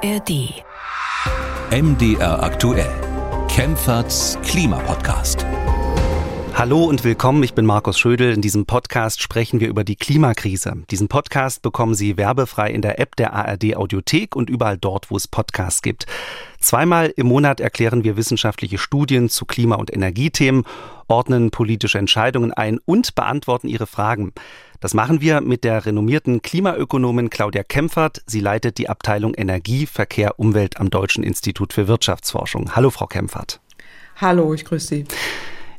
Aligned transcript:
ARD. 0.00 0.62
MDR 1.72 2.40
aktuell. 2.40 2.88
Kempferts 3.48 4.38
Klimapodcast. 4.44 5.44
Hallo 6.54 6.84
und 6.84 7.02
willkommen, 7.02 7.42
ich 7.42 7.54
bin 7.54 7.66
Markus 7.66 7.98
Schödel. 7.98 8.32
In 8.32 8.40
diesem 8.40 8.64
Podcast 8.64 9.20
sprechen 9.20 9.58
wir 9.58 9.68
über 9.68 9.82
die 9.82 9.96
Klimakrise. 9.96 10.74
Diesen 10.90 11.08
Podcast 11.08 11.62
bekommen 11.62 11.94
Sie 11.94 12.16
werbefrei 12.16 12.70
in 12.70 12.82
der 12.82 13.00
App 13.00 13.16
der 13.16 13.32
ARD 13.32 13.74
Audiothek 13.76 14.36
und 14.36 14.50
überall 14.50 14.78
dort, 14.78 15.10
wo 15.10 15.16
es 15.16 15.26
Podcasts 15.26 15.82
gibt. 15.82 16.06
Zweimal 16.60 17.12
im 17.16 17.26
Monat 17.26 17.60
erklären 17.60 18.04
wir 18.04 18.16
wissenschaftliche 18.16 18.78
Studien 18.78 19.28
zu 19.28 19.46
Klima- 19.46 19.76
und 19.76 19.92
Energiethemen, 19.92 20.64
ordnen 21.08 21.50
politische 21.50 21.98
Entscheidungen 21.98 22.52
ein 22.52 22.78
und 22.84 23.16
beantworten 23.16 23.66
Ihre 23.66 23.86
Fragen. 23.86 24.32
Das 24.80 24.94
machen 24.94 25.20
wir 25.20 25.40
mit 25.40 25.64
der 25.64 25.86
renommierten 25.86 26.40
Klimaökonomin 26.40 27.30
Claudia 27.30 27.64
Kempfert. 27.64 28.22
Sie 28.26 28.38
leitet 28.38 28.78
die 28.78 28.88
Abteilung 28.88 29.34
Energie, 29.34 29.86
Verkehr, 29.86 30.38
Umwelt 30.38 30.78
am 30.78 30.88
Deutschen 30.88 31.24
Institut 31.24 31.72
für 31.72 31.88
Wirtschaftsforschung. 31.88 32.76
Hallo, 32.76 32.90
Frau 32.90 33.06
Kempfert. 33.06 33.60
Hallo, 34.16 34.54
ich 34.54 34.64
grüße 34.64 34.86
Sie. 34.86 35.04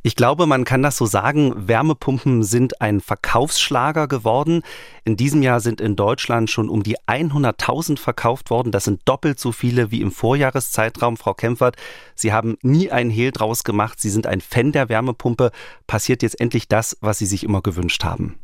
Ich 0.02 0.16
glaube, 0.16 0.48
man 0.48 0.64
kann 0.64 0.82
das 0.82 0.98
so 0.98 1.06
sagen, 1.06 1.68
Wärmepumpen 1.68 2.44
sind 2.44 2.82
ein 2.82 3.02
Verkaufsschlager 3.02 4.08
geworden. 4.08 4.64
In 5.04 5.18
diesem 5.18 5.44
Jahr 5.44 5.60
sind 5.60 5.82
in 5.82 5.96
Deutschland 5.98 6.50
schon 6.50 6.70
um 6.70 6.84
die 6.84 6.98
100.000 7.00 8.00
verkauft 8.00 8.50
worden. 8.50 8.72
Das 8.72 8.86
sind 8.86 9.02
doppelt 9.06 9.40
so 9.40 9.52
viele 9.52 9.92
wie 9.92 10.02
im 10.02 10.12
Vorjahreszeitraum. 10.12 11.18
Frau 11.18 11.34
Kempfert, 11.34 11.76
Sie 12.16 12.32
haben 12.32 12.58
nie 12.62 12.92
einen 12.92 13.10
Hehl 13.10 13.32
draus 13.32 13.64
gemacht. 13.64 14.00
Sie 14.00 14.10
sind 14.10 14.26
ein 14.26 14.40
Fan 14.42 14.72
der 14.72 14.88
Wärmepumpe. 14.88 15.52
Passiert 15.86 16.22
jetzt 16.22 16.40
endlich 16.40 16.68
das, 16.70 16.98
was 17.02 17.18
Sie 17.18 17.26
sich 17.26 17.44
immer 17.44 17.62
gewünscht 17.62 18.04
haben? 18.04 18.40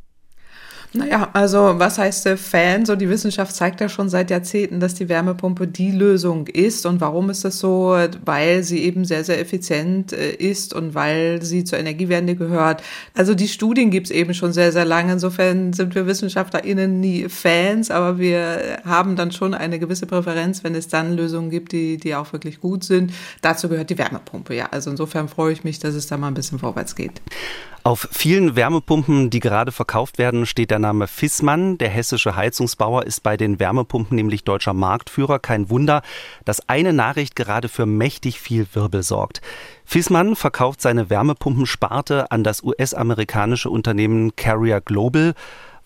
Naja, 0.95 1.29
also 1.33 1.77
was 1.77 1.97
heißt 1.97 2.25
äh, 2.27 2.37
Fan? 2.37 2.85
So 2.85 2.95
die 2.95 3.09
Wissenschaft 3.09 3.53
zeigt 3.53 3.81
ja 3.81 3.89
schon 3.89 4.07
seit 4.07 4.31
Jahrzehnten, 4.31 4.79
dass 4.79 4.93
die 4.93 5.09
Wärmepumpe 5.09 5.67
die 5.67 5.91
Lösung 5.91 6.47
ist. 6.47 6.85
Und 6.85 7.01
warum 7.01 7.29
ist 7.29 7.43
das 7.43 7.59
so? 7.59 7.97
Weil 8.23 8.63
sie 8.63 8.79
eben 8.79 9.03
sehr, 9.03 9.25
sehr 9.25 9.41
effizient 9.41 10.13
äh, 10.13 10.31
ist 10.31 10.73
und 10.73 10.95
weil 10.95 11.41
sie 11.41 11.65
zur 11.65 11.79
Energiewende 11.79 12.35
gehört. 12.35 12.81
Also 13.13 13.35
die 13.35 13.49
Studien 13.49 13.91
gibt's 13.91 14.09
eben 14.09 14.33
schon 14.33 14.53
sehr, 14.53 14.71
sehr 14.71 14.85
lange. 14.85 15.11
Insofern 15.11 15.73
sind 15.73 15.95
wir 15.95 16.07
WissenschaftlerInnen 16.07 17.01
nie 17.01 17.27
Fans, 17.27 17.91
aber 17.91 18.17
wir 18.17 18.79
haben 18.85 19.17
dann 19.17 19.33
schon 19.33 19.53
eine 19.53 19.79
gewisse 19.79 20.05
Präferenz, 20.05 20.63
wenn 20.63 20.75
es 20.75 20.87
dann 20.87 21.17
Lösungen 21.17 21.49
gibt, 21.49 21.73
die, 21.73 21.97
die 21.97 22.15
auch 22.15 22.31
wirklich 22.31 22.61
gut 22.61 22.85
sind. 22.85 23.11
Dazu 23.41 23.67
gehört 23.67 23.89
die 23.89 23.97
Wärmepumpe, 23.97 24.55
ja. 24.55 24.69
Also 24.71 24.91
insofern 24.91 25.27
freue 25.27 25.51
ich 25.51 25.65
mich, 25.65 25.79
dass 25.79 25.93
es 25.93 26.07
da 26.07 26.15
mal 26.15 26.29
ein 26.29 26.35
bisschen 26.35 26.59
vorwärts 26.59 26.95
geht. 26.95 27.21
Auf 27.85 28.07
vielen 28.11 28.55
Wärmepumpen, 28.55 29.29
die 29.29 29.39
gerade 29.39 29.71
verkauft 29.71 30.17
werden, 30.17 30.47
steht 30.47 30.71
der 30.71 30.79
Name 30.85 31.07
Fissmann. 31.07 31.79
Der 31.79 31.89
hessische 31.89 32.35
Heizungsbauer 32.35 33.07
ist 33.07 33.23
bei 33.23 33.37
den 33.37 33.59
Wärmepumpen 33.59 34.15
nämlich 34.15 34.43
deutscher 34.43 34.75
Marktführer. 34.75 35.39
Kein 35.39 35.71
Wunder, 35.71 36.03
dass 36.43 36.69
eine 36.69 36.93
Nachricht 36.93 37.35
gerade 37.35 37.69
für 37.69 37.87
mächtig 37.87 38.39
viel 38.39 38.67
Wirbel 38.73 39.01
sorgt. 39.01 39.41
Fissmann 39.83 40.35
verkauft 40.35 40.81
seine 40.81 41.09
Wärmepumpensparte 41.09 42.29
an 42.29 42.43
das 42.43 42.61
US-amerikanische 42.61 43.71
Unternehmen 43.71 44.35
Carrier 44.35 44.79
Global. 44.79 45.33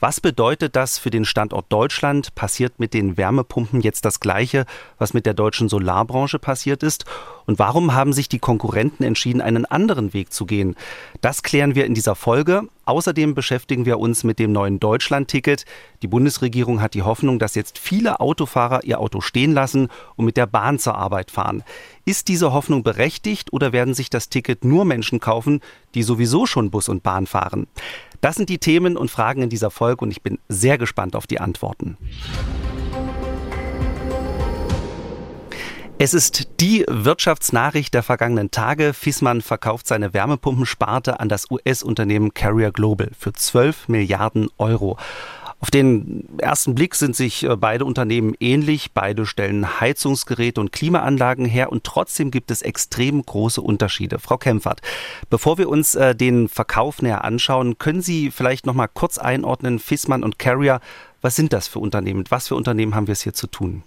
Was 0.01 0.19
bedeutet 0.19 0.75
das 0.75 0.97
für 0.97 1.11
den 1.11 1.23
Standort 1.23 1.71
Deutschland? 1.71 2.35
Passiert 2.35 2.77
mit 2.77 2.93
den 2.93 3.15
Wärmepumpen 3.15 3.79
jetzt 3.79 4.03
das 4.03 4.19
Gleiche, 4.19 4.65
was 4.97 5.13
mit 5.13 5.25
der 5.25 5.33
deutschen 5.33 5.69
Solarbranche 5.69 6.39
passiert 6.39 6.83
ist? 6.83 7.05
Und 7.49 7.57
warum 7.57 7.95
haben 7.95 8.13
sich 8.13 8.29
die 8.29 8.37
Konkurrenten 8.37 9.01
entschieden, 9.01 9.41
einen 9.41 9.65
anderen 9.65 10.13
Weg 10.13 10.31
zu 10.31 10.45
gehen? 10.45 10.75
Das 11.19 11.41
klären 11.41 11.73
wir 11.73 11.87
in 11.87 11.95
dieser 11.95 12.13
Folge. 12.13 12.67
Außerdem 12.85 13.33
beschäftigen 13.33 13.87
wir 13.87 13.97
uns 13.97 14.23
mit 14.23 14.37
dem 14.37 14.51
neuen 14.51 14.79
Deutschland-Ticket. 14.79 15.65
Die 16.03 16.07
Bundesregierung 16.07 16.79
hat 16.79 16.93
die 16.93 17.01
Hoffnung, 17.01 17.39
dass 17.39 17.55
jetzt 17.55 17.79
viele 17.79 18.19
Autofahrer 18.19 18.83
ihr 18.83 18.99
Auto 18.99 19.19
stehen 19.19 19.51
lassen 19.51 19.87
und 20.15 20.25
mit 20.25 20.37
der 20.37 20.45
Bahn 20.45 20.77
zur 20.77 20.93
Arbeit 20.93 21.31
fahren. 21.31 21.63
Ist 22.05 22.27
diese 22.27 22.53
Hoffnung 22.53 22.83
berechtigt 22.83 23.51
oder 23.51 23.73
werden 23.73 23.95
sich 23.95 24.11
das 24.11 24.29
Ticket 24.29 24.63
nur 24.63 24.85
Menschen 24.85 25.19
kaufen, 25.19 25.61
die 25.95 26.03
sowieso 26.03 26.45
schon 26.45 26.69
Bus 26.69 26.87
und 26.87 27.01
Bahn 27.01 27.25
fahren? 27.25 27.65
Das 28.21 28.35
sind 28.35 28.49
die 28.49 28.59
Themen 28.59 28.95
und 28.95 29.09
Fragen 29.09 29.41
in 29.41 29.49
dieser 29.49 29.71
Folge 29.71 30.05
und 30.05 30.11
ich 30.11 30.21
bin 30.21 30.37
sehr 30.49 30.77
gespannt 30.77 31.15
auf 31.15 31.25
die 31.25 31.39
Antworten. 31.39 31.97
Es 36.01 36.13
ist 36.13 36.61
die 36.61 36.85
Wirtschaftsnachricht 36.87 37.93
der 37.93 38.03
vergangenen 38.03 38.51
Tage. 38.51 38.93
Fissmann 38.93 39.41
verkauft 39.41 39.85
seine 39.85 40.13
Wärmepumpensparte 40.13 41.19
an 41.19 41.27
das 41.27 41.51
US-Unternehmen 41.51 42.33
Carrier 42.33 42.71
Global 42.71 43.11
für 43.19 43.33
12 43.33 43.89
Milliarden 43.89 44.47
Euro. 44.57 44.97
Auf 45.59 45.71
den 45.71 46.39
ersten 46.39 46.73
Blick 46.73 46.95
sind 46.95 47.17
sich 47.17 47.43
äh, 47.43 47.57
beide 47.57 47.83
Unternehmen 47.83 48.33
ähnlich. 48.39 48.93
Beide 48.93 49.25
stellen 49.25 49.81
Heizungsgeräte 49.81 50.61
und 50.61 50.71
Klimaanlagen 50.71 51.43
her 51.43 51.69
und 51.69 51.83
trotzdem 51.83 52.31
gibt 52.31 52.49
es 52.49 52.61
extrem 52.61 53.21
große 53.21 53.61
Unterschiede. 53.61 54.19
Frau 54.19 54.37
Kempfert, 54.37 54.81
bevor 55.29 55.57
wir 55.57 55.67
uns 55.67 55.95
äh, 55.95 56.15
den 56.15 56.47
Verkauf 56.47 57.01
näher 57.01 57.25
anschauen, 57.25 57.77
können 57.77 58.01
Sie 58.01 58.31
vielleicht 58.31 58.65
noch 58.65 58.73
mal 58.73 58.87
kurz 58.87 59.17
einordnen, 59.17 59.79
Fissmann 59.79 60.23
und 60.23 60.39
Carrier, 60.39 60.79
was 61.21 61.35
sind 61.35 61.51
das 61.51 61.67
für 61.67 61.79
Unternehmen? 61.79 62.23
Was 62.29 62.47
für 62.47 62.55
Unternehmen 62.55 62.95
haben 62.95 63.07
wir 63.07 63.11
es 63.11 63.23
hier 63.23 63.33
zu 63.33 63.47
tun? 63.47 63.83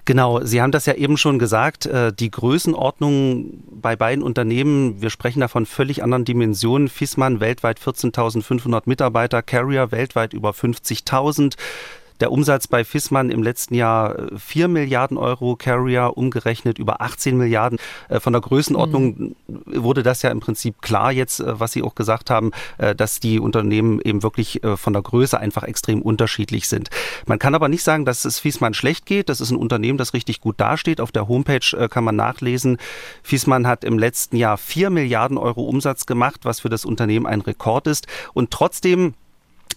Genau, 0.07 0.41
Sie 0.45 0.63
haben 0.63 0.71
das 0.71 0.87
ja 0.87 0.95
eben 0.95 1.17
schon 1.17 1.41
gesagt, 1.41 1.85
äh, 1.85 2.13
die 2.13 2.31
Größenordnung 2.31 3.65
bei 3.69 3.97
beiden 3.97 4.23
Unternehmen, 4.23 5.03
wir 5.03 5.11
sprechen 5.11 5.41
da 5.41 5.49
von 5.49 5.67
völlig 5.67 6.05
anderen 6.05 6.25
Dimensionen. 6.25 6.89
Fissmann 6.89 7.41
weltweit 7.41 7.81
14.500 7.81 8.83
Mitarbeiter, 8.87 9.43
Carrier 9.43 9.91
weltweit 9.91 10.33
über 10.33 10.51
50.000. 10.51 11.57
Der 12.21 12.33
Umsatz 12.33 12.67
bei 12.67 12.85
Fissmann 12.85 13.31
im 13.31 13.43
letzten 13.43 13.75
Jahr 13.75 14.17
4 14.37 14.65
äh, 14.65 14.69
Milliarden 14.69 15.17
Euro, 15.17 15.57
Carrier 15.57 16.13
umgerechnet 16.17 16.79
über 16.79 17.01
18 17.01 17.37
Milliarden. 17.37 17.79
Äh, 18.09 18.21
von 18.21 18.33
der 18.33 18.43
Größenordnung 18.43 19.35
mhm. 19.47 19.83
wurde 19.83 20.03
das 20.03 20.23
ja 20.23 20.31
im 20.31 20.41
Prinzip 20.41 20.81
klar 20.81 21.13
jetzt, 21.13 21.41
äh, 21.41 21.61
was 21.61 21.73
Sie 21.73 21.83
auch 21.83 21.95
gesagt 21.95 22.31
haben, 22.31 22.53
dass 22.97 23.21
die 23.21 23.41
Unternehmen 23.41 24.01
eben 24.01 24.23
wirklich 24.23 24.61
von 24.77 24.93
der 24.93 25.03
Größe 25.03 25.39
einfach 25.39 25.63
extrem 25.63 26.03
unterschiedlich 26.03 26.69
sind. 26.69 26.89
Man 27.27 27.39
kann 27.39 27.55
aber 27.55 27.69
nicht 27.69 27.83
sagen, 27.83 28.05
dass 28.05 28.25
es 28.25 28.39
Fissmann 28.39 28.75
schlecht 28.75 29.07
geht. 29.07 29.29
Das 29.29 29.41
ist 29.41 29.51
ein 29.51 29.57
Unternehmen, 29.57 29.99
das 29.99 30.15
richtig 30.15 30.41
gut 30.41 30.61
dasteht. 30.61 31.01
Auf 31.01 31.13
der 31.13 31.29
Homepage 31.29 31.89
kann 31.89 32.05
man 32.05 32.17
nachlesen, 32.17 32.79
Fissmann 33.23 33.67
hat 33.67 33.85
im 33.85 33.99
letzten 33.99 34.37
Jahr 34.37 34.57
4 34.59 34.91
Milliarden 34.91 35.39
Euro 35.39 35.63
Umsatz 35.63 36.07
gemacht, 36.07 36.41
was 36.45 36.61
für 36.61 36.69
das 36.69 36.85
Unternehmen 36.85 37.27
ein 37.27 37.41
Rekord 37.41 37.87
ist. 37.87 38.07
Und 38.35 38.51
trotzdem 38.51 39.15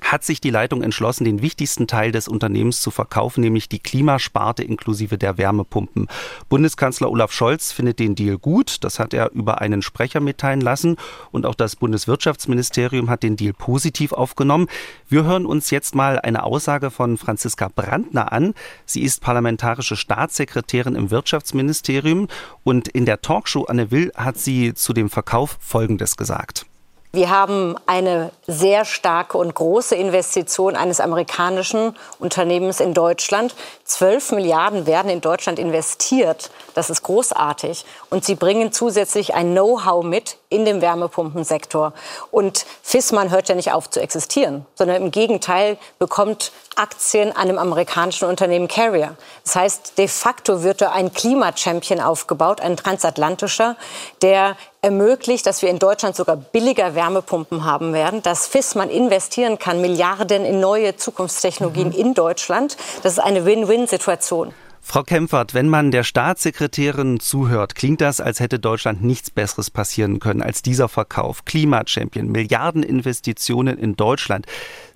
hat 0.02 0.24
sich 0.24 0.42
die 0.42 0.50
Leitung 0.50 0.82
entschlossen, 0.82 1.24
den 1.24 1.42
wichtigsten 1.42 1.88
Teil 1.88 2.12
des 2.12 2.28
Unternehmens 2.28 2.82
zu 2.82 2.92
verkaufen, 2.92 3.42
nämlich 3.42 3.70
die 3.70 3.80
Klimasparte 3.80 4.64
inklusive 4.64 5.18
der 5.18 5.38
Wärmepumpen. 5.38 6.08
Bundeskanzler 6.48 7.10
Olaf 7.10 7.32
Scholz 7.32 7.72
findet 7.72 8.00
den 8.00 8.16
Deal 8.16 8.38
gut. 8.38 8.84
Das 8.84 9.00
hat 9.00 9.14
er 9.14 9.32
über 9.32 9.62
einen 9.62 9.82
Sprecher 9.82 10.20
mitteilen 10.20 10.62
lassen. 10.62 10.98
Und 11.32 11.46
auch 11.46 11.56
das 11.56 11.76
Bundeswirtschaftsministerium 11.76 13.10
hat 13.10 13.24
den 13.24 13.36
Deal 13.36 13.54
positiv 13.54 14.14
aufgenommen. 14.14 14.68
Wir 15.08 15.24
hören 15.24 15.46
uns 15.46 15.70
jetzt 15.70 15.96
mal 15.96 16.20
eine 16.20 16.44
Aussage 16.44 16.92
von 16.92 17.18
Franziska 17.18 17.70
Brandner 17.74 18.32
an. 18.32 18.54
Sie 18.86 19.02
ist 19.02 19.22
parlamentarische 19.22 19.96
Staatssekretärin 19.96 20.96
im 20.96 21.12
Wirtschaftsministerium. 21.12 22.28
Und 22.64 22.88
in 22.88 23.06
der 23.06 23.22
Talkshow 23.22 23.66
Anne 23.66 23.92
Will 23.92 24.12
hat 24.16 24.38
sie 24.38 24.74
zu 24.74 24.94
dem 24.94 25.10
Verkauf 25.10 25.58
Folgendes 25.60 26.18
gesagt. 26.18 26.69
Wir 27.12 27.32
haben 27.32 27.76
eine 27.88 28.32
sehr 28.46 28.86
starke 28.86 29.40
und 29.40 29.56
große 29.56 29.96
Investition 29.96 30.76
eines 30.76 31.00
amerikanischen 31.00 31.96
Unternehmens 32.20 32.80
in 32.80 32.94
Deutschland. 32.94 33.56
Zwölf 33.90 34.32
Milliarden 34.32 34.86
werden 34.86 35.10
in 35.10 35.20
Deutschland 35.20 35.58
investiert. 35.58 36.52
Das 36.76 36.92
ist 36.92 37.02
großartig. 37.02 37.86
Und 38.12 38.24
sie 38.24 38.36
bringen 38.36 38.72
zusätzlich 38.72 39.34
ein 39.34 39.54
Know-how 39.54 40.04
mit 40.04 40.38
in 40.50 40.64
dem 40.64 40.80
Wärmepumpensektor. 40.82 41.94
Und 42.30 42.68
Fissmann 42.84 43.32
hört 43.32 43.50
ja 43.50 43.56
nicht 43.56 43.72
auf 43.72 43.90
zu 43.90 44.00
existieren, 44.00 44.68
sondern 44.76 44.98
im 45.02 45.10
Gegenteil 45.10 45.80
bekommt 45.98 46.52
Aktien 46.76 47.36
an 47.36 47.48
dem 47.48 47.58
amerikanischen 47.58 48.28
Unternehmen 48.30 48.68
Carrier. 48.68 49.16
Das 49.44 49.56
heißt, 49.56 49.98
de 49.98 50.08
facto 50.08 50.62
wird 50.62 50.82
da 50.82 50.92
ein 50.92 51.12
Klimachampion 51.12 52.00
aufgebaut, 52.00 52.62
ein 52.62 52.78
transatlantischer, 52.78 53.76
der 54.22 54.56
ermöglicht, 54.82 55.46
dass 55.46 55.62
wir 55.62 55.70
in 55.70 55.78
Deutschland 55.78 56.16
sogar 56.16 56.38
billiger 56.38 56.96
Wärmepumpen 56.96 57.66
haben 57.66 57.94
werden, 57.94 58.22
dass 58.22 58.48
Fissmann 58.48 58.90
investieren 58.90 59.60
kann, 59.60 59.82
Milliarden 59.82 60.46
in 60.46 60.62
neue 60.62 60.96
Zukunftstechnologien 60.96 61.90
mhm. 61.90 61.96
in 61.96 62.14
Deutschland. 62.14 62.78
Das 63.04 63.14
ist 63.14 63.20
eine 63.20 63.46
Win-Win-Situation. 63.80 64.54
Frau 64.82 65.04
Kempfert, 65.04 65.54
wenn 65.54 65.70
man 65.70 65.92
der 65.92 66.04
Staatssekretärin 66.04 67.20
zuhört, 67.20 67.76
klingt 67.76 68.02
das, 68.02 68.22
als 68.22 68.40
hätte 68.40 68.60
Deutschland 68.60 69.04
nichts 69.04 69.30
Besseres 69.30 69.70
passieren 69.70 70.20
können 70.20 70.42
als 70.42 70.62
dieser 70.62 70.88
Verkauf. 70.88 71.46
Klimachampion, 71.46 72.32
Milliardeninvestitionen 72.32 73.78
in 73.78 73.96
Deutschland. 73.96 74.46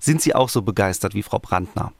Sind 0.00 0.20
Sie 0.20 0.34
auch 0.34 0.48
so 0.48 0.62
begeistert 0.62 1.14
wie 1.14 1.22
Frau 1.22 1.38
Brandner? 1.38 1.92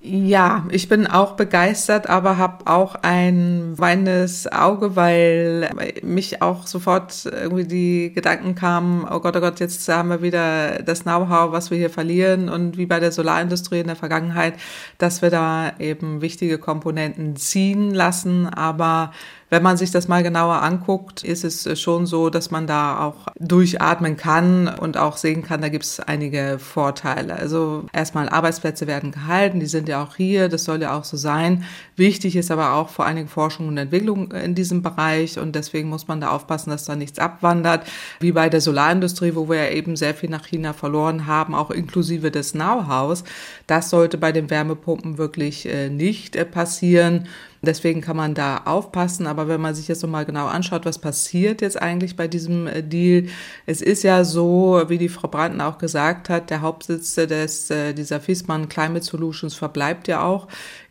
Ja, 0.00 0.64
ich 0.70 0.88
bin 0.88 1.08
auch 1.08 1.32
begeistert, 1.32 2.08
aber 2.08 2.38
habe 2.38 2.70
auch 2.70 2.94
ein 3.02 3.76
weinendes 3.76 4.46
Auge, 4.50 4.94
weil 4.94 5.68
mich 6.04 6.40
auch 6.40 6.68
sofort 6.68 7.24
irgendwie 7.26 7.64
die 7.64 8.12
Gedanken 8.14 8.54
kamen, 8.54 9.04
oh 9.10 9.18
Gott, 9.18 9.36
oh 9.36 9.40
Gott, 9.40 9.58
jetzt 9.58 9.88
haben 9.88 10.10
wir 10.10 10.22
wieder 10.22 10.84
das 10.84 11.02
Know-how, 11.02 11.50
was 11.50 11.72
wir 11.72 11.78
hier 11.78 11.90
verlieren 11.90 12.48
und 12.48 12.76
wie 12.76 12.86
bei 12.86 13.00
der 13.00 13.10
Solarindustrie 13.10 13.80
in 13.80 13.88
der 13.88 13.96
Vergangenheit, 13.96 14.54
dass 14.98 15.20
wir 15.20 15.30
da 15.30 15.72
eben 15.80 16.20
wichtige 16.22 16.58
Komponenten 16.58 17.34
ziehen 17.34 17.92
lassen, 17.92 18.46
aber 18.46 19.10
wenn 19.50 19.62
man 19.62 19.76
sich 19.76 19.90
das 19.90 20.08
mal 20.08 20.22
genauer 20.22 20.62
anguckt, 20.62 21.24
ist 21.24 21.44
es 21.44 21.80
schon 21.80 22.06
so, 22.06 22.28
dass 22.28 22.50
man 22.50 22.66
da 22.66 23.00
auch 23.00 23.28
durchatmen 23.38 24.16
kann 24.16 24.68
und 24.68 24.98
auch 24.98 25.16
sehen 25.16 25.42
kann, 25.42 25.62
da 25.62 25.70
gibt 25.70 25.84
es 25.84 26.00
einige 26.00 26.58
Vorteile. 26.58 27.34
Also 27.34 27.86
erstmal 27.92 28.28
Arbeitsplätze 28.28 28.86
werden 28.86 29.10
gehalten, 29.10 29.58
die 29.58 29.66
sind 29.66 29.88
ja 29.88 30.02
auch 30.02 30.16
hier, 30.16 30.48
das 30.48 30.64
soll 30.64 30.82
ja 30.82 30.96
auch 30.96 31.04
so 31.04 31.16
sein. 31.16 31.64
Wichtig 31.96 32.36
ist 32.36 32.50
aber 32.50 32.74
auch 32.74 32.90
vor 32.90 33.06
allen 33.06 33.16
Dingen 33.16 33.28
Forschung 33.28 33.68
und 33.68 33.78
Entwicklung 33.78 34.32
in 34.32 34.54
diesem 34.54 34.82
Bereich 34.82 35.38
und 35.38 35.54
deswegen 35.54 35.88
muss 35.88 36.08
man 36.08 36.20
da 36.20 36.30
aufpassen, 36.30 36.70
dass 36.70 36.84
da 36.84 36.94
nichts 36.94 37.18
abwandert, 37.18 37.86
wie 38.20 38.32
bei 38.32 38.50
der 38.50 38.60
Solarindustrie, 38.60 39.34
wo 39.34 39.48
wir 39.48 39.56
ja 39.64 39.70
eben 39.70 39.96
sehr 39.96 40.14
viel 40.14 40.28
nach 40.28 40.46
China 40.46 40.74
verloren 40.74 41.26
haben, 41.26 41.54
auch 41.54 41.70
inklusive 41.70 42.30
des 42.30 42.52
Know-hows. 42.52 43.24
Das 43.66 43.88
sollte 43.88 44.18
bei 44.18 44.32
den 44.32 44.50
Wärmepumpen 44.50 45.16
wirklich 45.16 45.66
äh, 45.66 45.88
nicht 45.88 46.36
äh, 46.36 46.44
passieren. 46.44 47.26
Deswegen 47.62 48.00
kann 48.00 48.16
man 48.16 48.34
da 48.34 48.58
aufpassen. 48.64 49.26
Aber 49.26 49.48
wenn 49.48 49.60
man 49.60 49.74
sich 49.74 49.88
jetzt 49.88 50.02
nochmal 50.02 50.24
genau 50.24 50.46
anschaut, 50.46 50.86
was 50.86 50.98
passiert 50.98 51.60
jetzt 51.60 51.80
eigentlich 51.80 52.16
bei 52.16 52.28
diesem 52.28 52.66
äh, 52.66 52.82
Deal, 52.82 53.28
es 53.66 53.82
ist 53.82 54.02
ja 54.02 54.24
so, 54.24 54.82
wie 54.88 54.98
die 54.98 55.08
Frau 55.08 55.28
Brandner 55.28 55.68
auch 55.68 55.78
gesagt 55.78 56.28
hat, 56.28 56.50
der 56.50 56.60
Hauptsitz 56.60 57.14
des, 57.14 57.70
äh, 57.70 57.94
dieser 57.94 58.20
Fiesmann 58.20 58.68
Climate 58.68 59.04
Solutions 59.04 59.54
verbleibt 59.54 60.08
ja 60.08 60.22
auch 60.22 60.48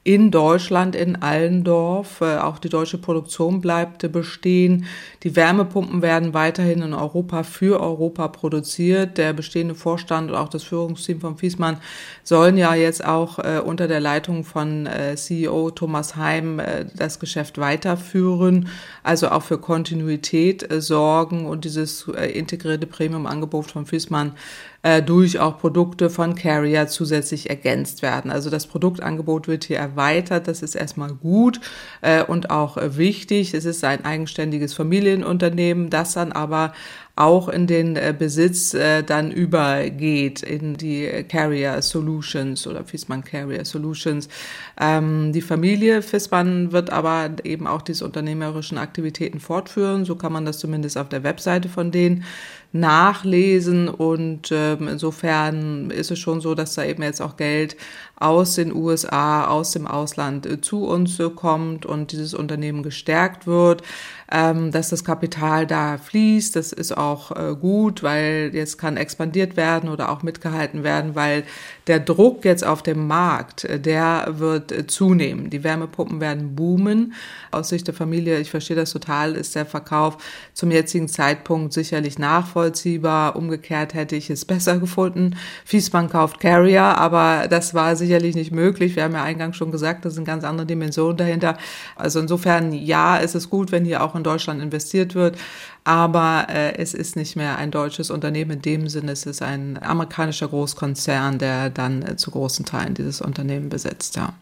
in 0.08 0.32
Deutschland, 0.32 0.96
in 0.96 1.22
Allendorf. 1.22 2.22
Äh, 2.22 2.38
auch 2.38 2.60
die 2.60 2.70
deutsche 2.70 2.98
Produktion 2.98 3.60
bleibt 3.60 4.10
bestehen. 4.10 4.86
Die 5.24 5.36
Wärmepumpen 5.36 6.02
werden 6.02 6.34
weiterhin 6.34 6.82
in 6.82 6.94
Europa 6.94 7.44
für 7.44 7.82
Europa 7.82 8.30
produziert. 8.30 9.18
Der 9.18 9.34
bestehende 9.34 9.76
Vorstand 9.76 10.32
und 10.32 10.38
auch 10.38 10.48
das 10.48 10.64
Führungsteam 10.64 11.20
von 11.20 11.38
Fiesmann 11.38 11.80
sollen 12.24 12.58
ja 12.58 12.74
jetzt 12.74 13.04
auch 13.04 13.40
äh, 13.40 13.60
unter 13.60 13.90
der 13.90 14.00
Leitung 14.00 14.46
von 14.46 14.86
äh, 14.86 15.18
CEO 15.18 15.72
Thomas 15.72 16.16
Heim 16.16 16.60
äh, 16.60 16.86
das 16.96 17.20
Geschäft 17.20 17.58
weiterführen, 17.58 18.70
also 19.04 19.28
auch 19.28 19.44
für 19.44 19.58
Kontinuität 19.58 20.72
äh, 20.72 20.80
sorgen 20.80 21.46
und 21.46 21.66
dieses 21.66 22.08
äh, 22.08 22.28
integrierte 22.28 22.88
Premium-Angebot 22.88 23.72
von 23.72 23.86
Fiesmann 23.86 24.32
äh, 24.88 25.04
durch 25.04 25.38
auch 25.40 25.60
Produkte 25.60 26.10
von 26.10 26.36
Carrier 26.36 26.88
zusätzlich 26.88 27.50
ergänzt 27.50 28.02
werden. 28.02 28.32
Also 28.32 28.50
das 28.50 28.68
Produktangebot 28.68 29.50
wird 29.50 29.66
hier 29.66 29.80
erweitert, 29.80 30.48
das 30.48 30.62
ist 30.62 30.76
erstmal 30.76 31.12
gut 31.14 31.60
äh, 32.02 32.24
und 32.24 32.52
auch 32.52 32.78
äh, 32.78 32.96
wichtig. 32.96 33.54
Es 33.54 33.66
ist 33.66 33.84
ein 33.84 34.06
eigenständiges 34.06 34.74
Familienunternehmen, 34.74 35.90
das 35.90 36.14
dann 36.14 36.32
aber 36.32 36.72
auch 37.18 37.50
in 37.50 37.68
den 37.68 37.96
äh, 37.96 38.16
Besitz 38.18 38.74
äh, 38.76 39.04
dann 39.04 39.32
übergeht 39.32 40.44
in 40.44 40.78
die 40.78 41.26
Carrier 41.28 41.82
Solutions 41.82 42.68
oder 42.68 42.86
Fissmann 42.86 43.24
Carrier 43.24 43.66
Solutions. 43.66 44.30
Ähm, 44.80 45.34
die 45.34 45.42
Familie 45.42 46.02
Fissmann 46.02 46.72
wird 46.72 46.92
aber 46.92 47.32
eben 47.44 47.66
auch 47.66 47.82
diese 47.82 48.06
unternehmerischen 48.06 48.78
Aktivitäten 48.78 49.40
fortführen. 49.40 50.06
So 50.06 50.16
kann 50.16 50.32
man 50.32 50.46
das 50.46 50.60
zumindest 50.60 50.98
auf 50.98 51.10
der 51.10 51.24
Webseite 51.24 51.70
von 51.70 51.92
denen 51.92 52.24
nachlesen 52.72 53.90
und 53.90 54.52
ähm, 54.52 54.88
insofern 54.88 55.90
ist 55.90 56.12
es 56.12 56.20
schon 56.20 56.42
so, 56.42 56.56
dass 56.56 56.76
da 56.76 56.84
eben 56.84 57.04
jetzt 57.04 57.22
auch 57.22 57.38
Geld 57.38 57.78
aus 58.20 58.56
den 58.56 58.76
USA, 58.76 59.46
aus 59.46 59.72
dem 59.72 59.88
Ausland 59.88 60.46
äh, 60.46 60.60
zu 60.60 60.86
uns 60.86 61.20
äh, 61.20 61.30
kommt 61.30 61.86
und 61.86 62.12
dieses 62.12 62.34
Unternehmen 62.34 62.84
gestärkt 62.84 63.48
wird 63.48 63.84
ähm, 64.32 64.72
dass 64.72 64.90
das 64.90 65.04
Kapital 65.04 65.66
da 65.66 65.98
fließt. 65.98 66.56
Das 66.56 66.74
ist 66.74 66.98
auch 66.98 67.32
äh, 67.32 67.56
gut, 67.56 68.04
weil 68.04 68.52
jetzt 68.54 68.78
kann 68.78 68.98
expandiert 68.98 69.56
werden 69.56 69.90
oder 69.90 70.12
auch 70.12 70.24
mitgehalten 70.24 70.84
werden, 70.84 71.16
weil 71.16 71.44
der 71.88 72.00
Druck 72.00 72.44
jetzt 72.44 72.66
auf 72.66 72.84
dem 72.84 73.08
Markt, 73.08 73.68
der 73.70 74.26
wird 74.40 74.92
zunehmen. 74.92 75.50
Die 75.50 75.64
Wärmepumpen 75.64 76.20
werden 76.20 76.56
boomen. 76.56 77.14
Aus 77.52 77.70
Sicht 77.70 77.88
der 77.88 77.94
Familie, 77.94 78.40
ich 78.40 78.52
verstehe 78.52 78.76
das 78.76 78.92
total, 78.92 79.36
ist 79.36 79.56
der 79.56 79.66
Verkauf 79.66 80.18
zum 80.54 80.72
jetzigen 80.72 81.08
Zeitpunkt 81.08 81.72
sicherlich 81.72 82.20
nachvollziehbar. 82.20 83.38
Umgekehrt 83.38 83.94
hätte 83.94 84.18
ich 84.18 84.30
es 84.30 84.44
besser 84.44 84.80
gefunden. 84.80 85.38
Fiesmann 85.64 86.10
kauft 86.10 86.42
Carrier, 86.42 86.84
aber 86.84 87.48
das 87.50 87.74
war 87.74 87.96
sicherlich 88.08 88.36
nicht 88.36 88.52
möglich. 88.52 88.96
Wir 88.96 89.04
haben 89.04 89.14
ja 89.14 89.24
eingangs 89.24 89.58
schon 89.58 89.72
gesagt, 89.72 90.06
das 90.06 90.16
sind 90.16 90.26
ganz 90.26 90.44
andere 90.44 90.66
Dimensionen 90.66 91.18
dahinter. 91.18 91.58
Also 91.96 92.20
insofern, 92.20 92.74
ja, 92.74 93.18
ist 93.18 93.36
es 93.36 93.50
gut, 93.50 93.72
wenn 93.72 93.86
hier 93.86 94.04
auch 94.04 94.16
in 94.16 94.24
Deutschland 94.24 94.62
investiert 94.62 95.14
wird 95.14 95.38
aber 95.88 96.48
äh, 96.50 96.76
es 96.76 96.94
ist 96.94 97.16
nicht 97.16 97.38
mehr 97.38 97.58
ein 97.58 97.72
deutsches 97.72 98.12
Unternehmen 98.12 98.52
in 98.52 98.62
dem 98.62 98.90
Sinne, 98.90 99.14
es 99.14 99.26
ist 99.26 99.42
ein 99.42 99.82
amerikanischer 99.82 100.50
Großkonzern, 100.50 101.40
der 101.40 101.70
dann 101.70 102.02
äh, 102.02 102.18
zu 102.18 102.30
großen 102.30 102.66
Teilen 102.66 102.94
dieses 102.94 103.22
Unternehmen 103.22 103.70
besetzt, 103.70 104.18
ja. 104.18 104.34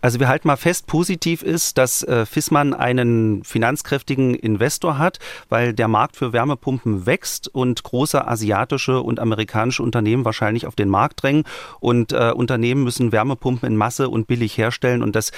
Also 0.00 0.20
wir 0.20 0.28
halten 0.28 0.46
mal 0.46 0.56
fest, 0.56 0.86
positiv 0.86 1.42
ist, 1.42 1.76
dass 1.76 2.04
äh, 2.04 2.24
Fissmann 2.24 2.72
einen 2.72 3.42
finanzkräftigen 3.42 4.36
Investor 4.36 4.96
hat, 4.96 5.18
weil 5.48 5.72
der 5.72 5.88
Markt 5.88 6.14
für 6.14 6.32
Wärmepumpen 6.32 7.04
wächst 7.04 7.52
und 7.52 7.82
große 7.82 8.28
asiatische 8.28 9.00
und 9.00 9.18
amerikanische 9.18 9.82
Unternehmen 9.82 10.24
wahrscheinlich 10.24 10.68
auf 10.68 10.76
den 10.76 10.88
Markt 10.88 11.20
drängen. 11.24 11.42
Und 11.80 12.12
äh, 12.12 12.30
Unternehmen 12.32 12.84
müssen 12.84 13.10
Wärmepumpen 13.10 13.68
in 13.68 13.76
Masse 13.76 14.08
und 14.08 14.28
billig 14.28 14.56
herstellen. 14.56 15.02
Und 15.02 15.16
das 15.16 15.32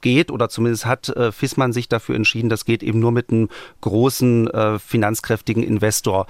geht 0.00 0.30
oder 0.30 0.48
zumindest 0.48 0.86
hat 0.86 1.08
äh, 1.10 1.30
Fissmann 1.30 1.72
sich 1.72 1.88
dafür 1.88 2.16
entschieden, 2.16 2.48
das 2.48 2.64
geht 2.64 2.82
eben 2.82 2.98
nur 2.98 3.12
mit 3.12 3.30
einem 3.30 3.48
großen 3.80 4.48
äh, 4.48 4.78
finanzkräftigen 4.98 5.62
Investor. 5.62 6.26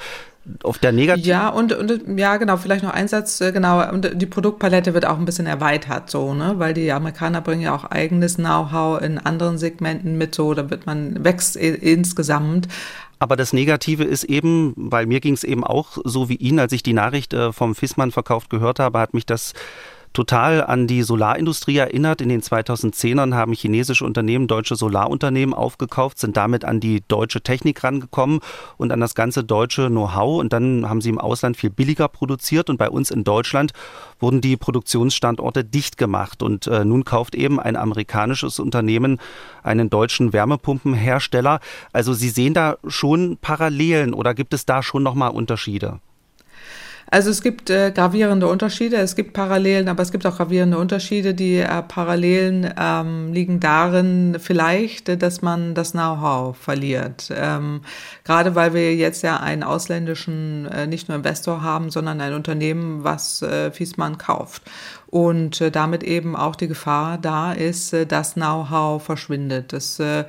auf 0.63 0.79
der 0.79 0.93
negativen. 0.93 1.29
Ja, 1.29 1.49
und, 1.51 1.73
und 1.73 2.19
ja, 2.19 2.39
genau, 2.39 2.57
vielleicht 2.57 2.83
noch 2.83 2.95
ein 2.95 3.07
Satz, 3.09 3.41
äh, 3.41 3.53
genau, 3.53 3.87
und 3.91 4.11
die 4.15 4.27
Produktpalette 4.27 4.95
wird 4.95 5.05
auch 5.05 5.19
ein 5.19 5.27
bisschen 5.27 5.47
erweitert, 5.47 6.11
so, 6.11 6.33
ne? 6.33 6.55
Weil 6.57 6.73
die 6.73 6.91
Amerikaner 6.91 7.43
bringen 7.43 7.63
ja 7.63 7.75
auch 7.75 7.85
eigenes 7.85 8.37
Know-how 8.37 9.03
in 9.03 9.19
anderen 9.19 9.59
Segmenten 9.59 10.17
mit, 10.17 10.35
so, 10.35 10.55
da 10.55 10.71
wird 10.71 10.87
man 10.87 11.23
wächst 11.23 11.57
insgesamt. 11.57 12.69
Aber 13.19 13.37
das 13.37 13.53
Negative 13.53 14.05
ist 14.05 14.25
eben, 14.25 14.73
weil 14.77 15.07
mir 15.07 15.21
ging 15.21 15.35
es 15.35 15.45
eben 15.45 15.65
auch 15.65 15.99
so 16.05 16.29
wie 16.29 16.37
Ihnen, 16.37 16.61
als 16.61 16.73
ich 16.73 16.83
die 16.83 16.93
Nachricht 16.93 17.35
äh, 17.35 17.53
vom 17.53 17.75
Fissmann 17.75 18.11
verkauft 18.13 18.49
gehört 18.49 18.79
habe, 18.79 19.01
hat 19.01 19.13
mich 19.13 19.27
das 19.27 19.53
total 20.19 20.65
an 20.65 20.89
die 20.89 21.05
Solarindustrie 21.05 21.77
erinnert. 21.77 22.21
In 22.21 22.29
den 22.29 22.43
2010ern 22.43 23.37
haben 23.37 23.53
chinesische 23.53 24.05
Unternehmen 24.05 24.49
deutsche 24.49 24.75
Solarunternehmen 24.75 25.55
aufgekauft, 25.55 26.19
sind 26.19 26.37
damit 26.37 26.65
an 26.65 26.81
die 26.81 27.05
deutsche 27.07 27.41
Technik 27.41 27.85
rangekommen 27.85 28.41
und 28.79 28.91
an 28.91 28.99
das 28.99 29.15
ganze 29.15 29.45
deutsche 29.45 29.87
Know-how. 29.87 30.41
Und 30.41 30.53
dann 30.53 30.89
haben 30.89 31.01
sie 31.01 31.11
im 31.11 31.21
Ausland 31.21 31.57
viel 31.57 31.71
billiger 31.71 32.09
produziert 32.09 32.69
und 32.69 32.79
bei 32.79 32.91
uns 32.91 33.13
in 33.13 33.23
Deutschland 33.23 33.73
wurden 34.19 34.41
die 34.41 34.57
Produktionsstandorte 34.57 35.65
dicht 35.65 35.99
gemacht. 35.99 36.43
Und 36.43 36.67
äh, 36.67 36.85
nun 36.85 37.05
kauft 37.05 37.37
eben 37.37 37.61
ein 37.61 37.77
amerikanisches 37.77 38.59
Unternehmen 38.59 39.21
einen 39.63 39.89
deutschen 39.89 40.33
Wärmepumpenhersteller. 40.33 41.61
Also 41.93 42.13
Sie 42.13 42.31
sehen 42.31 42.55
da 42.55 42.77
schon 42.89 43.37
Parallelen 43.41 44.15
oder 44.15 44.35
gibt 44.35 44.53
es 44.53 44.67
da 44.67 44.83
schon 44.83 45.05
nochmal 45.05 45.31
Unterschiede? 45.31 46.01
Also 47.11 47.31
es 47.31 47.43
gibt 47.43 47.71
äh, 47.71 47.91
gravierende 47.91 48.47
Unterschiede, 48.47 48.97
es 48.97 49.17
gibt 49.17 49.33
Parallelen, 49.33 49.89
aber 49.89 50.03
es 50.03 50.13
gibt 50.13 50.27
auch 50.27 50.37
gravierende 50.37 50.77
Unterschiede. 50.77 51.33
Die 51.33 51.57
äh, 51.57 51.83
Parallelen 51.83 52.71
ähm, 52.79 53.33
liegen 53.33 53.61
darin 53.61 54.37
vielleicht, 54.39 55.09
äh, 55.09 55.17
dass 55.17 55.41
man 55.41 55.75
das 55.75 55.93
Know-how 55.93 56.55
verliert. 56.57 57.33
Ähm, 57.35 57.81
gerade 58.25 58.55
weil 58.55 58.75
wir 58.75 58.95
jetzt 58.95 59.23
ja 59.23 59.39
einen 59.39 59.63
ausländischen, 59.63 60.67
äh, 60.67 60.87
nicht 60.87 61.09
nur 61.09 61.17
Investor 61.17 61.63
haben, 61.63 61.91
sondern 61.91 62.21
ein 62.21 62.35
Unternehmen, 62.35 63.05
was 63.05 63.41
äh, 63.41 63.71
Fiesmann 63.71 64.19
kauft 64.19 64.63
und 65.11 65.61
äh, 65.63 65.71
damit 65.71 66.03
eben 66.03 66.37
auch 66.37 66.55
die 66.55 66.69
Gefahr 66.69 67.17
da 67.17 67.53
ist, 67.53 67.95
äh, 67.95 68.07
dass 68.07 68.35
Know-how 68.35 69.03
verschwindet, 69.03 69.73
dass 69.73 69.99
äh, 69.99 70.25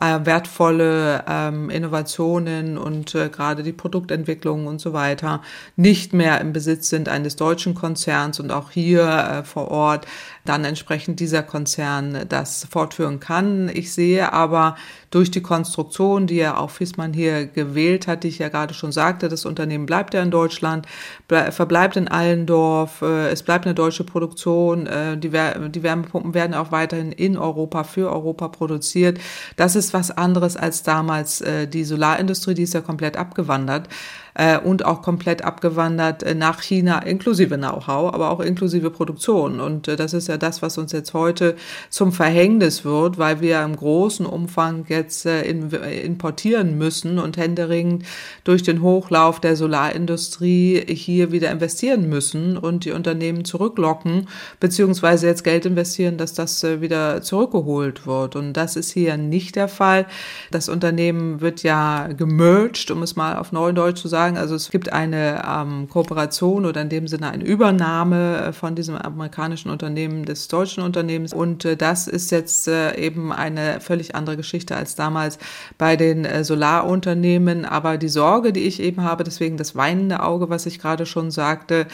äh, 0.00 0.20
wertvolle 0.24 1.24
ähm, 1.28 1.70
Innovationen 1.70 2.78
und 2.78 3.14
äh, 3.14 3.28
gerade 3.28 3.62
die 3.62 3.72
Produktentwicklung 3.72 4.66
und 4.66 4.80
so 4.80 4.92
weiter 4.92 5.42
nicht 5.76 6.12
mehr 6.12 6.40
im 6.40 6.52
Besitz 6.52 6.88
sind 6.88 7.08
eines 7.08 7.36
deutschen 7.36 7.74
Konzerns 7.74 8.40
und 8.40 8.50
auch 8.50 8.70
hier 8.70 9.02
äh, 9.02 9.44
vor 9.44 9.70
Ort 9.70 10.06
dann 10.44 10.64
entsprechend 10.64 11.20
dieser 11.20 11.42
Konzern 11.42 12.26
das 12.28 12.66
fortführen 12.70 13.20
kann. 13.20 13.70
Ich 13.72 13.92
sehe 13.92 14.32
aber 14.32 14.76
durch 15.10 15.30
die 15.30 15.42
Konstruktion, 15.42 16.26
die 16.26 16.36
ja 16.36 16.56
auch 16.56 16.70
Fissmann 16.70 17.12
hier 17.12 17.46
gewählt 17.46 18.08
hat, 18.08 18.24
die 18.24 18.28
ich 18.28 18.38
ja 18.38 18.48
gerade 18.48 18.74
schon 18.74 18.90
sagte, 18.92 19.28
das 19.28 19.44
Unternehmen 19.46 19.86
bleibt 19.86 20.12
ja 20.12 20.22
in 20.22 20.32
Deutschland, 20.32 20.86
verbleibt 21.28 21.96
in 21.96 22.08
Allendorf, 22.08 23.00
äh, 23.00 23.28
es 23.28 23.42
bleibt 23.42 23.64
eine 23.64 23.74
deutsche 23.74 24.04
Produktion, 24.04 24.86
äh, 24.86 25.16
die, 25.16 25.30
die 25.30 25.82
Wärmepumpen 25.82 26.34
werden 26.34 26.54
auch 26.54 26.72
weiterhin 26.72 27.12
in 27.12 27.38
Europa, 27.38 27.84
für 27.84 28.10
Europa 28.10 28.48
produziert. 28.48 29.18
Das 29.56 29.76
ist 29.76 29.83
was 29.92 30.10
anderes 30.10 30.56
als 30.56 30.82
damals 30.82 31.40
äh, 31.40 31.66
die 31.66 31.84
Solarindustrie, 31.84 32.54
die 32.54 32.62
ist 32.62 32.74
ja 32.74 32.80
komplett 32.80 33.16
abgewandert 33.16 33.88
äh, 34.34 34.58
und 34.58 34.84
auch 34.84 35.02
komplett 35.02 35.44
abgewandert 35.44 36.22
äh, 36.22 36.34
nach 36.34 36.60
China, 36.60 36.98
inklusive 36.98 37.56
Know-how, 37.56 38.12
aber 38.12 38.30
auch 38.30 38.40
inklusive 38.40 38.90
Produktion. 38.90 39.60
Und 39.60 39.88
äh, 39.88 39.96
das 39.96 40.12
ist 40.12 40.28
ja 40.28 40.36
das, 40.36 40.60
was 40.60 40.76
uns 40.76 40.92
jetzt 40.92 41.14
heute 41.14 41.56
zum 41.88 42.12
Verhängnis 42.12 42.84
wird, 42.84 43.18
weil 43.18 43.40
wir 43.40 43.62
im 43.62 43.76
großen 43.76 44.26
Umfang 44.26 44.84
jetzt 44.88 45.26
äh, 45.26 45.42
in, 45.42 45.70
importieren 45.70 46.76
müssen 46.76 47.18
und 47.18 47.36
händeringend 47.36 48.04
durch 48.42 48.62
den 48.62 48.82
Hochlauf 48.82 49.40
der 49.40 49.56
Solarindustrie 49.56 50.84
hier 50.88 51.30
wieder 51.30 51.50
investieren 51.50 52.08
müssen 52.08 52.56
und 52.56 52.84
die 52.84 52.92
Unternehmen 52.92 53.44
zurücklocken, 53.44 54.28
beziehungsweise 54.58 55.28
jetzt 55.28 55.44
Geld 55.44 55.64
investieren, 55.64 56.18
dass 56.18 56.34
das 56.34 56.64
äh, 56.64 56.80
wieder 56.80 57.22
zurückgeholt 57.22 58.06
wird. 58.06 58.34
Und 58.34 58.54
das 58.54 58.74
ist 58.74 58.90
hier 58.90 59.16
nicht 59.16 59.54
der 59.54 59.68
Fall. 59.68 60.06
Das 60.50 60.68
Unternehmen 60.68 61.40
wird 61.40 61.62
ja 61.62 62.08
gemerged, 62.08 62.90
um 62.90 63.02
es 63.02 63.14
mal 63.14 63.36
auf 63.36 63.52
Neudeutsch 63.52 64.00
zu 64.00 64.08
sagen 64.08 64.23
sagen. 64.24 64.38
Also 64.38 64.54
es 64.54 64.70
gibt 64.70 64.92
eine 64.92 65.42
ähm, 65.46 65.88
Kooperation 65.88 66.64
oder 66.64 66.80
in 66.80 66.88
dem 66.88 67.08
Sinne 67.08 67.30
eine 67.30 67.44
Übernahme 67.44 68.46
äh, 68.46 68.52
von 68.52 68.74
diesem 68.74 68.96
amerikanischen 68.96 69.70
Unternehmen 69.70 70.24
des 70.24 70.48
deutschen 70.48 70.82
Unternehmens. 70.82 71.32
Und 71.32 71.64
äh, 71.64 71.76
das 71.76 72.08
ist 72.08 72.30
jetzt 72.30 72.68
äh, 72.68 72.96
eben 72.96 73.32
eine 73.32 73.80
völlig 73.80 74.14
andere 74.14 74.36
Geschichte 74.36 74.76
als 74.76 74.94
damals 74.94 75.38
bei 75.78 75.96
den 75.96 76.24
äh, 76.24 76.44
Solarunternehmen. 76.44 77.64
Aber 77.64 77.98
die 77.98 78.08
Sorge, 78.08 78.52
die 78.52 78.66
ich 78.66 78.80
eben 78.80 79.02
habe, 79.02 79.24
deswegen 79.24 79.56
das 79.56 79.76
weinende 79.76 80.20
Auge, 80.20 80.48
was 80.48 80.66
ich 80.66 80.78
gerade 80.78 81.06
schon 81.06 81.30
sagte, 81.30 81.86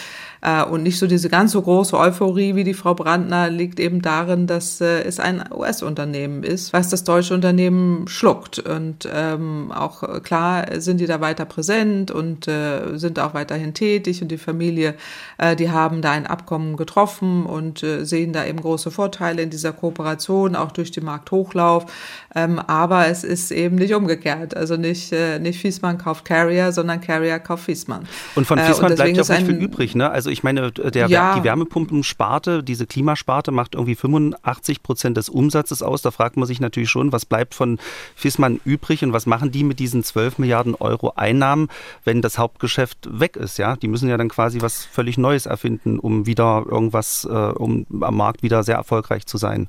äh, 0.42 0.64
und 0.64 0.82
nicht 0.82 0.98
so 0.98 1.06
diese 1.06 1.28
ganz 1.28 1.52
so 1.52 1.62
große 1.62 1.98
Euphorie 1.98 2.54
wie 2.54 2.64
die 2.64 2.74
Frau 2.74 2.94
Brandner, 2.94 3.50
liegt 3.50 3.80
eben 3.80 4.02
darin, 4.02 4.46
dass 4.46 4.80
äh, 4.80 5.02
es 5.02 5.20
ein 5.20 5.44
US-Unternehmen 5.52 6.42
ist, 6.42 6.72
was 6.72 6.88
das 6.88 7.04
deutsche 7.04 7.34
Unternehmen 7.34 8.06
schluckt. 8.08 8.58
Und 8.58 9.08
ähm, 9.12 9.72
auch 9.72 10.22
klar 10.22 10.66
sind 10.80 11.00
die 11.00 11.06
da 11.06 11.20
weiter 11.20 11.44
präsent 11.44 12.10
und 12.10 12.48
äh, 12.48 12.96
sind 12.96 13.18
auch 13.18 13.34
weiterhin 13.34 13.74
tätig 13.74 14.22
und 14.22 14.28
die 14.28 14.38
Familie, 14.38 14.94
äh, 15.38 15.56
die 15.56 15.70
haben 15.70 16.02
da 16.02 16.12
ein 16.12 16.26
Abkommen 16.26 16.76
getroffen 16.76 17.46
und 17.46 17.82
äh, 17.82 18.04
sehen 18.04 18.32
da 18.32 18.44
eben 18.44 18.60
große 18.60 18.90
Vorteile 18.90 19.42
in 19.42 19.50
dieser 19.50 19.72
Kooperation, 19.72 20.56
auch 20.56 20.72
durch 20.72 20.90
den 20.90 21.04
Markthochlauf. 21.04 21.86
Ähm, 22.34 22.58
aber 22.58 23.08
es 23.08 23.24
ist 23.24 23.50
eben 23.50 23.76
nicht 23.76 23.94
umgekehrt. 23.94 24.56
Also 24.56 24.76
nicht, 24.76 25.12
äh, 25.12 25.38
nicht 25.38 25.60
Fiesmann 25.60 25.98
kauft 25.98 26.24
Carrier, 26.24 26.72
sondern 26.72 27.00
Carrier 27.00 27.38
kauft 27.38 27.64
Fiesmann. 27.64 28.06
Und 28.34 28.46
von 28.46 28.58
Fiesmann 28.58 28.92
äh, 28.92 28.94
bleibt 28.94 29.16
ja 29.16 29.22
auch 29.22 29.28
nicht 29.28 29.46
viel 29.46 29.56
übrig. 29.56 29.94
Ne? 29.94 30.10
Also 30.10 30.29
ich 30.30 30.42
meine, 30.42 30.72
der, 30.72 31.08
ja. 31.08 31.34
die 31.34 31.44
Wärmepumpensparte, 31.44 32.62
diese 32.62 32.86
Klimasparte 32.86 33.52
macht 33.52 33.74
irgendwie 33.74 33.94
85 33.94 34.82
Prozent 34.82 35.16
des 35.16 35.28
Umsatzes 35.28 35.82
aus. 35.82 36.02
Da 36.02 36.10
fragt 36.10 36.36
man 36.36 36.46
sich 36.46 36.60
natürlich 36.60 36.90
schon, 36.90 37.12
was 37.12 37.26
bleibt 37.26 37.54
von 37.54 37.78
Fiesmann 38.14 38.60
übrig 38.64 39.02
und 39.04 39.12
was 39.12 39.26
machen 39.26 39.50
die 39.50 39.64
mit 39.64 39.78
diesen 39.78 40.02
12 40.02 40.38
Milliarden 40.38 40.74
Euro 40.74 41.12
Einnahmen, 41.16 41.68
wenn 42.04 42.22
das 42.22 42.38
Hauptgeschäft 42.38 43.08
weg 43.10 43.36
ist, 43.36 43.58
ja? 43.58 43.76
Die 43.76 43.88
müssen 43.88 44.08
ja 44.08 44.16
dann 44.16 44.28
quasi 44.28 44.60
was 44.60 44.84
völlig 44.84 45.18
Neues 45.18 45.46
erfinden, 45.46 45.98
um 45.98 46.26
wieder 46.26 46.64
irgendwas, 46.68 47.26
äh, 47.30 47.34
um 47.34 47.86
am 48.00 48.16
Markt 48.16 48.42
wieder 48.42 48.62
sehr 48.62 48.76
erfolgreich 48.76 49.26
zu 49.26 49.36
sein. 49.36 49.68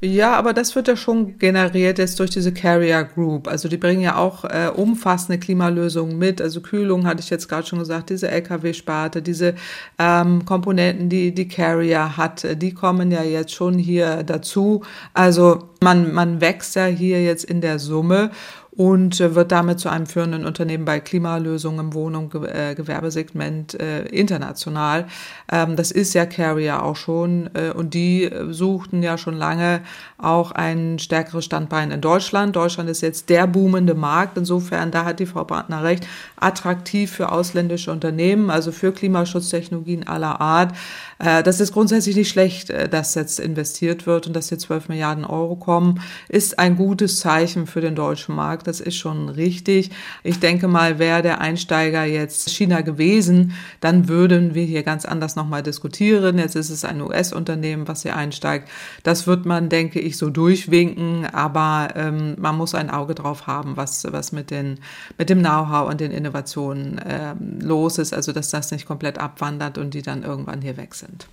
Ja, 0.00 0.34
aber 0.34 0.52
das 0.52 0.74
wird 0.76 0.88
ja 0.88 0.96
schon 0.96 1.38
generiert 1.38 1.98
jetzt 1.98 2.20
durch 2.20 2.30
diese 2.30 2.52
Carrier 2.52 3.04
Group. 3.04 3.48
Also 3.48 3.68
die 3.68 3.76
bringen 3.76 4.02
ja 4.02 4.16
auch 4.16 4.44
äh, 4.44 4.68
umfassende 4.74 5.38
Klimalösungen 5.38 6.18
mit. 6.18 6.42
Also 6.42 6.60
Kühlung 6.60 7.06
hatte 7.06 7.20
ich 7.20 7.30
jetzt 7.30 7.48
gerade 7.48 7.66
schon 7.66 7.78
gesagt, 7.78 8.10
diese 8.10 8.28
LKW-Sparte, 8.28 9.22
diese 9.22 9.54
ähm, 9.98 10.44
Komponenten, 10.44 11.08
die 11.08 11.34
die 11.34 11.48
Carrier 11.48 12.16
hat, 12.16 12.46
die 12.60 12.74
kommen 12.74 13.10
ja 13.10 13.22
jetzt 13.22 13.52
schon 13.52 13.78
hier 13.78 14.22
dazu. 14.24 14.82
Also 15.14 15.70
man, 15.80 16.12
man 16.12 16.40
wächst 16.40 16.76
ja 16.76 16.86
hier 16.86 17.22
jetzt 17.22 17.44
in 17.44 17.60
der 17.60 17.78
Summe 17.78 18.30
und 18.76 19.20
äh, 19.20 19.34
wird 19.34 19.52
damit 19.52 19.78
zu 19.78 19.88
einem 19.88 20.06
führenden 20.06 20.44
Unternehmen 20.44 20.84
bei 20.84 20.98
Klimalösungen 21.00 21.86
im 21.86 21.94
Wohnung, 21.94 22.32
äh, 22.44 22.74
Gewerbesegment 22.74 23.80
äh, 23.80 24.04
international. 24.06 25.06
Ähm, 25.50 25.76
das 25.76 25.90
ist 25.90 26.14
ja 26.14 26.26
Carrier 26.26 26.82
auch 26.82 26.96
schon 26.96 27.50
äh, 27.54 27.70
und 27.70 27.94
die 27.94 28.30
suchten 28.50 29.02
ja 29.02 29.16
schon 29.16 29.36
lange 29.36 29.80
auch 30.18 30.52
ein 30.52 30.98
stärkeres 30.98 31.44
Standbein 31.44 31.90
in 31.90 32.00
Deutschland. 32.00 32.56
Deutschland 32.56 32.90
ist 32.90 33.00
jetzt 33.00 33.28
der 33.28 33.46
boomende 33.46 33.94
Markt. 33.94 34.36
Insofern, 34.38 34.90
da 34.90 35.04
hat 35.04 35.20
die 35.20 35.26
Frau 35.26 35.44
Partner 35.44 35.84
recht, 35.84 36.06
attraktiv 36.36 37.10
für 37.10 37.30
ausländische 37.30 37.92
Unternehmen, 37.92 38.50
also 38.50 38.72
für 38.72 38.92
Klimaschutztechnologien 38.92 40.06
aller 40.06 40.40
Art. 40.40 40.74
Das 41.18 41.60
ist 41.60 41.72
grundsätzlich 41.72 42.16
nicht 42.16 42.28
schlecht, 42.28 42.72
dass 42.90 43.14
jetzt 43.14 43.38
investiert 43.38 44.06
wird 44.06 44.26
und 44.26 44.34
dass 44.34 44.48
hier 44.48 44.58
12 44.58 44.88
Milliarden 44.88 45.24
Euro 45.24 45.56
kommen, 45.56 46.00
ist 46.28 46.58
ein 46.58 46.76
gutes 46.76 47.20
Zeichen 47.20 47.66
für 47.66 47.80
den 47.80 47.94
deutschen 47.94 48.34
Markt. 48.34 48.63
Das 48.66 48.80
ist 48.80 48.96
schon 48.96 49.28
richtig. 49.28 49.90
Ich 50.24 50.40
denke 50.40 50.66
mal, 50.66 50.98
wäre 50.98 51.22
der 51.22 51.40
Einsteiger 51.40 52.04
jetzt 52.04 52.50
China 52.50 52.80
gewesen, 52.80 53.54
dann 53.80 54.08
würden 54.08 54.54
wir 54.54 54.64
hier 54.64 54.82
ganz 54.82 55.04
anders 55.04 55.36
nochmal 55.36 55.62
diskutieren. 55.62 56.38
Jetzt 56.38 56.56
ist 56.56 56.70
es 56.70 56.84
ein 56.84 57.00
US-Unternehmen, 57.00 57.86
was 57.86 58.02
hier 58.02 58.16
einsteigt. 58.16 58.68
Das 59.04 59.26
wird 59.26 59.46
man, 59.46 59.68
denke 59.68 60.00
ich, 60.00 60.16
so 60.16 60.30
durchwinken, 60.30 61.26
aber 61.26 61.90
ähm, 61.94 62.34
man 62.38 62.56
muss 62.56 62.74
ein 62.74 62.90
Auge 62.90 63.14
drauf 63.14 63.46
haben, 63.46 63.76
was, 63.76 64.04
was 64.10 64.32
mit, 64.32 64.50
den, 64.50 64.80
mit 65.16 65.30
dem 65.30 65.40
Know-how 65.40 65.88
und 65.88 66.00
den 66.00 66.10
Innovationen 66.10 67.00
ähm, 67.06 67.60
los 67.60 67.98
ist. 67.98 68.12
Also, 68.12 68.32
dass 68.32 68.50
das 68.50 68.72
nicht 68.72 68.86
komplett 68.86 69.18
abwandert 69.18 69.78
und 69.78 69.94
die 69.94 70.02
dann 70.02 70.24
irgendwann 70.24 70.60
hier 70.60 70.76
weg 70.76 70.94
sind 70.94 71.04
sind. 71.04 71.28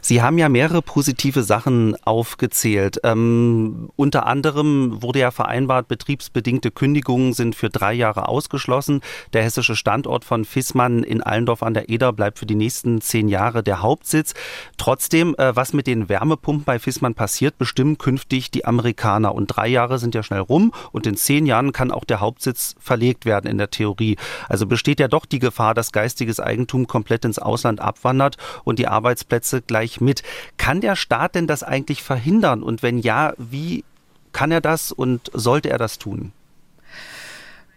Sie 0.00 0.22
haben 0.22 0.38
ja 0.38 0.48
mehrere 0.48 0.82
positive 0.82 1.42
Sachen 1.42 1.96
aufgezählt. 2.04 3.00
Ähm, 3.02 3.90
unter 3.96 4.26
anderem 4.26 5.02
wurde 5.02 5.18
ja 5.20 5.30
vereinbart, 5.30 5.88
betriebsbedingte 5.88 6.65
bedingte 6.66 6.70
Kündigungen 6.70 7.32
sind 7.32 7.54
für 7.54 7.70
drei 7.70 7.92
Jahre 7.92 8.28
ausgeschlossen. 8.28 9.00
Der 9.32 9.42
hessische 9.42 9.76
Standort 9.76 10.24
von 10.24 10.44
Fissmann 10.44 11.02
in 11.02 11.22
Allendorf 11.22 11.62
an 11.62 11.74
der 11.74 11.88
Eder 11.88 12.12
bleibt 12.12 12.38
für 12.38 12.46
die 12.46 12.54
nächsten 12.54 13.00
zehn 13.00 13.28
Jahre 13.28 13.62
der 13.62 13.82
Hauptsitz. 13.82 14.34
Trotzdem, 14.76 15.34
äh, 15.38 15.54
was 15.54 15.72
mit 15.72 15.86
den 15.86 16.08
Wärmepumpen 16.08 16.64
bei 16.64 16.78
Fissmann 16.78 17.14
passiert, 17.14 17.58
bestimmen 17.58 17.98
künftig 17.98 18.50
die 18.50 18.64
Amerikaner. 18.64 19.34
Und 19.34 19.48
drei 19.48 19.68
Jahre 19.68 19.98
sind 19.98 20.14
ja 20.14 20.22
schnell 20.22 20.40
rum 20.40 20.72
und 20.92 21.06
in 21.06 21.16
zehn 21.16 21.46
Jahren 21.46 21.72
kann 21.72 21.90
auch 21.90 22.04
der 22.04 22.20
Hauptsitz 22.20 22.74
verlegt 22.78 23.24
werden 23.24 23.50
in 23.50 23.58
der 23.58 23.70
Theorie. 23.70 24.16
Also 24.48 24.66
besteht 24.66 25.00
ja 25.00 25.08
doch 25.08 25.26
die 25.26 25.38
Gefahr, 25.38 25.74
dass 25.74 25.92
geistiges 25.92 26.40
Eigentum 26.40 26.86
komplett 26.86 27.24
ins 27.24 27.38
Ausland 27.38 27.80
abwandert 27.80 28.36
und 28.64 28.78
die 28.78 28.88
Arbeitsplätze 28.88 29.62
gleich 29.62 30.00
mit. 30.00 30.22
Kann 30.56 30.80
der 30.80 30.96
Staat 30.96 31.34
denn 31.34 31.46
das 31.46 31.62
eigentlich 31.62 32.02
verhindern? 32.02 32.62
Und 32.62 32.82
wenn 32.82 32.98
ja, 32.98 33.34
wie 33.38 33.84
kann 34.32 34.50
er 34.50 34.60
das 34.60 34.92
und 34.92 35.30
sollte 35.32 35.70
er 35.70 35.78
das 35.78 35.98
tun? 35.98 36.32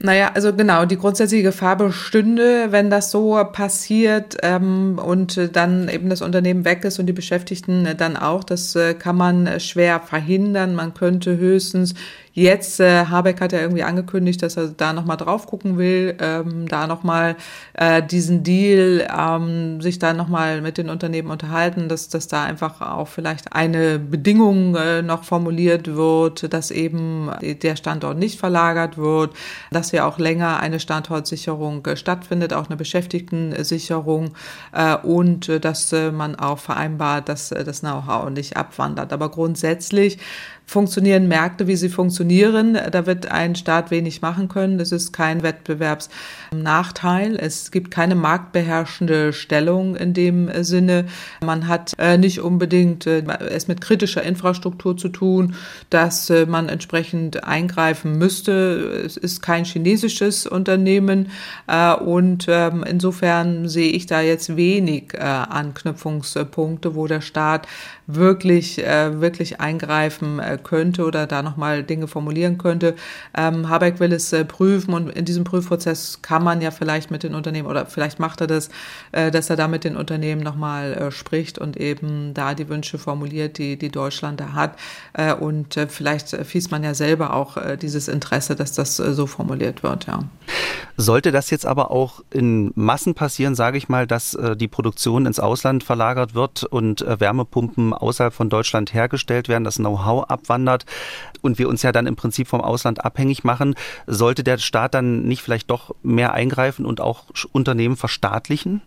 Naja, 0.01 0.32
also 0.34 0.53
genau, 0.53 0.86
die 0.86 0.98
grundsätzliche 0.98 1.44
Gefahr 1.44 1.75
bestünde, 1.75 2.72
wenn 2.72 2.89
das 2.89 3.12
so 3.12 3.44
passiert 3.51 4.38
ähm, 4.44 4.98
und 4.98 5.36
äh, 5.36 5.50
dann 5.50 5.89
eben 5.89 6.10
das 6.10 6.22
Unternehmen 6.22 6.63
weg 6.63 6.86
ist 6.86 7.00
und 7.00 7.06
die 7.08 7.13
Beschäftigten 7.13 7.86
dann 7.98 8.15
auch. 8.15 8.46
Das 8.46 8.77
äh, 8.77 8.94
kann 8.94 9.18
man 9.18 9.60
schwer 9.60 10.00
verhindern. 10.00 10.74
Man 10.74 10.94
könnte 10.94 11.36
höchstens 11.36 11.96
Jetzt, 12.39 12.79
äh, 12.79 13.05
Habeck 13.08 13.41
hat 13.41 13.51
ja 13.51 13.60
irgendwie 13.60 13.84
angekündigt, 13.84 14.41
dass 14.41 14.55
er 14.55 14.69
da 14.69 14.93
nochmal 14.93 15.17
drauf 15.17 15.46
gucken 15.46 15.77
will, 15.77 16.15
ähm, 16.22 16.69
da 16.69 16.88
nochmal 16.88 17.36
äh, 17.74 18.01
diesen 18.01 18.43
Deal, 18.43 19.05
ähm, 19.13 19.81
sich 19.81 20.00
da 20.00 20.13
nochmal 20.13 20.62
mit 20.62 20.77
den 20.77 20.89
Unternehmen 20.89 21.31
unterhalten, 21.31 21.89
dass, 21.89 22.08
dass 22.08 22.29
da 22.29 22.46
einfach 22.46 22.79
auch 22.79 23.10
vielleicht 23.10 23.51
eine 23.51 24.00
Bedingung 24.00 24.74
äh, 24.77 25.01
noch 25.01 25.25
formuliert 25.25 25.93
wird, 25.93 26.53
dass 26.53 26.72
eben 26.72 27.29
der 27.41 27.75
Standort 27.75 28.17
nicht 28.17 28.39
verlagert 28.39 28.98
wird, 28.98 29.34
dass 29.69 29.91
ja 29.91 30.08
auch 30.08 30.17
länger 30.17 30.62
eine 30.62 30.79
Standortsicherung 30.79 31.86
äh, 31.88 31.98
stattfindet, 31.98 32.53
auch 32.53 32.67
eine 32.67 32.77
Beschäftigtensicherung 32.77 34.31
äh, 34.72 34.96
und 34.96 35.50
äh, 35.50 35.60
dass 35.60 35.91
äh, 35.91 36.10
man 36.10 36.36
auch 36.36 36.60
vereinbart, 36.60 37.27
dass 37.27 37.51
äh, 37.51 37.65
das 37.65 37.81
Know-how 37.81 38.29
nicht 38.29 38.55
abwandert. 38.55 39.12
Aber 39.12 39.27
grundsätzlich 39.27 40.19
funktionieren 40.70 41.28
Märkte, 41.28 41.66
wie 41.66 41.76
sie 41.76 41.90
funktionieren. 41.90 42.78
Da 42.92 43.08
wird 43.08 43.32
ein 43.32 43.56
Staat 43.56 43.90
wenig 43.90 44.22
machen 44.22 44.50
können. 44.50 44.78
Das 44.78 44.92
ist 44.92 45.12
kein 45.12 45.42
Wettbewerbsnachteil. 45.42 47.38
Es 47.38 47.72
gibt 47.72 47.90
keine 47.90 48.14
marktbeherrschende 48.14 49.34
Stellung 49.34 49.96
in 49.96 50.14
dem 50.14 50.48
Sinne. 50.64 51.06
Man 51.44 51.68
hat 51.68 51.94
äh, 51.98 52.20
nicht 52.20 52.42
unbedingt 52.42 53.08
äh, 53.08 53.24
es 53.50 53.68
mit 53.68 53.82
kritischer 53.82 54.22
Infrastruktur 54.22 54.96
zu 54.96 55.10
tun, 55.10 55.56
dass 55.90 56.30
äh, 56.30 56.46
man 56.46 56.70
entsprechend 56.70 57.44
eingreifen 57.44 58.20
müsste. 58.20 59.02
Es 59.04 59.18
ist 59.18 59.42
kein 59.42 59.66
chinesisches 59.66 60.46
Unternehmen 60.46 61.32
und 62.06 62.46
ähm, 62.48 62.84
insofern 62.88 63.68
sehe 63.68 63.92
ich 63.92 64.06
da 64.06 64.22
jetzt 64.22 64.56
wenig 64.56 65.20
Anknüpfungspunkte, 65.20 66.94
wo 66.94 67.08
der 67.08 67.22
Staat 67.22 67.68
wirklich, 68.08 68.78
wirklich 68.78 69.60
eingreifen 69.60 70.40
könnte 70.63 71.06
oder 71.06 71.28
da 71.28 71.42
nochmal 71.42 71.84
Dinge 71.84 72.08
formulieren 72.08 72.58
könnte. 72.58 72.96
Ähm, 73.36 73.70
Habeck 73.70 74.00
will 74.00 74.13
es 74.13 74.32
äh, 74.34 74.46
prüfen 74.46 74.94
und 74.94 75.10
in 75.10 75.25
diesem 75.25 75.44
Prüfprozess 75.44 76.22
kann 76.22 76.44
man 76.44 76.62
ja 76.62 76.72
vielleicht 76.72 77.12
mit 77.12 77.24
den 77.24 77.36
Unternehmen 77.36 77.68
oder 77.68 77.86
vielleicht 77.86 78.20
macht 78.20 78.42
er 78.42 78.48
das, 78.48 78.70
äh, 79.12 79.32
dass 79.32 79.50
er 79.50 79.56
da 79.56 79.68
mit 79.68 79.84
den 79.84 79.96
Unternehmen 79.96 80.42
nochmal 80.42 80.94
äh, 80.94 81.12
spricht 81.12 81.58
und 81.58 81.78
eben 81.78 82.34
da 82.34 82.54
die 82.54 82.70
Wünsche 82.70 82.98
formuliert, 82.98 83.58
die, 83.58 83.78
die 83.78 83.89
Deutschland 83.89 84.39
da 84.39 84.54
hat. 84.54 84.78
Äh, 85.13 85.34
und 85.34 85.78
äh, 85.78 85.88
vielleicht 85.88 86.30
fies 86.46 86.72
man 86.72 86.84
ja 86.84 86.94
selber 86.94 87.34
auch 87.34 87.58
äh, 87.58 87.78
dieses 87.78 88.08
Interesse, 88.08 88.56
dass 88.56 88.74
das 88.74 89.00
äh, 89.00 89.13
so 89.13 89.28
formuliert 89.28 89.84
wird, 89.84 90.08
ja. 90.08 90.20
Sollte 90.98 91.32
das 91.32 91.50
jetzt 91.50 91.66
aber 91.66 91.92
auch 91.92 92.22
in 92.30 92.72
Massen 92.75 93.13
passieren, 93.13 93.56
sage 93.56 93.78
ich 93.78 93.88
mal, 93.88 94.06
dass 94.06 94.34
äh, 94.34 94.58
die 94.58 94.68
Produktion 94.68 95.25
ins 95.25 95.39
Ausland 95.39 95.84
verlagert 95.84 96.36
wird 96.36 96.63
und 96.63 97.01
äh, 97.01 97.20
Wärmepumpen 97.20 97.94
außerhalb 97.94 98.34
von 98.34 98.50
Deutschland 98.50 98.94
hergestellt 98.94 99.48
werden, 99.48 99.63
das 99.63 99.78
Know-how 99.78 100.25
abwandert 100.50 100.86
und 101.41 101.60
wir 101.60 101.70
uns 101.70 101.84
ja 101.84 101.91
dann 101.91 102.08
im 102.08 102.15
Prinzip 102.15 102.48
vom 102.48 102.62
Ausland 102.62 103.06
abhängig 103.06 103.44
machen, 103.44 103.75
sollte 104.08 104.44
der 104.44 104.58
Staat 104.58 104.94
dann 104.94 105.24
nicht 105.24 105.41
vielleicht 105.41 105.70
doch 105.70 105.96
mehr 106.01 106.34
eingreifen 106.34 106.86
und 106.86 107.00
auch 107.00 107.25
Unternehmen 107.51 107.96
verstaatlichen? 107.96 108.82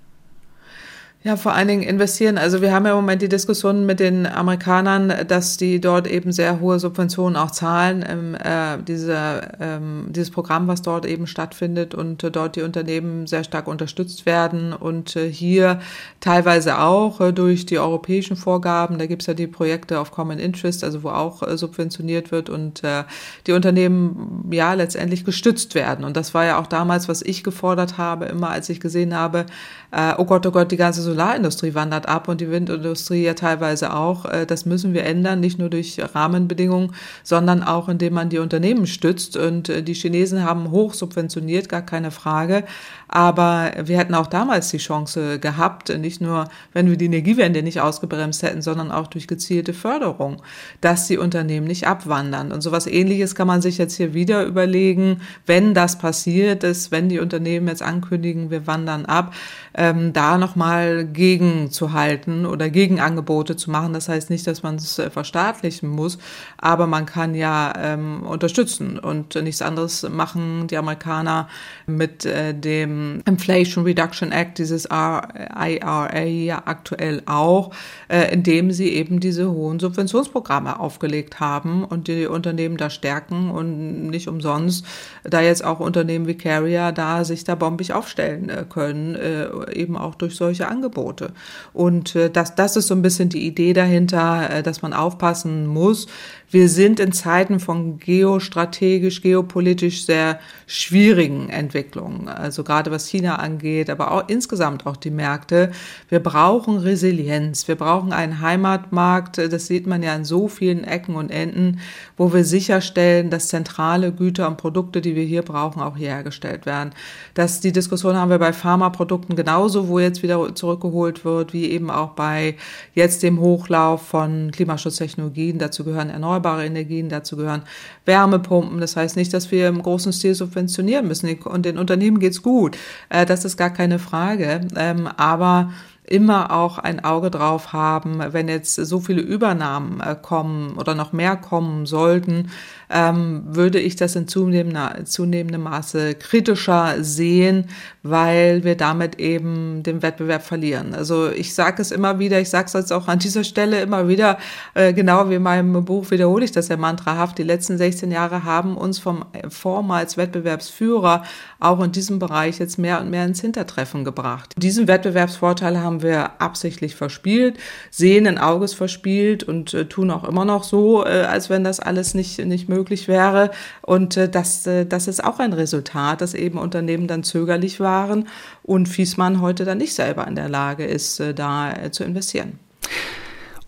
Ja, 1.25 1.37
vor 1.37 1.53
allen 1.53 1.69
Dingen 1.69 1.83
investieren. 1.83 2.37
Also 2.37 2.63
wir 2.63 2.75
haben 2.75 2.85
ja 2.85 2.91
im 2.91 2.97
Moment 2.97 3.23
die 3.23 3.29
Diskussion 3.29 3.87
mit 3.87 4.01
den 4.01 4.27
Amerikanern, 4.27 5.13
dass 5.29 5.57
die 5.57 5.81
dort 5.81 6.09
eben 6.09 6.33
sehr 6.33 6.59
hohe 6.59 6.81
Subventionen 6.81 7.37
auch 7.37 7.53
zahlen, 7.53 8.05
ähm, 8.09 8.35
äh, 8.35 8.83
diese, 8.83 9.43
ähm, 9.61 10.07
dieses 10.09 10.33
Programm, 10.33 10.67
was 10.67 10.83
dort 10.83 11.07
eben 11.07 11.29
stattfindet 11.29 11.95
und 11.95 12.25
äh, 12.25 12.33
dort 12.33 12.57
die 12.57 12.63
Unternehmen 12.63 13.29
sehr 13.29 13.45
stark 13.45 13.69
unterstützt 13.69 14.27
werden 14.27 14.73
und 14.73 15.15
äh, 15.15 15.31
hier 15.31 15.79
teilweise 16.19 16.81
auch 16.81 17.21
äh, 17.21 17.33
durch 17.33 17.67
die 17.67 17.79
europäischen 17.79 18.35
Vorgaben. 18.35 18.99
Da 18.99 19.07
gibt's 19.07 19.27
ja 19.27 19.35
die 19.35 19.47
Projekte 19.47 20.01
of 20.01 20.11
Common 20.11 20.41
Interest, 20.41 20.83
also 20.83 21.05
wo 21.05 21.11
auch 21.11 21.45
äh, 21.45 21.57
subventioniert 21.57 22.33
wird 22.33 22.51
und 22.51 22.83
äh, 22.83 23.05
die 23.47 23.53
Unternehmen 23.53 24.49
ja 24.51 24.75
letztendlich 24.75 25.25
gestützt 25.25 25.77
werden. 25.77 26.05
Und 26.05 26.17
das 26.17 26.35
war 26.35 26.45
ja 26.45 26.59
auch 26.59 26.67
damals, 26.67 27.09
was 27.09 27.23
ich 27.23 27.45
gefordert 27.45 27.97
habe, 27.97 28.25
immer 28.25 28.51
als 28.51 28.69
ich 28.71 28.81
gesehen 28.81 29.15
habe, 29.15 29.47
äh, 29.93 30.15
oh 30.17 30.25
Gott, 30.25 30.47
oh 30.47 30.51
Gott, 30.51 30.73
die 30.73 30.79
ganze 30.79 31.03
Solarindustrie 31.03 31.75
wandert 31.75 32.09
ab 32.09 32.27
und 32.29 32.41
die 32.41 32.51
Windindustrie 32.51 33.25
ja 33.25 33.35
teilweise 33.35 33.95
auch. 33.95 34.25
Äh, 34.25 34.47
das 34.47 34.65
müssen 34.65 34.95
wir 34.95 35.05
ändern, 35.05 35.41
nicht 35.41 35.59
nur 35.59 35.69
durch 35.69 36.01
Rahmenbedingungen, 36.15 36.93
sondern 37.23 37.63
auch 37.63 37.91
indem 37.91 38.15
man 38.15 38.31
die 38.31 38.39
Unternehmen 38.39 38.87
stützt. 38.87 39.37
Und 39.37 39.69
äh, 39.69 39.83
die 39.83 39.93
Chinesen 39.93 40.45
haben 40.45 40.71
hoch 40.71 40.95
subventioniert, 40.95 41.69
gar 41.69 41.83
keine 41.83 42.11
Frage. 42.11 42.65
Aber 43.07 43.73
wir 43.85 43.99
hätten 43.99 44.15
auch 44.15 44.27
damals 44.29 44.71
die 44.71 44.79
Chance 44.79 45.39
gehabt, 45.39 45.91
nicht 45.99 46.23
nur, 46.23 46.49
wenn 46.73 46.89
wir 46.89 46.97
die 46.97 47.05
Energiewende 47.05 47.63
nicht 47.63 47.83
ausgebremst 47.83 48.43
hätten, 48.43 48.63
sondern 48.63 48.91
auch 48.91 49.09
durch 49.09 49.29
gezielte 49.29 49.75
Förderung, 49.75 50.41
dass 50.81 51.07
die 51.07 51.19
Unternehmen 51.19 51.67
nicht 51.67 51.87
abwandern. 51.87 52.51
Und 52.51 52.63
sowas 52.63 52.87
ähnliches 52.87 53.35
kann 53.35 53.47
man 53.47 53.61
sich 53.61 53.77
jetzt 53.77 53.97
hier 53.97 54.15
wieder 54.15 54.47
überlegen, 54.47 55.21
wenn 55.45 55.75
das 55.75 55.99
passiert 55.99 56.65
ist, 56.65 56.91
wenn 56.91 57.11
die 57.11 57.21
Unternehmen 57.21 57.69
jetzt 57.69 57.83
ankündigen, 57.83 58.51
wir 58.51 58.67
wandern 58.67 59.05
ab, 59.05 59.35
ähm, 59.83 60.13
da 60.13 60.39
nochmal 60.39 61.05
gegenzuhalten 61.05 62.47
oder 62.47 62.71
Gegenangebote 62.71 63.57
zu 63.57 63.69
machen. 63.73 63.93
Das 63.95 64.09
heißt 64.09 64.31
nicht, 64.31 64.47
dass 64.47 64.63
man 64.63 64.77
es 64.77 65.01
äh, 65.01 65.11
verstaatlichen 65.11 65.89
muss, 65.89 66.19
aber 66.57 66.87
man 66.87 67.05
kann 67.05 67.35
ja 67.35 67.73
ähm, 67.77 68.23
unterstützen 68.23 69.01
und 69.01 69.35
nichts 69.35 69.61
anderes 69.61 70.09
machen 70.09 70.69
die 70.69 70.77
Amerikaner 70.77 71.49
mit 71.87 72.25
äh, 72.25 72.55
dem 72.55 73.23
Inflation 73.27 73.83
Reduction 73.83 74.31
Act, 74.31 74.59
dieses 74.59 74.85
IRA 74.85 76.17
ja 76.25 76.63
aktuell 76.65 77.23
auch, 77.27 77.75
äh, 78.09 78.33
indem 78.33 78.71
sie 78.71 78.91
eben 78.91 79.19
diese 79.19 79.51
hohen 79.51 79.81
Subventionsprogramme 79.81 80.79
aufgelegt 80.79 81.41
haben 81.41 81.85
und 81.85 82.07
die 82.07 82.27
Unternehmen 82.27 82.77
da 82.77 82.89
stärken 82.89 83.51
und 83.51 84.11
nicht 84.11 84.29
umsonst, 84.29 84.87
da 85.25 85.41
jetzt 85.41 85.65
auch 85.65 85.81
Unternehmen 85.81 86.29
wie 86.29 86.37
Carrier 86.37 86.93
da 86.93 87.25
sich 87.25 87.43
da 87.43 87.57
bombig 87.57 87.93
aufstellen 87.93 88.49
äh, 88.49 88.65
können, 88.69 89.17
äh, 89.17 89.72
eben 89.75 89.97
auch 89.97 90.15
durch 90.15 90.37
solche 90.37 90.69
Angebote. 90.69 91.33
Und 91.73 92.15
äh, 92.17 92.31
das, 92.31 92.55
das 92.55 92.77
ist 92.77 92.87
so 92.87 92.95
ein 92.95 93.03
bisschen 93.03 93.29
die 93.29 93.47
Idee 93.47 93.73
dahinter, 93.73 94.51
äh, 94.51 94.63
dass 94.63 94.83
man 94.83 94.93
aufpassen 94.93 95.67
muss, 95.67 96.07
wir 96.53 96.69
sind 96.69 97.01
in 97.01 97.13
Zeiten 97.13 97.61
von 97.61 97.99
geostrategisch, 97.99 99.23
geopolitisch 99.23 100.05
sehr 100.05 100.39
schwierigen 100.67 101.49
Entwicklungen. 101.49 102.29
Also 102.29 102.63
gerade 102.63 102.91
was 102.91 103.07
China 103.07 103.37
angeht, 103.37 103.89
aber 103.89 104.11
auch 104.13 104.29
insgesamt 104.29 104.85
auch 104.85 104.99
die 104.99 105.11
Märkte. 105.11 105.71
Wir 106.11 106.21
brauchen 106.21 106.77
Resilienz. 106.77 107.69
Wir 107.69 107.77
brauchen 107.77 108.13
einen 108.13 108.43
Heimatmarkt. 108.43 109.39
Das 109.39 109.67
sieht 109.67 109.87
man 109.87 110.03
ja 110.03 110.15
an 110.15 110.27
so 110.27 110.47
vielen 110.47 110.85
Ecken 110.85 111.15
und 111.15 111.31
Enden, 111.31 111.81
wo 112.19 112.35
wir 112.35 112.45
sicherstellen, 112.45 113.31
dass 113.31 113.49
zentrale 113.49 114.13
Güter 114.13 114.47
und 114.47 114.59
Produkte, 114.59 115.01
die 115.01 115.17
wir 115.17 115.25
hier 115.25 115.43
brauchen, 115.43 115.81
auch 115.81 115.97
hier 115.97 116.11
hergestellt 116.11 116.67
werden. 116.67 116.91
Das, 117.33 117.61
die 117.61 117.73
Diskussion 117.73 118.17
haben 118.17 118.31
wir 118.31 118.39
bei 118.39 118.53
Pharmaprodukten 118.53 119.37
genauso, 119.37 119.89
wo 119.89 119.99
jetzt 119.99 120.23
wieder 120.23 120.55
zurückgeholt 120.55 121.25
wird, 121.25 121.55
wie 121.55 121.71
eben 121.71 121.91
auch 121.91 122.11
bei 122.11 122.57
jetzt 122.95 123.23
dem 123.23 123.41
Hochlauf 123.41 124.07
von 124.07 124.51
Klimaschutztechnologien. 124.51 125.59
Dazu 125.59 125.83
gehören 125.83 126.11
erneuerbare 126.11 126.42
erneuerbare 126.43 126.67
Energien, 126.67 127.09
dazu 127.09 127.37
gehören 127.37 127.63
Wärmepumpen. 128.05 128.81
Das 128.81 128.97
heißt 128.97 129.17
nicht, 129.17 129.33
dass 129.33 129.51
wir 129.51 129.69
im 129.69 129.83
großen 129.83 130.13
Stil 130.13 130.35
subventionieren 130.35 131.07
müssen 131.07 131.33
und 131.45 131.65
den 131.65 131.79
Unternehmen 131.79 132.19
geht's 132.19 132.43
gut. 132.43 132.77
Äh, 133.09 133.27
das 133.27 133.45
ist 133.45 133.57
gar 133.57 133.71
keine 133.71 133.99
Frage. 133.99 134.63
Ähm, 134.77 135.09
aber 135.17 135.73
immer 136.05 136.51
auch 136.51 136.79
ein 136.79 137.05
Auge 137.05 137.31
drauf 137.31 137.73
haben, 137.73 138.21
wenn 138.33 138.49
jetzt 138.49 138.75
so 138.75 139.01
viele 139.01 139.23
Übernahmen 139.23 140.01
äh, 140.01 140.17
kommen 140.21 140.77
oder 140.77 140.95
noch 140.95 141.13
mehr 141.13 141.37
kommen 141.37 141.87
sollten, 141.87 142.51
ähm, 142.93 143.43
würde 143.47 143.81
ich 143.81 143.97
das 143.97 144.15
in 144.15 144.29
zunehmender, 144.29 145.05
zunehmendem 145.05 145.63
Maße 145.63 146.15
kritischer 146.15 147.03
sehen, 147.03 147.69
weil 148.03 148.65
wir 148.65 148.77
damit 148.77 149.19
eben 149.19 149.83
den 149.83 150.03
Wettbewerb 150.03 150.43
verlieren. 150.43 150.95
Also 150.95 151.31
ich 151.31 151.55
sage 151.55 151.81
es 151.81 151.91
immer 151.91 152.19
wieder, 152.19 152.41
ich 152.41 152.51
sage 152.51 152.67
es 152.67 152.73
jetzt 152.75 152.93
auch 152.93 153.09
an 153.09 153.19
dieser 153.19 153.45
Stelle 153.45 153.81
immer 153.81 154.09
wieder, 154.09 154.39
äh, 154.75 154.93
genau 154.93 155.31
wie 155.31 155.37
in 155.37 155.43
meinem 155.43 155.85
Buch 155.85 156.11
wiederhole 156.11 156.45
ich 156.45 156.53
das 156.53 156.69
ja 156.69 156.77
mantrahaft, 156.77 157.39
die 157.39 157.43
letzten 157.43 157.79
16 157.79 158.11
Jahre 158.11 158.45
haben 158.45 158.77
uns 158.77 158.99
vom 158.99 159.25
vormals 159.49 160.17
Wettbewerbsführer 160.17 161.23
auch 161.61 161.83
in 161.83 161.93
diesem 161.93 162.19
Bereich 162.19 162.59
jetzt 162.59 162.79
mehr 162.79 163.01
und 163.01 163.11
mehr 163.11 163.25
ins 163.25 163.41
Hintertreffen 163.41 164.05
gebracht. 164.05 164.55
Diesen 164.57 164.89
Wettbewerbsvorteil 164.89 165.79
haben 165.81 166.03
wir 166.03 166.41
absichtlich 166.41 166.95
verspielt, 166.95 167.59
sehenden 167.91 168.39
Auges 168.39 168.75
verspielt 168.75 169.45
und 169.45 169.73
äh, 169.73 169.87
tun 169.87 170.11
auch 170.11 170.25
immer 170.25 170.45
noch 170.45 170.65
so, 170.65 171.05
äh, 171.05 171.23
als 171.23 171.49
wenn 171.49 171.65
das 171.65 171.81
alles 171.81 172.15
nicht, 172.15 172.45
nicht 172.45 172.69
möglich 172.69 172.82
wäre. 173.09 173.51
Und 173.83 174.17
äh, 174.17 174.29
das, 174.29 174.67
äh, 174.67 174.87
das 174.87 175.09
ist 175.09 175.23
auch 175.23 175.39
ein 175.39 175.53
Resultat, 175.53 176.21
dass 176.21 176.35
eben 176.35 176.59
Unternehmen 176.59 177.07
dann 177.07 177.23
zögerlich 177.23 177.81
waren 177.81 178.29
und 178.63 178.89
Fiesmann 178.89 179.41
heute 179.41 179.65
dann 179.65 179.79
nicht 179.79 179.95
selber 179.95 180.27
in 180.27 180.35
der 180.35 180.49
Lage 180.49 180.85
ist, 180.85 181.21
äh, 181.21 181.35
da 181.35 181.73
äh, 181.73 181.91
zu 181.91 182.05
investieren. 182.05 182.59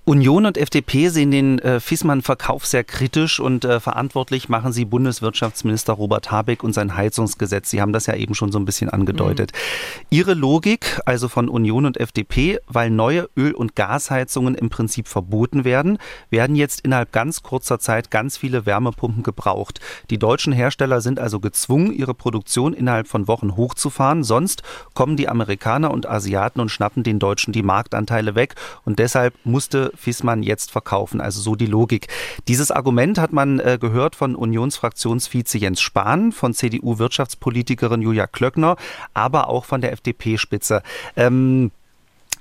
Union 0.06 0.44
und 0.44 0.58
FDP 0.58 1.08
sehen 1.08 1.30
den 1.30 1.58
äh, 1.60 1.80
Fiesmann-Verkauf 1.80 2.66
sehr 2.66 2.84
kritisch 2.84 3.40
und 3.40 3.64
äh, 3.64 3.80
verantwortlich 3.80 4.50
machen 4.50 4.70
sie 4.70 4.84
Bundeswirtschaftsminister 4.84 5.94
Robert 5.94 6.30
Habeck 6.30 6.62
und 6.62 6.74
sein 6.74 6.94
Heizungsgesetz. 6.94 7.70
Sie 7.70 7.80
haben 7.80 7.94
das 7.94 8.04
ja 8.04 8.14
eben 8.14 8.34
schon 8.34 8.52
so 8.52 8.58
ein 8.58 8.66
bisschen 8.66 8.90
angedeutet. 8.90 9.52
Mhm. 9.52 10.06
Ihre 10.10 10.34
Logik, 10.34 11.00
also 11.06 11.28
von 11.28 11.48
Union 11.48 11.86
und 11.86 11.98
FDP, 11.98 12.58
weil 12.66 12.90
neue 12.90 13.30
Öl- 13.34 13.54
und 13.54 13.76
Gasheizungen 13.76 14.54
im 14.54 14.68
Prinzip 14.68 15.08
verboten 15.08 15.64
werden, 15.64 15.96
werden 16.28 16.54
jetzt 16.54 16.82
innerhalb 16.82 17.10
ganz 17.10 17.42
kurzer 17.42 17.78
Zeit 17.78 18.10
ganz 18.10 18.36
viele 18.36 18.66
Wärmepumpen 18.66 19.22
gebraucht. 19.22 19.80
Die 20.10 20.18
deutschen 20.18 20.52
Hersteller 20.52 21.00
sind 21.00 21.18
also 21.18 21.40
gezwungen, 21.40 21.90
ihre 21.90 22.12
Produktion 22.12 22.74
innerhalb 22.74 23.08
von 23.08 23.26
Wochen 23.26 23.56
hochzufahren. 23.56 24.22
Sonst 24.22 24.64
kommen 24.92 25.16
die 25.16 25.30
Amerikaner 25.30 25.92
und 25.92 26.06
Asiaten 26.06 26.60
und 26.60 26.68
schnappen 26.68 27.04
den 27.04 27.18
Deutschen 27.18 27.54
die 27.54 27.62
Marktanteile 27.62 28.34
weg. 28.34 28.54
Und 28.84 28.98
deshalb 28.98 29.32
musste 29.44 29.93
Fissmann 29.96 30.42
jetzt 30.42 30.70
verkaufen. 30.70 31.20
Also 31.20 31.40
so 31.40 31.54
die 31.56 31.66
Logik. 31.66 32.08
Dieses 32.48 32.70
Argument 32.70 33.18
hat 33.18 33.32
man 33.32 33.60
äh, 33.60 33.78
gehört 33.80 34.16
von 34.16 34.34
Unionsfraktionsvize 34.34 35.58
Jens 35.58 35.80
Spahn, 35.80 36.32
von 36.32 36.54
CDU-Wirtschaftspolitikerin 36.54 38.02
Julia 38.02 38.26
Klöckner, 38.26 38.76
aber 39.14 39.48
auch 39.48 39.64
von 39.64 39.80
der 39.80 39.92
FDP-Spitze. 39.92 40.82
Ähm, 41.16 41.70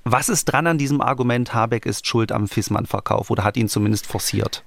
was 0.04 0.28
ist 0.28 0.46
dran 0.46 0.68
an 0.68 0.78
diesem 0.78 1.00
Argument, 1.02 1.54
Habeck 1.54 1.86
ist 1.86 2.08
schuld 2.08 2.32
am 2.32 2.48
Fissmann-Verkauf 2.48 3.30
oder 3.30 3.44
hat 3.44 3.56
ihn 3.56 3.70
zumindest 3.70 4.06
forciert? 4.06 4.64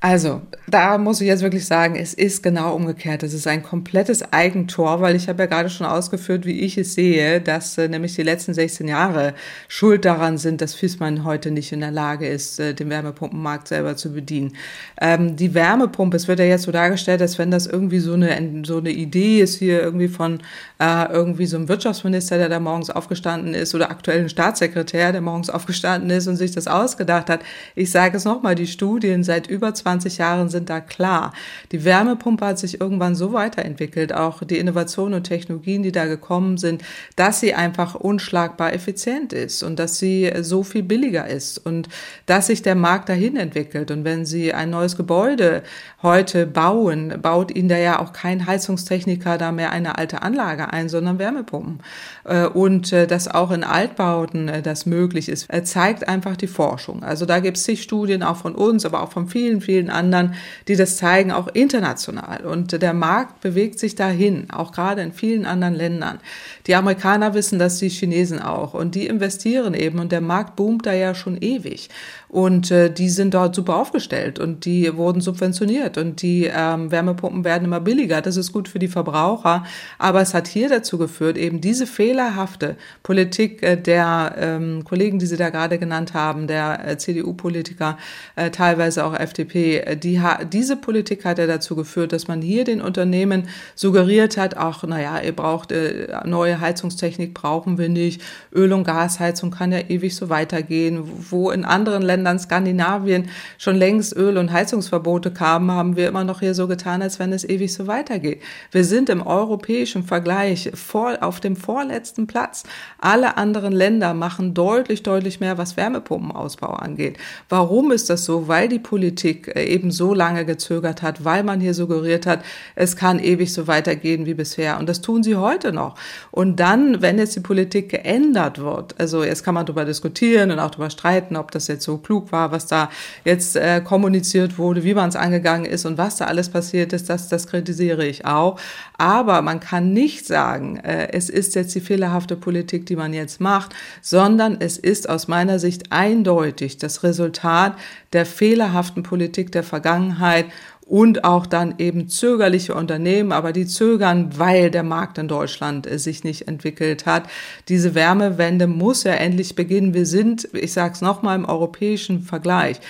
Also, 0.00 0.42
da 0.68 0.96
muss 0.96 1.20
ich 1.20 1.26
jetzt 1.26 1.42
wirklich 1.42 1.66
sagen, 1.66 1.96
es 1.96 2.14
ist 2.14 2.44
genau 2.44 2.72
umgekehrt. 2.76 3.24
Es 3.24 3.34
ist 3.34 3.48
ein 3.48 3.64
komplettes 3.64 4.32
Eigentor, 4.32 5.00
weil 5.00 5.16
ich 5.16 5.28
habe 5.28 5.42
ja 5.42 5.46
gerade 5.46 5.70
schon 5.70 5.88
ausgeführt, 5.88 6.46
wie 6.46 6.60
ich 6.60 6.78
es 6.78 6.94
sehe, 6.94 7.40
dass 7.40 7.76
äh, 7.78 7.88
nämlich 7.88 8.14
die 8.14 8.22
letzten 8.22 8.54
16 8.54 8.86
Jahre 8.86 9.34
schuld 9.66 10.04
daran 10.04 10.38
sind, 10.38 10.60
dass 10.60 10.74
Fissmann 10.74 11.24
heute 11.24 11.50
nicht 11.50 11.72
in 11.72 11.80
der 11.80 11.90
Lage 11.90 12.28
ist, 12.28 12.60
äh, 12.60 12.74
den 12.74 12.90
Wärmepumpenmarkt 12.90 13.66
selber 13.66 13.96
zu 13.96 14.12
bedienen. 14.12 14.52
Ähm, 15.00 15.34
die 15.34 15.52
Wärmepumpe, 15.52 16.16
es 16.16 16.28
wird 16.28 16.38
ja 16.38 16.44
jetzt 16.44 16.62
so 16.62 16.70
dargestellt, 16.70 17.20
als 17.20 17.36
wenn 17.38 17.50
das 17.50 17.66
irgendwie 17.66 17.98
so 17.98 18.12
eine, 18.12 18.62
so 18.64 18.78
eine 18.78 18.90
Idee 18.90 19.40
ist 19.40 19.56
hier 19.56 19.82
irgendwie 19.82 20.08
von 20.08 20.38
äh, 20.78 21.10
irgendwie 21.10 21.46
so 21.46 21.56
einem 21.56 21.68
Wirtschaftsminister, 21.68 22.38
der 22.38 22.48
da 22.48 22.60
morgens 22.60 22.90
aufgestanden 22.90 23.52
ist 23.52 23.74
oder 23.74 23.90
aktuellen 23.90 24.28
Staatssekretär, 24.28 25.10
der 25.10 25.22
morgens 25.22 25.50
aufgestanden 25.50 26.10
ist 26.10 26.28
und 26.28 26.36
sich 26.36 26.52
das 26.52 26.68
ausgedacht 26.68 27.28
hat. 27.28 27.40
Ich 27.74 27.90
sage 27.90 28.16
es 28.16 28.24
nochmal, 28.24 28.54
die 28.54 28.68
Studien 28.68 29.24
seit 29.24 29.48
über 29.48 29.74
20 29.74 29.87
20 29.88 30.18
Jahren 30.18 30.48
sind 30.50 30.68
da 30.68 30.80
klar. 30.80 31.32
Die 31.72 31.84
Wärmepumpe 31.84 32.44
hat 32.44 32.58
sich 32.58 32.80
irgendwann 32.80 33.14
so 33.14 33.32
weiterentwickelt, 33.32 34.12
auch 34.12 34.42
die 34.44 34.58
Innovationen 34.58 35.14
und 35.14 35.24
Technologien, 35.24 35.82
die 35.82 35.92
da 35.92 36.04
gekommen 36.04 36.58
sind, 36.58 36.82
dass 37.16 37.40
sie 37.40 37.54
einfach 37.54 37.94
unschlagbar 37.94 38.74
effizient 38.74 39.32
ist 39.32 39.62
und 39.62 39.78
dass 39.78 39.98
sie 39.98 40.30
so 40.40 40.62
viel 40.62 40.82
billiger 40.82 41.26
ist 41.26 41.58
und 41.64 41.88
dass 42.26 42.48
sich 42.48 42.60
der 42.60 42.74
Markt 42.74 43.08
dahin 43.08 43.36
entwickelt. 43.36 43.90
Und 43.90 44.04
wenn 44.04 44.26
Sie 44.26 44.52
ein 44.52 44.70
neues 44.70 44.96
Gebäude 44.96 45.62
heute 46.02 46.46
bauen, 46.46 47.14
baut 47.22 47.54
Ihnen 47.54 47.68
da 47.68 47.78
ja 47.78 48.00
auch 48.00 48.12
kein 48.12 48.46
Heizungstechniker 48.46 49.38
da 49.38 49.52
mehr 49.52 49.72
eine 49.72 49.96
alte 49.96 50.22
Anlage 50.22 50.72
ein, 50.72 50.88
sondern 50.88 51.18
Wärmepumpen. 51.18 51.80
Äh, 52.24 52.46
und 52.46 52.92
äh, 52.92 53.06
dass 53.06 53.28
auch 53.28 53.50
in 53.50 53.64
Altbauten 53.64 54.48
äh, 54.48 54.62
das 54.62 54.84
möglich 54.84 55.28
ist, 55.28 55.48
zeigt 55.64 56.08
einfach 56.08 56.36
die 56.36 56.46
Forschung. 56.46 57.02
Also 57.02 57.24
da 57.24 57.40
gibt 57.40 57.56
es 57.56 57.64
zig 57.64 57.82
Studien 57.82 58.22
auch 58.22 58.36
von 58.36 58.54
uns, 58.54 58.84
aber 58.84 59.02
auch 59.02 59.12
von 59.12 59.28
vielen, 59.28 59.60
vielen 59.60 59.77
vielen 59.78 59.90
anderen, 59.90 60.34
die 60.66 60.74
das 60.74 60.96
zeigen, 60.96 61.30
auch 61.30 61.46
international. 61.46 62.44
Und 62.44 62.82
der 62.82 62.92
Markt 62.92 63.40
bewegt 63.40 63.78
sich 63.78 63.94
dahin, 63.94 64.50
auch 64.50 64.72
gerade 64.72 65.02
in 65.02 65.12
vielen 65.12 65.46
anderen 65.46 65.74
Ländern. 65.74 66.18
Die 66.66 66.74
Amerikaner 66.74 67.34
wissen 67.34 67.60
das, 67.60 67.78
die 67.78 67.88
Chinesen 67.88 68.42
auch. 68.42 68.74
Und 68.74 68.96
die 68.96 69.06
investieren 69.06 69.74
eben 69.74 70.00
und 70.00 70.10
der 70.10 70.20
Markt 70.20 70.56
boomt 70.56 70.86
da 70.86 70.92
ja 70.92 71.14
schon 71.14 71.40
ewig. 71.40 71.90
Und 72.28 72.70
äh, 72.70 72.92
die 72.92 73.08
sind 73.08 73.32
dort 73.32 73.54
super 73.54 73.76
aufgestellt 73.76 74.38
und 74.38 74.66
die 74.66 74.94
wurden 74.96 75.22
subventioniert 75.22 75.96
und 75.96 76.20
die 76.20 76.44
ähm, 76.44 76.90
Wärmepumpen 76.90 77.42
werden 77.42 77.64
immer 77.64 77.80
billiger. 77.80 78.20
Das 78.20 78.36
ist 78.36 78.52
gut 78.52 78.68
für 78.68 78.78
die 78.78 78.88
Verbraucher. 78.88 79.64
Aber 79.98 80.20
es 80.20 80.34
hat 80.34 80.46
hier 80.46 80.68
dazu 80.68 80.98
geführt, 80.98 81.38
eben 81.38 81.62
diese 81.62 81.86
fehlerhafte 81.86 82.76
Politik 83.02 83.62
äh, 83.62 83.76
der 83.76 84.34
ähm, 84.38 84.84
Kollegen, 84.84 85.18
die 85.18 85.24
Sie 85.24 85.38
da 85.38 85.48
gerade 85.48 85.78
genannt 85.78 86.12
haben, 86.12 86.46
der 86.46 86.86
äh, 86.86 86.98
CDU-Politiker, 86.98 87.96
äh, 88.36 88.50
teilweise 88.50 89.06
auch 89.06 89.14
FDP, 89.14 89.78
äh, 89.78 89.96
die, 89.96 90.20
diese 90.52 90.76
Politik 90.76 91.24
hat 91.24 91.38
ja 91.38 91.46
dazu 91.46 91.76
geführt, 91.76 92.12
dass 92.12 92.28
man 92.28 92.42
hier 92.42 92.64
den 92.64 92.82
Unternehmen 92.82 93.48
suggeriert 93.74 94.36
hat, 94.36 94.54
auch, 94.54 94.82
naja, 94.82 95.20
ihr 95.20 95.34
braucht 95.34 95.72
äh, 95.72 96.08
neue 96.26 96.60
Heizungstechnik, 96.60 97.32
brauchen 97.32 97.78
wir 97.78 97.88
nicht. 97.88 98.20
Öl- 98.52 98.74
und 98.74 98.84
Gasheizung 98.84 99.50
kann 99.50 99.72
ja 99.72 99.78
ewig 99.88 100.14
so 100.14 100.28
weitergehen, 100.28 101.02
wo 101.30 101.50
in 101.50 101.64
anderen 101.64 102.02
Ländern 102.02 102.17
Ländern 102.18 102.38
Skandinavien 102.40 103.30
schon 103.58 103.76
längst 103.76 104.16
Öl- 104.16 104.38
und 104.38 104.52
Heizungsverbote 104.52 105.30
kamen, 105.30 105.70
haben 105.70 105.96
wir 105.96 106.08
immer 106.08 106.24
noch 106.24 106.40
hier 106.40 106.54
so 106.54 106.66
getan, 106.66 107.00
als 107.00 107.18
wenn 107.18 107.32
es 107.32 107.48
ewig 107.48 107.72
so 107.72 107.86
weitergeht. 107.86 108.42
Wir 108.72 108.84
sind 108.84 109.08
im 109.08 109.24
europäischen 109.24 110.02
Vergleich 110.02 110.70
vor, 110.74 111.18
auf 111.20 111.38
dem 111.38 111.54
vorletzten 111.54 112.26
Platz. 112.26 112.64
Alle 112.98 113.36
anderen 113.36 113.72
Länder 113.72 114.14
machen 114.14 114.52
deutlich, 114.52 115.04
deutlich 115.04 115.38
mehr, 115.38 115.58
was 115.58 115.76
Wärmepumpenausbau 115.76 116.72
angeht. 116.72 117.18
Warum 117.48 117.92
ist 117.92 118.10
das 118.10 118.24
so? 118.24 118.48
Weil 118.48 118.68
die 118.68 118.80
Politik 118.80 119.52
äh, 119.54 119.64
eben 119.64 119.90
so 119.92 120.12
lange 120.12 120.44
gezögert 120.44 121.02
hat, 121.02 121.24
weil 121.24 121.44
man 121.44 121.60
hier 121.60 121.74
suggeriert 121.74 122.26
hat, 122.26 122.44
es 122.74 122.96
kann 122.96 123.20
ewig 123.20 123.52
so 123.52 123.68
weitergehen 123.68 124.26
wie 124.26 124.34
bisher. 124.34 124.78
Und 124.78 124.88
das 124.88 125.00
tun 125.00 125.22
sie 125.22 125.36
heute 125.36 125.72
noch. 125.72 125.94
Und 126.32 126.56
dann, 126.56 127.00
wenn 127.00 127.18
jetzt 127.18 127.36
die 127.36 127.40
Politik 127.40 127.90
geändert 127.90 128.58
wird, 128.58 128.96
also 128.98 129.22
jetzt 129.22 129.44
kann 129.44 129.54
man 129.54 129.66
darüber 129.66 129.84
diskutieren 129.84 130.50
und 130.50 130.58
auch 130.58 130.70
darüber 130.70 130.90
streiten, 130.90 131.36
ob 131.36 131.52
das 131.52 131.68
jetzt 131.68 131.84
so 131.84 131.98
klug 132.08 132.32
war, 132.32 132.52
was 132.52 132.66
da 132.66 132.88
jetzt 133.26 133.54
äh, 133.54 133.82
kommuniziert 133.82 134.56
wurde, 134.56 134.82
wie 134.82 134.94
man 134.94 135.10
es 135.10 135.16
angegangen 135.16 135.66
ist 135.66 135.84
und 135.84 135.98
was 135.98 136.16
da 136.16 136.24
alles 136.24 136.48
passiert 136.48 136.94
ist, 136.94 137.10
das, 137.10 137.28
das 137.28 137.46
kritisiere 137.46 138.06
ich 138.06 138.24
auch. 138.24 138.58
Aber 138.96 139.42
man 139.42 139.60
kann 139.60 139.92
nicht 139.92 140.26
sagen, 140.26 140.78
äh, 140.78 141.08
es 141.12 141.28
ist 141.28 141.54
jetzt 141.54 141.74
die 141.74 141.82
fehlerhafte 141.82 142.34
Politik, 142.34 142.86
die 142.86 142.96
man 142.96 143.12
jetzt 143.12 143.42
macht, 143.42 143.74
sondern 144.00 144.56
es 144.58 144.78
ist 144.78 145.06
aus 145.06 145.28
meiner 145.28 145.58
Sicht 145.58 145.92
eindeutig 145.92 146.78
das 146.78 147.02
Resultat 147.02 147.76
der 148.14 148.24
fehlerhaften 148.24 149.02
Politik 149.02 149.52
der 149.52 149.62
Vergangenheit 149.62 150.46
und 150.88 151.24
auch 151.24 151.44
dann 151.46 151.74
eben 151.78 152.08
zögerliche 152.08 152.74
Unternehmen, 152.74 153.30
aber 153.30 153.52
die 153.52 153.66
zögern, 153.66 154.30
weil 154.38 154.70
der 154.70 154.82
Markt 154.82 155.18
in 155.18 155.28
Deutschland 155.28 155.86
äh, 155.86 155.98
sich 155.98 156.24
nicht 156.24 156.48
entwickelt 156.48 157.04
hat. 157.04 157.28
Diese 157.68 157.94
Wärmewende 157.94 158.66
muss 158.66 159.04
ja 159.04 159.12
endlich 159.12 159.54
beginnen. 159.54 159.92
Wir 159.92 160.06
sind, 160.06 160.48
ich 160.54 160.72
sage 160.72 160.94
es 160.94 161.02
nochmal, 161.02 161.36
im 161.36 161.44
europäischen 161.44 162.22
Vergleich 162.22 162.80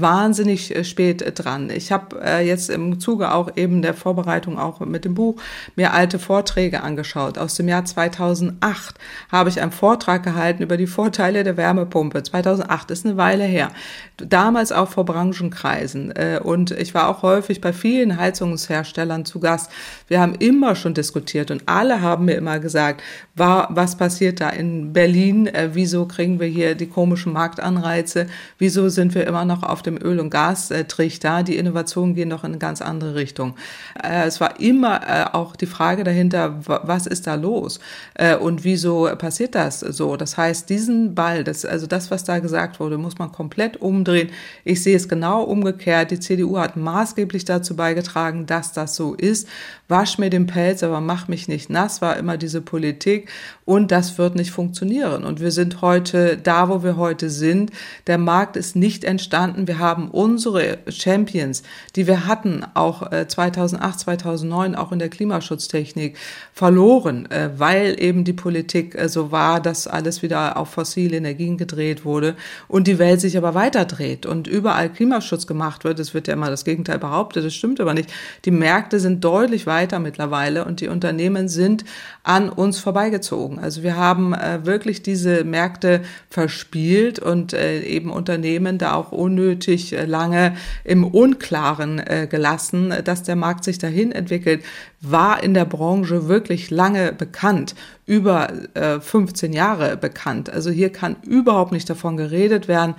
wahnsinnig 0.00 0.74
äh, 0.74 0.84
spät 0.84 1.24
dran. 1.38 1.70
Ich 1.70 1.92
habe 1.92 2.20
äh, 2.22 2.46
jetzt 2.46 2.70
im 2.70 3.00
Zuge 3.00 3.32
auch 3.32 3.56
eben 3.56 3.82
der 3.82 3.94
Vorbereitung 3.94 4.58
auch 4.58 4.80
mit 4.80 5.04
dem 5.04 5.14
Buch 5.14 5.40
mir 5.76 5.92
alte 5.92 6.18
Vorträge 6.18 6.82
angeschaut. 6.82 7.38
Aus 7.38 7.54
dem 7.54 7.68
Jahr 7.68 7.84
2008 7.84 8.96
habe 9.32 9.48
ich 9.48 9.60
einen 9.60 9.72
Vortrag 9.72 10.22
gehalten 10.22 10.62
über 10.62 10.76
die 10.76 10.86
Vorteile 10.86 11.42
der 11.42 11.56
Wärmepumpe. 11.56 12.22
2008 12.22 12.90
ist 12.90 13.06
eine 13.06 13.16
Weile 13.16 13.44
her. 13.44 13.70
Damals 14.18 14.72
auch 14.72 14.88
vor 14.88 15.04
Branchenkreisen. 15.04 16.10
Äh, 16.10 16.40
und 16.42 16.70
ich 16.70 16.94
war 16.94 17.08
auch 17.08 17.22
häufig 17.22 17.46
häufig 17.46 17.60
bei 17.60 17.72
vielen 17.72 18.18
Heizungsherstellern 18.18 19.24
zu 19.24 19.40
Gast. 19.40 19.70
Wir 20.08 20.20
haben 20.20 20.34
immer 20.34 20.74
schon 20.74 20.94
diskutiert 20.94 21.50
und 21.50 21.62
alle 21.66 22.00
haben 22.00 22.24
mir 22.24 22.34
immer 22.34 22.58
gesagt, 22.58 23.02
war, 23.34 23.68
was 23.70 23.96
passiert 23.96 24.40
da 24.40 24.48
in 24.50 24.92
Berlin? 24.92 25.46
Äh, 25.46 25.70
wieso 25.72 26.06
kriegen 26.06 26.40
wir 26.40 26.48
hier 26.48 26.74
die 26.74 26.86
komischen 26.86 27.32
Marktanreize? 27.32 28.26
Wieso 28.58 28.88
sind 28.88 29.14
wir 29.14 29.26
immer 29.26 29.44
noch 29.44 29.62
auf 29.62 29.82
dem 29.86 29.96
Öl- 29.96 30.20
und 30.20 30.30
Gastrichter? 30.30 31.42
Die 31.42 31.56
Innovationen 31.56 32.14
gehen 32.14 32.30
doch 32.30 32.44
in 32.44 32.52
eine 32.52 32.58
ganz 32.58 32.82
andere 32.82 33.14
Richtung. 33.14 33.54
Äh, 34.02 34.26
es 34.26 34.40
war 34.40 34.60
immer 34.60 35.00
äh, 35.08 35.24
auch 35.32 35.56
die 35.56 35.66
Frage 35.66 36.04
dahinter, 36.04 36.60
was 36.66 37.06
ist 37.06 37.26
da 37.26 37.34
los? 37.34 37.80
Äh, 38.14 38.36
und 38.36 38.64
wieso 38.64 39.08
passiert 39.16 39.54
das 39.54 39.80
so? 39.80 40.16
Das 40.16 40.36
heißt, 40.36 40.68
diesen 40.68 41.14
Ball, 41.14 41.44
das, 41.44 41.64
also 41.64 41.86
das, 41.86 42.10
was 42.10 42.24
da 42.24 42.38
gesagt 42.38 42.80
wurde, 42.80 42.98
muss 42.98 43.18
man 43.18 43.32
komplett 43.32 43.80
umdrehen. 43.80 44.30
Ich 44.64 44.82
sehe 44.82 44.96
es 44.96 45.08
genau 45.08 45.42
umgekehrt. 45.42 46.10
Die 46.10 46.20
CDU 46.20 46.58
hat 46.58 46.76
maßgeblich 46.76 47.44
dazu 47.44 47.76
beigetragen, 47.76 48.46
dass 48.46 48.72
das 48.72 48.96
so 48.96 49.14
ist. 49.14 49.48
Wasch 49.88 50.18
mir 50.18 50.30
den 50.30 50.46
Pelz, 50.46 50.82
aber 50.82 51.00
mach 51.00 51.28
mich 51.28 51.46
nicht 51.48 51.70
nass, 51.70 52.02
war 52.02 52.16
immer 52.16 52.36
diese 52.36 52.60
Politik. 52.60 53.30
Und 53.64 53.92
das 53.92 54.18
wird 54.18 54.34
nicht 54.34 54.50
funktionieren. 54.50 55.24
Und 55.24 55.40
wir 55.40 55.50
sind 55.50 55.82
heute 55.82 56.36
da, 56.36 56.68
wo 56.68 56.82
wir 56.82 56.96
heute 56.96 57.30
sind. 57.30 57.70
Der 58.06 58.18
Markt 58.18 58.56
ist 58.56 58.76
nicht 58.76 59.04
entstanden. 59.04 59.65
Wir 59.66 59.78
haben 59.78 60.08
unsere 60.10 60.78
Champions, 60.88 61.62
die 61.96 62.06
wir 62.06 62.26
hatten, 62.26 62.64
auch 62.74 63.10
2008, 63.10 63.94
äh, 63.94 63.98
2009, 63.98 64.74
auch 64.74 64.92
in 64.92 64.98
der 64.98 65.08
Klimaschutztechnik, 65.08 66.16
verloren, 66.52 67.30
äh, 67.30 67.50
weil 67.56 68.00
eben 68.00 68.24
die 68.24 68.32
Politik 68.32 68.94
äh, 68.94 69.08
so 69.08 69.32
war, 69.32 69.60
dass 69.60 69.86
alles 69.86 70.22
wieder 70.22 70.56
auf 70.56 70.70
fossile 70.70 71.16
Energien 71.16 71.58
gedreht 71.58 72.04
wurde 72.04 72.36
und 72.68 72.86
die 72.86 72.98
Welt 72.98 73.20
sich 73.20 73.36
aber 73.36 73.54
weiter 73.54 73.84
dreht 73.84 74.26
und 74.26 74.46
überall 74.46 74.90
Klimaschutz 74.90 75.46
gemacht 75.46 75.84
wird. 75.84 75.98
Es 75.98 76.14
wird 76.14 76.28
ja 76.28 76.34
immer 76.34 76.50
das 76.50 76.64
Gegenteil 76.64 76.98
behauptet, 76.98 77.44
das 77.44 77.54
stimmt 77.54 77.80
aber 77.80 77.94
nicht. 77.94 78.12
Die 78.44 78.50
Märkte 78.50 79.00
sind 79.00 79.24
deutlich 79.24 79.66
weiter 79.66 79.98
mittlerweile 79.98 80.64
und 80.64 80.80
die 80.80 80.88
Unternehmen 80.88 81.48
sind 81.48 81.84
an 82.22 82.48
uns 82.48 82.78
vorbeigezogen. 82.78 83.58
Also 83.58 83.82
wir 83.82 83.96
haben 83.96 84.34
wirklich 84.62 85.02
diese 85.02 85.44
Märkte 85.44 86.02
verspielt 86.28 87.18
und 87.18 87.52
eben 87.52 88.10
Unternehmen 88.10 88.78
da 88.78 88.94
auch 88.94 89.12
unnötig 89.12 89.55
äh, 89.92 90.04
lange 90.04 90.56
im 90.84 91.04
Unklaren 91.04 91.98
äh, 91.98 92.26
gelassen, 92.30 92.92
dass 93.04 93.22
der 93.22 93.36
Markt 93.36 93.64
sich 93.64 93.78
dahin 93.78 94.12
entwickelt, 94.12 94.64
war 95.00 95.42
in 95.42 95.54
der 95.54 95.64
Branche 95.64 96.28
wirklich 96.28 96.70
lange 96.70 97.12
bekannt, 97.12 97.74
über 98.06 98.52
äh, 98.74 99.00
15 99.00 99.52
Jahre 99.52 99.96
bekannt. 99.96 100.50
Also 100.50 100.70
hier 100.70 100.90
kann 100.90 101.16
überhaupt 101.22 101.72
nicht 101.72 101.88
davon 101.88 102.16
geredet 102.16 102.68
werden, 102.68 102.94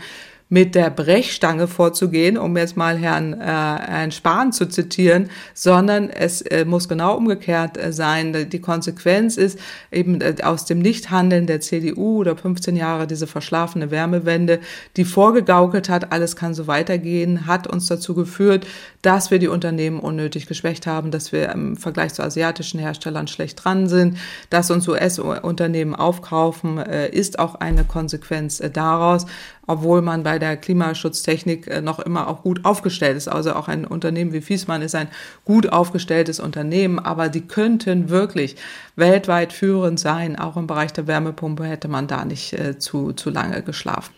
mit 0.49 0.75
der 0.75 0.89
Brechstange 0.89 1.67
vorzugehen, 1.67 2.37
um 2.37 2.55
jetzt 2.55 2.77
mal 2.77 2.97
Herrn, 2.97 3.33
äh, 3.33 3.45
Herrn 3.45 4.11
Spahn 4.11 4.53
zu 4.53 4.67
zitieren, 4.67 5.29
sondern 5.53 6.09
es 6.09 6.41
äh, 6.41 6.63
muss 6.63 6.87
genau 6.87 7.17
umgekehrt 7.17 7.77
äh, 7.77 7.91
sein. 7.91 8.49
Die 8.49 8.61
Konsequenz 8.61 9.35
ist 9.35 9.59
eben 9.91 10.21
äh, 10.21 10.35
aus 10.43 10.65
dem 10.65 10.79
Nichthandeln 10.79 11.47
der 11.47 11.59
CDU 11.59 12.19
oder 12.19 12.37
15 12.37 12.77
Jahre 12.77 13.07
diese 13.07 13.27
verschlafene 13.27 13.91
Wärmewende, 13.91 14.59
die 14.95 15.03
vorgegaukelt 15.03 15.89
hat, 15.89 16.13
alles 16.13 16.37
kann 16.37 16.53
so 16.53 16.67
weitergehen, 16.67 17.45
hat 17.45 17.67
uns 17.67 17.87
dazu 17.87 18.15
geführt, 18.15 18.65
dass 19.01 19.31
wir 19.31 19.39
die 19.39 19.47
Unternehmen 19.49 19.99
unnötig 19.99 20.47
geschwächt 20.47 20.87
haben, 20.87 21.11
dass 21.11 21.31
wir 21.31 21.49
im 21.49 21.75
Vergleich 21.75 22.13
zu 22.13 22.23
asiatischen 22.23 22.79
Herstellern 22.79 23.27
schlecht 23.27 23.63
dran 23.63 23.89
sind, 23.89 24.17
dass 24.49 24.71
uns 24.71 24.87
US-Unternehmen 24.87 25.93
aufkaufen, 25.93 26.77
äh, 26.77 27.09
ist 27.09 27.37
auch 27.39 27.55
eine 27.55 27.83
Konsequenz 27.83 28.61
äh, 28.61 28.69
daraus 28.69 29.25
obwohl 29.67 30.01
man 30.01 30.23
bei 30.23 30.39
der 30.39 30.57
Klimaschutztechnik 30.57 31.67
äh, 31.67 31.81
noch 31.81 31.99
immer 31.99 32.27
auch 32.27 32.41
gut 32.41 32.65
aufgestellt 32.65 33.17
ist. 33.17 33.27
Also 33.27 33.53
auch 33.53 33.67
ein 33.67 33.85
Unternehmen 33.85 34.33
wie 34.33 34.41
Fiesmann 34.41 34.81
ist 34.81 34.95
ein 34.95 35.09
gut 35.45 35.69
aufgestelltes 35.69 36.39
Unternehmen, 36.39 36.97
aber 36.97 37.29
die 37.29 37.41
könnten 37.41 38.09
wirklich 38.09 38.55
weltweit 38.95 39.53
führend 39.53 39.99
sein. 39.99 40.37
Auch 40.37 40.57
im 40.57 40.67
Bereich 40.67 40.93
der 40.93 41.07
Wärmepumpe 41.07 41.65
hätte 41.65 41.89
man 41.89 42.07
da 42.07 42.25
nicht 42.25 42.53
äh, 42.53 42.79
zu, 42.79 43.11
zu 43.13 43.29
lange 43.29 43.61
geschlafen. 43.61 44.13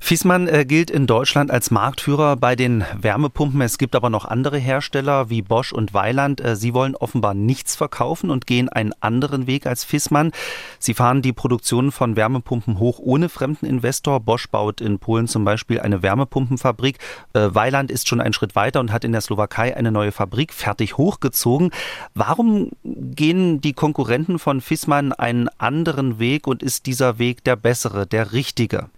Fiesmann 0.00 0.48
äh, 0.48 0.64
gilt 0.64 0.90
in 0.90 1.06
Deutschland 1.06 1.50
als 1.50 1.70
Marktführer 1.70 2.36
bei 2.36 2.56
den 2.56 2.84
Wärmepumpen. 2.98 3.60
Es 3.60 3.78
gibt 3.78 3.94
aber 3.94 4.10
noch 4.10 4.24
andere 4.24 4.58
Hersteller 4.58 5.28
wie 5.28 5.42
Bosch 5.42 5.72
und 5.72 5.92
Weiland. 5.92 6.40
Äh, 6.40 6.56
sie 6.56 6.72
wollen 6.72 6.96
offenbar 6.96 7.34
nichts 7.34 7.76
verkaufen 7.76 8.30
und 8.30 8.46
gehen 8.46 8.68
einen 8.68 8.92
anderen 9.00 9.46
Weg 9.46 9.66
als 9.66 9.84
Fiesmann. 9.84 10.32
Sie 10.78 10.94
fahren 10.94 11.20
die 11.20 11.32
Produktion 11.32 11.92
von 11.92 12.16
Wärmepumpen 12.16 12.78
hoch 12.78 12.98
ohne 12.98 13.28
fremden 13.28 13.66
Investor. 13.66 14.20
Bosch 14.20 14.48
baut 14.48 14.80
in 14.80 14.98
Polen 14.98 15.28
zum 15.28 15.44
Beispiel 15.44 15.80
eine 15.80 16.02
Wärmepumpenfabrik. 16.02 16.98
Äh, 17.32 17.48
Weiland 17.52 17.90
ist 17.90 18.08
schon 18.08 18.20
einen 18.20 18.32
Schritt 18.32 18.56
weiter 18.56 18.80
und 18.80 18.92
hat 18.92 19.04
in 19.04 19.12
der 19.12 19.20
Slowakei 19.20 19.76
eine 19.76 19.92
neue 19.92 20.12
Fabrik 20.12 20.52
fertig 20.54 20.96
hochgezogen. 20.96 21.70
Warum 22.14 22.70
gehen 22.84 23.60
die 23.60 23.72
Konkurrenten 23.72 24.38
von 24.38 24.60
Fiesmann 24.60 25.12
einen 25.12 25.48
anderen 25.58 26.18
Weg 26.18 26.46
und 26.46 26.62
ist 26.62 26.86
dieser 26.86 27.18
Weg 27.18 27.44
der 27.44 27.56
bessere, 27.56 28.06
der 28.06 28.32
richtige? 28.32 28.88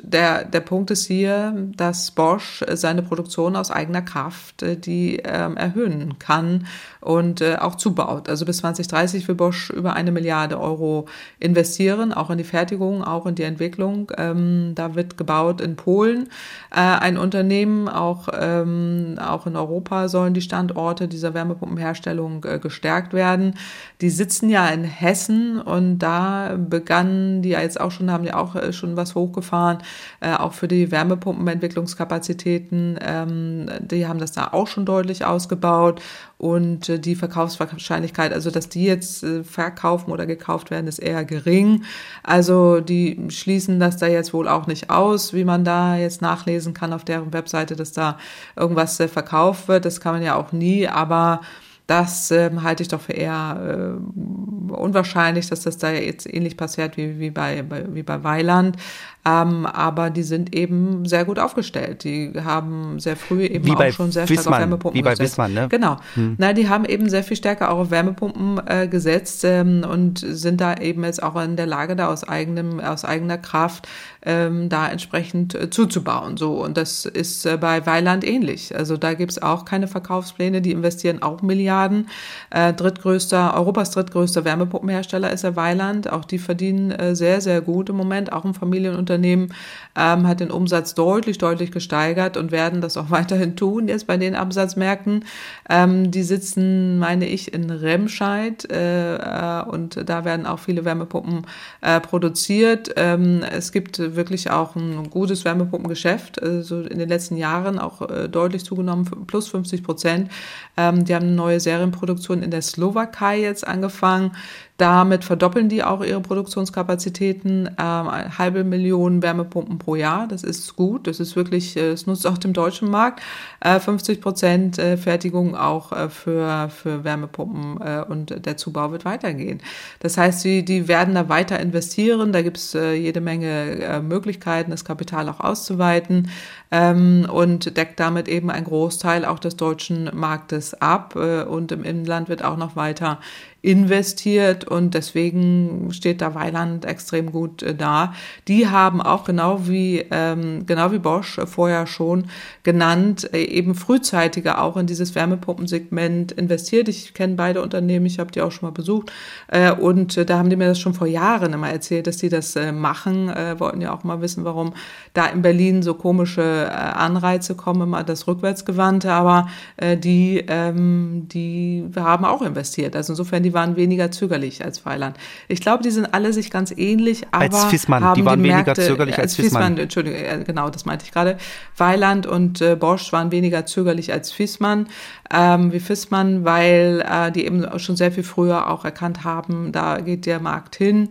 Der, 0.00 0.44
der 0.44 0.60
Punkt 0.60 0.90
ist 0.90 1.06
hier, 1.06 1.54
dass 1.76 2.10
Bosch 2.12 2.64
seine 2.72 3.02
Produktion 3.02 3.56
aus 3.56 3.70
eigener 3.70 4.02
Kraft 4.02 4.62
äh, 4.62 4.76
die 4.76 5.16
ähm, 5.24 5.56
erhöhen 5.56 6.18
kann 6.18 6.66
und 7.08 7.40
äh, 7.40 7.56
auch 7.58 7.76
zubaut. 7.76 8.28
Also 8.28 8.44
bis 8.44 8.58
2030 8.58 9.26
will 9.28 9.34
Bosch 9.34 9.70
über 9.70 9.94
eine 9.94 10.12
Milliarde 10.12 10.60
Euro 10.60 11.06
investieren, 11.40 12.12
auch 12.12 12.28
in 12.28 12.36
die 12.36 12.44
Fertigung, 12.44 13.02
auch 13.02 13.24
in 13.24 13.34
die 13.34 13.44
Entwicklung. 13.44 14.12
Ähm, 14.18 14.72
da 14.74 14.94
wird 14.94 15.16
gebaut 15.16 15.62
in 15.62 15.74
Polen 15.74 16.28
äh, 16.70 16.80
ein 16.80 17.16
Unternehmen, 17.16 17.88
auch, 17.88 18.28
ähm, 18.38 19.14
auch 19.18 19.46
in 19.46 19.56
Europa 19.56 20.08
sollen 20.08 20.34
die 20.34 20.42
Standorte 20.42 21.08
dieser 21.08 21.32
Wärmepumpenherstellung 21.32 22.44
äh, 22.44 22.58
gestärkt 22.58 23.14
werden. 23.14 23.54
Die 24.02 24.10
sitzen 24.10 24.50
ja 24.50 24.68
in 24.68 24.84
Hessen 24.84 25.62
und 25.62 26.00
da 26.00 26.58
begannen 26.58 27.40
die 27.40 27.48
ja 27.50 27.62
jetzt 27.62 27.80
auch 27.80 27.90
schon, 27.90 28.10
haben 28.10 28.24
ja 28.24 28.36
auch 28.36 28.54
äh, 28.54 28.74
schon 28.74 28.98
was 28.98 29.14
hochgefahren 29.14 29.78
äh, 30.20 30.34
auch 30.34 30.52
für 30.52 30.68
die 30.68 30.90
Wärmepumpenentwicklungskapazitäten. 30.90 32.98
Ähm, 33.00 33.70
die 33.80 34.06
haben 34.06 34.18
das 34.18 34.32
da 34.32 34.48
auch 34.52 34.66
schon 34.66 34.84
deutlich 34.84 35.24
ausgebaut 35.24 36.02
und 36.38 36.88
äh, 36.88 36.98
die 37.00 37.16
Verkaufswahrscheinlichkeit, 37.16 38.32
also 38.32 38.50
dass 38.50 38.68
die 38.68 38.84
jetzt 38.84 39.24
äh, 39.24 39.42
verkaufen 39.42 40.12
oder 40.12 40.24
gekauft 40.24 40.70
werden, 40.70 40.86
ist 40.86 41.00
eher 41.00 41.24
gering. 41.24 41.82
Also 42.22 42.80
die 42.80 43.20
schließen 43.28 43.80
das 43.80 43.96
da 43.96 44.06
jetzt 44.06 44.32
wohl 44.32 44.48
auch 44.48 44.68
nicht 44.68 44.88
aus, 44.88 45.34
wie 45.34 45.44
man 45.44 45.64
da 45.64 45.96
jetzt 45.96 46.22
nachlesen 46.22 46.74
kann 46.74 46.92
auf 46.92 47.04
deren 47.04 47.32
Webseite, 47.32 47.74
dass 47.74 47.92
da 47.92 48.18
irgendwas 48.56 48.98
äh, 49.00 49.08
verkauft 49.08 49.66
wird. 49.68 49.84
Das 49.84 50.00
kann 50.00 50.14
man 50.14 50.22
ja 50.22 50.36
auch 50.36 50.52
nie, 50.52 50.86
aber 50.86 51.40
das 51.88 52.30
ähm, 52.30 52.62
halte 52.62 52.82
ich 52.82 52.88
doch 52.88 53.00
für 53.00 53.14
eher 53.14 53.96
äh, 53.98 54.72
unwahrscheinlich, 54.72 55.48
dass 55.48 55.62
das 55.62 55.78
da 55.78 55.90
jetzt 55.90 56.32
ähnlich 56.32 56.58
passiert 56.58 56.98
wie, 56.98 57.18
wie, 57.18 57.30
bei, 57.30 57.62
bei, 57.62 57.86
wie 57.94 58.02
bei 58.02 58.22
Weiland. 58.22 58.76
Ähm, 59.24 59.66
aber 59.66 60.10
die 60.10 60.22
sind 60.22 60.54
eben 60.54 61.04
sehr 61.04 61.24
gut 61.24 61.38
aufgestellt. 61.38 62.04
Die 62.04 62.32
haben 62.42 62.98
sehr 63.00 63.16
früh 63.16 63.44
eben 63.44 63.64
wie 63.66 63.72
auch 63.72 63.92
schon 63.92 64.12
sehr 64.12 64.28
Wissmann, 64.28 64.42
stark 64.42 64.54
auf 64.54 64.60
Wärmepumpen 64.60 64.98
Wie 64.98 65.02
bei 65.02 65.10
gesetzt. 65.10 65.32
Wissmann, 65.32 65.54
ne? 65.54 65.68
Genau. 65.68 65.96
Hm. 66.14 66.36
Na, 66.38 66.52
die 66.52 66.68
haben 66.68 66.84
eben 66.84 67.10
sehr 67.10 67.24
viel 67.24 67.36
stärker 67.36 67.70
auch 67.70 67.78
auf 67.78 67.90
Wärmepumpen 67.90 68.60
äh, 68.66 68.88
gesetzt 68.88 69.44
ähm, 69.44 69.84
und 69.88 70.18
sind 70.20 70.60
da 70.60 70.76
eben 70.76 71.04
jetzt 71.04 71.22
auch 71.22 71.36
in 71.42 71.56
der 71.56 71.66
Lage, 71.66 71.96
da 71.96 72.08
aus 72.08 72.24
eigenem, 72.24 72.80
aus 72.80 73.04
eigener 73.04 73.38
Kraft 73.38 73.88
ähm, 74.22 74.68
da 74.68 74.88
entsprechend 74.88 75.54
äh, 75.54 75.68
zuzubauen. 75.68 76.36
So 76.36 76.62
und 76.62 76.76
das 76.76 77.04
ist 77.04 77.44
äh, 77.44 77.56
bei 77.56 77.84
Weiland 77.86 78.24
ähnlich. 78.26 78.74
Also 78.76 78.96
da 78.96 79.14
gibt's 79.14 79.42
auch 79.42 79.64
keine 79.64 79.88
Verkaufspläne. 79.88 80.62
Die 80.62 80.72
investieren 80.72 81.22
auch 81.22 81.42
Milliarden. 81.42 82.08
Äh, 82.50 82.72
drittgrößter 82.72 83.54
Europas 83.54 83.90
drittgrößter 83.90 84.44
Wärmepumpenhersteller 84.44 85.32
ist 85.32 85.44
der 85.44 85.56
Weiland. 85.56 86.10
Auch 86.10 86.24
die 86.24 86.38
verdienen 86.38 86.92
äh, 86.92 87.14
sehr 87.14 87.40
sehr 87.40 87.60
gut 87.60 87.90
im 87.90 87.96
Moment, 87.96 88.32
auch 88.32 88.44
im 88.44 88.54
Familienunternehmen 88.54 89.07
Unternehmen 89.08 89.54
ähm, 89.96 90.28
hat 90.28 90.40
den 90.40 90.50
Umsatz 90.50 90.94
deutlich, 90.94 91.38
deutlich 91.38 91.72
gesteigert 91.72 92.36
und 92.36 92.52
werden 92.52 92.80
das 92.80 92.96
auch 92.96 93.10
weiterhin 93.10 93.56
tun 93.56 93.88
jetzt 93.88 94.06
bei 94.06 94.16
den 94.16 94.34
Absatzmärkten. 94.34 95.24
Ähm, 95.68 96.10
die 96.10 96.22
sitzen, 96.22 96.98
meine 96.98 97.26
ich, 97.26 97.52
in 97.54 97.70
Remscheid 97.70 98.70
äh, 98.70 99.16
äh, 99.16 99.62
und 99.64 100.08
da 100.08 100.24
werden 100.24 100.46
auch 100.46 100.58
viele 100.58 100.84
Wärmepumpen 100.84 101.46
äh, 101.80 102.00
produziert. 102.00 102.90
Ähm, 102.96 103.42
es 103.50 103.72
gibt 103.72 103.98
wirklich 103.98 104.50
auch 104.50 104.76
ein 104.76 105.08
gutes 105.10 105.44
Wärmepumpengeschäft, 105.44 106.42
also 106.42 106.82
in 106.82 106.98
den 106.98 107.08
letzten 107.08 107.36
Jahren 107.36 107.78
auch 107.78 108.08
äh, 108.08 108.28
deutlich 108.28 108.64
zugenommen, 108.64 109.04
plus 109.26 109.48
50 109.48 109.82
Prozent. 109.82 110.30
Ähm, 110.76 111.04
die 111.04 111.14
haben 111.14 111.26
eine 111.26 111.34
neue 111.34 111.60
Serienproduktion 111.60 112.42
in 112.42 112.50
der 112.50 112.62
Slowakei 112.62 113.40
jetzt 113.40 113.66
angefangen. 113.66 114.32
Damit 114.78 115.24
verdoppeln 115.24 115.68
die 115.68 115.82
auch 115.82 116.04
ihre 116.04 116.20
Produktionskapazitäten, 116.20 117.66
ähm, 117.66 118.38
halbe 118.38 118.62
Million 118.62 119.22
Wärmepumpen 119.22 119.78
pro 119.78 119.96
Jahr. 119.96 120.28
Das 120.28 120.44
ist 120.44 120.76
gut. 120.76 121.08
Das 121.08 121.18
ist 121.18 121.34
wirklich, 121.34 121.76
äh, 121.76 121.90
es 121.90 122.06
nutzt 122.06 122.24
auch 122.28 122.38
dem 122.38 122.52
deutschen 122.52 122.88
Markt. 122.88 123.20
Äh, 123.58 123.80
50 123.80 124.20
Prozent 124.20 124.78
äh, 124.78 124.96
Fertigung 124.96 125.56
auch 125.56 125.90
äh, 125.90 126.08
für, 126.08 126.70
für 126.70 127.02
Wärmepumpen 127.02 127.80
äh, 127.80 128.04
und 128.08 128.46
der 128.46 128.56
Zubau 128.56 128.92
wird 128.92 129.04
weitergehen. 129.04 129.60
Das 129.98 130.16
heißt, 130.16 130.44
die, 130.44 130.64
die 130.64 130.86
werden 130.86 131.16
da 131.16 131.28
weiter 131.28 131.58
investieren. 131.58 132.32
Da 132.32 132.42
gibt 132.42 132.58
es 132.58 132.76
äh, 132.76 132.92
jede 132.92 133.20
Menge 133.20 134.00
Möglichkeiten, 134.02 134.70
das 134.70 134.84
Kapital 134.84 135.28
auch 135.28 135.40
auszuweiten. 135.40 136.30
ähm, 136.70 137.26
und 137.30 137.76
deckt 137.76 137.98
damit 138.00 138.28
eben 138.28 138.50
einen 138.50 138.64
Großteil 138.64 139.24
auch 139.24 139.38
des 139.38 139.56
deutschen 139.56 140.10
Marktes 140.14 140.74
ab. 140.74 141.14
Äh, 141.16 141.42
und 141.42 141.72
im 141.72 141.84
Inland 141.84 142.28
wird 142.28 142.44
auch 142.44 142.56
noch 142.56 142.76
weiter 142.76 143.18
investiert 143.60 144.64
und 144.64 144.94
deswegen 144.94 145.88
steht 145.90 146.20
da 146.20 146.34
Weiland 146.36 146.84
extrem 146.84 147.32
gut 147.32 147.62
äh, 147.64 147.74
da. 147.74 148.14
Die 148.46 148.68
haben 148.68 149.02
auch 149.02 149.24
genau 149.24 149.66
wie 149.66 150.04
ähm, 150.12 150.64
genau 150.64 150.92
wie 150.92 151.00
Bosch 151.00 151.40
vorher 151.44 151.88
schon 151.88 152.26
genannt 152.62 153.28
äh, 153.34 153.42
eben 153.42 153.74
frühzeitiger 153.74 154.62
auch 154.62 154.76
in 154.76 154.86
dieses 154.86 155.16
Wärmepumpensegment 155.16 156.30
investiert. 156.32 156.88
Ich 156.88 157.14
kenne 157.14 157.34
beide 157.34 157.60
Unternehmen, 157.60 158.06
ich 158.06 158.20
habe 158.20 158.30
die 158.30 158.42
auch 158.42 158.52
schon 158.52 158.68
mal 158.68 158.72
besucht 158.72 159.10
äh, 159.48 159.72
und 159.72 160.16
äh, 160.16 160.24
da 160.24 160.38
haben 160.38 160.50
die 160.50 160.56
mir 160.56 160.68
das 160.68 160.78
schon 160.78 160.94
vor 160.94 161.08
Jahren 161.08 161.52
immer 161.52 161.68
erzählt, 161.68 162.06
dass 162.06 162.18
die 162.18 162.28
das 162.28 162.54
äh, 162.54 162.70
machen. 162.70 163.28
Äh, 163.28 163.58
wollten 163.58 163.80
ja 163.80 163.92
auch 163.92 164.04
mal 164.04 164.20
wissen, 164.20 164.44
warum 164.44 164.72
da 165.14 165.26
in 165.26 165.42
Berlin 165.42 165.82
so 165.82 165.94
komische 165.94 166.70
Anreize 166.70 167.56
kommen, 167.56 167.82
immer 167.82 168.04
das 168.04 168.28
rückwärtsgewandte, 168.28 169.10
aber 169.10 169.48
die 169.80 170.44
ähm, 170.46 171.26
die 171.28 171.84
haben 171.96 172.24
auch 172.24 172.42
investiert. 172.42 172.94
Also 172.94 173.12
insofern 173.12 173.42
die 173.42 173.47
waren 173.52 173.76
weniger 173.76 174.10
zögerlich 174.10 174.64
als 174.64 174.84
Weiland. 174.86 175.16
Ich 175.48 175.60
glaube, 175.60 175.82
die 175.82 175.90
sind 175.90 176.14
alle 176.14 176.32
sich 176.32 176.50
ganz 176.50 176.72
ähnlich, 176.76 177.26
aber 177.30 177.44
als 177.44 177.64
Fissmann, 177.66 178.04
haben 178.04 178.14
die 178.14 178.24
waren 178.24 178.42
die 178.42 178.48
Märkte, 178.48 178.72
weniger 178.76 178.88
zögerlich 178.88 179.14
als, 179.16 179.22
als 179.24 179.36
Fissmann. 179.36 179.62
Fissmann. 179.62 179.78
Entschuldigung, 179.78 180.44
genau, 180.44 180.70
das 180.70 180.84
meinte 180.84 181.04
ich 181.04 181.12
gerade. 181.12 181.38
Weiland 181.76 182.26
und 182.26 182.60
äh, 182.60 182.76
Bosch 182.76 183.12
waren 183.12 183.30
weniger 183.30 183.66
zögerlich 183.66 184.12
als 184.12 184.32
Fissmann, 184.32 184.88
ähm, 185.32 185.72
wie 185.72 185.80
Fissmann, 185.80 186.44
weil 186.44 187.04
äh, 187.08 187.32
die 187.32 187.44
eben 187.44 187.78
schon 187.78 187.96
sehr 187.96 188.12
viel 188.12 188.24
früher 188.24 188.70
auch 188.70 188.84
erkannt 188.84 189.24
haben, 189.24 189.72
da 189.72 190.00
geht 190.00 190.26
der 190.26 190.40
Markt 190.40 190.76
hin 190.76 191.08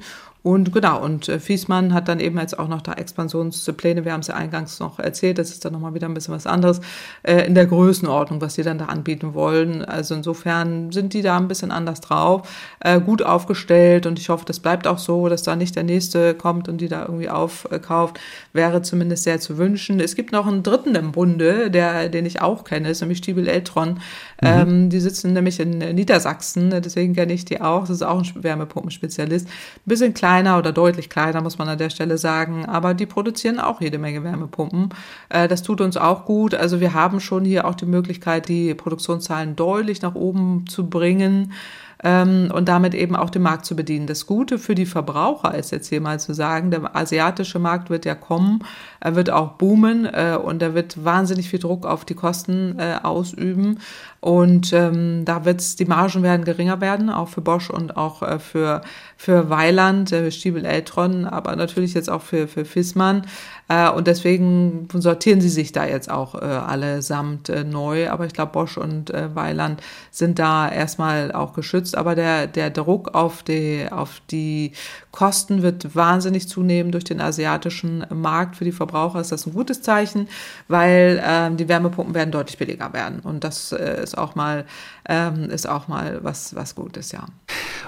und 0.47 0.71
genau, 0.71 1.03
und 1.03 1.27
äh, 1.27 1.41
Fiesmann 1.41 1.93
hat 1.93 2.07
dann 2.07 2.21
eben 2.21 2.39
jetzt 2.39 2.57
auch 2.57 2.69
noch 2.69 2.81
da 2.81 2.93
Expansionspläne, 2.93 4.05
wir 4.05 4.13
haben 4.13 4.21
es 4.21 4.27
ja 4.27 4.35
eingangs 4.35 4.79
noch 4.79 4.97
erzählt, 4.97 5.39
das 5.39 5.49
ist 5.49 5.65
dann 5.65 5.73
nochmal 5.73 5.93
wieder 5.93 6.07
ein 6.07 6.13
bisschen 6.13 6.33
was 6.33 6.47
anderes, 6.47 6.79
äh, 7.23 7.45
in 7.45 7.53
der 7.53 7.65
Größenordnung, 7.65 8.39
was 8.39 8.53
sie 8.53 8.63
dann 8.63 8.77
da 8.77 8.85
anbieten 8.85 9.33
wollen. 9.33 9.83
Also 9.83 10.15
insofern 10.15 10.93
sind 10.93 11.13
die 11.13 11.21
da 11.21 11.35
ein 11.35 11.49
bisschen 11.49 11.69
anders 11.69 11.99
drauf, 11.99 12.47
äh, 12.79 13.01
gut 13.01 13.23
aufgestellt 13.23 14.05
und 14.05 14.19
ich 14.19 14.29
hoffe, 14.29 14.45
das 14.45 14.61
bleibt 14.61 14.87
auch 14.87 14.99
so, 14.99 15.27
dass 15.27 15.43
da 15.43 15.57
nicht 15.57 15.75
der 15.75 15.83
Nächste 15.83 16.33
kommt 16.33 16.69
und 16.69 16.79
die 16.79 16.87
da 16.87 17.01
irgendwie 17.01 17.27
aufkauft, 17.27 18.17
wäre 18.53 18.81
zumindest 18.81 19.23
sehr 19.23 19.41
zu 19.41 19.57
wünschen. 19.57 19.99
Es 19.99 20.15
gibt 20.15 20.31
noch 20.31 20.47
einen 20.47 20.63
dritten 20.63 20.95
im 20.95 21.11
Bunde, 21.11 21.69
der, 21.69 22.07
den 22.07 22.25
ich 22.25 22.41
auch 22.41 22.63
kenne, 22.63 22.89
ist 22.91 23.01
nämlich 23.01 23.17
Stiebel 23.17 23.49
Eltron. 23.49 23.95
Mhm. 23.95 23.97
Ähm, 24.43 24.89
die 24.91 25.01
sitzen 25.01 25.33
nämlich 25.33 25.59
in 25.59 25.79
Niedersachsen, 25.79 26.69
deswegen 26.69 27.13
kenne 27.15 27.33
ich 27.33 27.43
die 27.43 27.59
auch, 27.59 27.81
das 27.81 27.97
ist 27.97 28.03
auch 28.03 28.23
ein 28.23 28.43
Wärmepumpenspezialist. 28.43 29.45
Ein 29.45 29.51
bisschen 29.83 30.13
kleiner 30.13 30.36
kleiner 30.37 30.59
oder 30.59 30.71
deutlich 30.71 31.09
kleiner, 31.09 31.41
muss 31.41 31.57
man 31.57 31.67
an 31.67 31.77
der 31.79 31.89
Stelle 31.89 32.17
sagen. 32.17 32.65
Aber 32.65 32.93
die 32.93 33.07
produzieren 33.07 33.59
auch 33.59 33.81
jede 33.81 33.97
Menge 33.97 34.23
Wärmepumpen. 34.23 34.89
Äh, 35.29 35.47
das 35.47 35.63
tut 35.63 35.81
uns 35.81 35.97
auch 35.97 36.25
gut. 36.25 36.53
Also 36.53 36.79
wir 36.79 36.93
haben 36.93 37.19
schon 37.19 37.43
hier 37.43 37.65
auch 37.65 37.75
die 37.75 37.85
Möglichkeit, 37.85 38.47
die 38.47 38.75
Produktionszahlen 38.75 39.55
deutlich 39.55 40.01
nach 40.01 40.15
oben 40.15 40.65
zu 40.67 40.87
bringen 40.89 41.53
ähm, 42.03 42.51
und 42.53 42.69
damit 42.69 42.93
eben 42.93 43.15
auch 43.15 43.29
den 43.29 43.41
Markt 43.41 43.65
zu 43.65 43.75
bedienen. 43.75 44.07
Das 44.07 44.25
Gute 44.25 44.59
für 44.59 44.75
die 44.75 44.85
Verbraucher 44.85 45.55
ist 45.55 45.71
jetzt 45.71 45.87
hier 45.87 46.01
mal 46.01 46.19
zu 46.19 46.33
sagen, 46.33 46.71
der 46.71 46.95
asiatische 46.95 47.59
Markt 47.59 47.89
wird 47.89 48.05
ja 48.05 48.15
kommen, 48.15 48.63
er 48.99 49.15
wird 49.15 49.29
auch 49.29 49.53
boomen 49.53 50.05
äh, 50.05 50.37
und 50.41 50.61
er 50.61 50.73
wird 50.73 51.03
wahnsinnig 51.03 51.49
viel 51.49 51.59
Druck 51.59 51.85
auf 51.85 52.05
die 52.05 52.15
Kosten 52.15 52.77
äh, 52.79 52.97
ausüben. 53.01 53.79
Und 54.19 54.73
ähm, 54.73 55.25
da 55.25 55.45
wird's, 55.45 55.75
die 55.75 55.85
Margen 55.85 56.23
werden 56.23 56.43
geringer 56.43 56.81
werden, 56.81 57.09
auch 57.09 57.29
für 57.29 57.41
Bosch 57.41 57.69
und 57.69 57.97
auch 57.97 58.23
äh, 58.23 58.39
für, 58.39 58.81
für 59.15 59.49
Weiland, 59.49 60.11
äh, 60.11 60.31
Stiebel 60.31 60.65
Eltron, 60.65 61.25
aber 61.25 61.55
natürlich 61.55 61.93
jetzt 61.93 62.09
auch 62.09 62.21
für, 62.21 62.47
für 62.47 62.65
Fissmann. 62.65 63.23
Äh, 63.69 63.89
und 63.89 64.07
deswegen 64.07 64.87
sortieren 64.93 65.41
sie 65.41 65.49
sich 65.49 65.71
da 65.71 65.85
jetzt 65.85 66.09
auch 66.09 66.35
äh, 66.35 66.45
allesamt 66.45 67.49
äh, 67.49 67.63
neu. 67.63 68.09
Aber 68.09 68.25
ich 68.25 68.33
glaube, 68.33 68.53
Bosch 68.53 68.77
und 68.77 69.11
Weiland 69.33 69.81
sind 70.11 70.39
da 70.39 70.69
erstmal 70.69 71.31
auch 71.31 71.53
geschützt. 71.53 71.97
Aber 71.97 72.15
der, 72.15 72.47
der 72.47 72.69
Druck 72.69 73.13
auf 73.13 73.43
die, 73.43 73.85
auf 73.89 74.21
die 74.31 74.71
Kosten 75.11 75.61
wird 75.61 75.95
wahnsinnig 75.95 76.47
zunehmen 76.47 76.91
durch 76.91 77.03
den 77.03 77.21
asiatischen 77.21 78.05
Markt. 78.13 78.55
Für 78.55 78.65
die 78.65 78.71
Verbraucher 78.71 79.19
ist 79.19 79.31
das 79.31 79.45
ein 79.45 79.53
gutes 79.53 79.81
Zeichen, 79.81 80.27
weil 80.67 81.21
ähm, 81.25 81.57
die 81.57 81.67
Wärmepumpen 81.67 82.13
werden 82.15 82.31
deutlich 82.31 82.57
billiger 82.57 82.93
werden. 82.93 83.19
Und 83.19 83.43
das 83.43 83.71
ist 83.71 84.17
auch 84.17 84.35
mal, 84.35 84.65
ähm, 85.07 85.49
ist 85.49 85.67
auch 85.67 85.87
mal 85.87 86.19
was, 86.23 86.55
was 86.55 86.75
Gutes, 86.75 87.11
ja. 87.11 87.25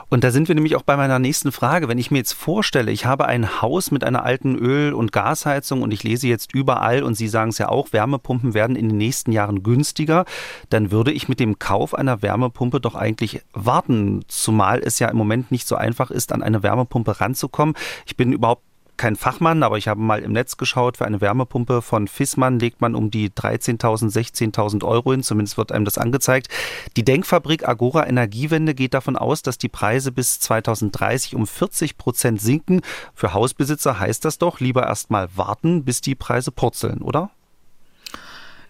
Und 0.07 0.23
da 0.23 0.31
sind 0.31 0.47
wir 0.47 0.55
nämlich 0.55 0.75
auch 0.75 0.81
bei 0.81 0.97
meiner 0.97 1.19
nächsten 1.19 1.51
Frage. 1.51 1.87
Wenn 1.87 1.97
ich 1.97 2.11
mir 2.11 2.17
jetzt 2.17 2.33
vorstelle, 2.33 2.91
ich 2.91 3.05
habe 3.05 3.25
ein 3.25 3.61
Haus 3.61 3.91
mit 3.91 4.03
einer 4.03 4.23
alten 4.23 4.55
Öl- 4.55 4.93
und 4.93 5.11
Gasheizung 5.11 5.81
und 5.81 5.91
ich 5.91 6.03
lese 6.03 6.27
jetzt 6.27 6.53
überall 6.53 7.03
und 7.03 7.15
Sie 7.15 7.27
sagen 7.27 7.49
es 7.49 7.57
ja 7.57 7.69
auch, 7.69 7.91
Wärmepumpen 7.91 8.53
werden 8.53 8.75
in 8.75 8.89
den 8.89 8.97
nächsten 8.97 9.31
Jahren 9.31 9.61
günstiger, 9.61 10.25
dann 10.69 10.91
würde 10.91 11.11
ich 11.11 11.27
mit 11.27 11.39
dem 11.39 11.59
Kauf 11.59 11.93
einer 11.93 12.21
Wärmepumpe 12.21 12.79
doch 12.79 12.95
eigentlich 12.95 13.41
warten, 13.53 14.23
zumal 14.27 14.79
es 14.79 14.99
ja 14.99 15.09
im 15.09 15.17
Moment 15.17 15.51
nicht 15.51 15.67
so 15.67 15.75
einfach 15.75 16.11
ist, 16.11 16.31
an 16.31 16.41
eine 16.41 16.63
Wärmepumpe 16.63 17.19
ranzukommen. 17.19 17.75
Ich 18.05 18.15
bin 18.15 18.31
überhaupt 18.31 18.63
kein 18.99 19.15
Fachmann, 19.15 19.63
aber 19.63 19.77
ich 19.77 19.87
habe 19.87 20.01
mal 20.01 20.21
im 20.21 20.33
Netz 20.33 20.57
geschaut, 20.57 20.97
für 20.97 21.05
eine 21.05 21.21
Wärmepumpe 21.21 21.81
von 21.81 22.07
Fissmann 22.07 22.59
legt 22.59 22.81
man 22.81 22.95
um 22.95 23.09
die 23.09 23.29
13.000, 23.29 24.11
16.000 24.11 24.83
Euro 24.83 25.11
hin, 25.11 25.23
zumindest 25.23 25.57
wird 25.57 25.71
einem 25.71 25.85
das 25.85 25.97
angezeigt. 25.97 26.49
Die 26.97 27.05
Denkfabrik 27.05 27.67
Agora 27.67 28.05
Energiewende 28.05 28.75
geht 28.75 28.93
davon 28.93 29.15
aus, 29.15 29.41
dass 29.41 29.57
die 29.57 29.69
Preise 29.69 30.11
bis 30.11 30.39
2030 30.41 31.33
um 31.35 31.47
40 31.47 31.97
Prozent 31.97 32.41
sinken. 32.41 32.81
Für 33.15 33.33
Hausbesitzer 33.33 33.99
heißt 33.99 34.25
das 34.25 34.37
doch, 34.37 34.59
lieber 34.59 34.85
erst 34.85 35.09
mal 35.09 35.29
warten, 35.33 35.85
bis 35.85 36.01
die 36.01 36.15
Preise 36.15 36.51
purzeln, 36.51 37.01
oder? 37.01 37.31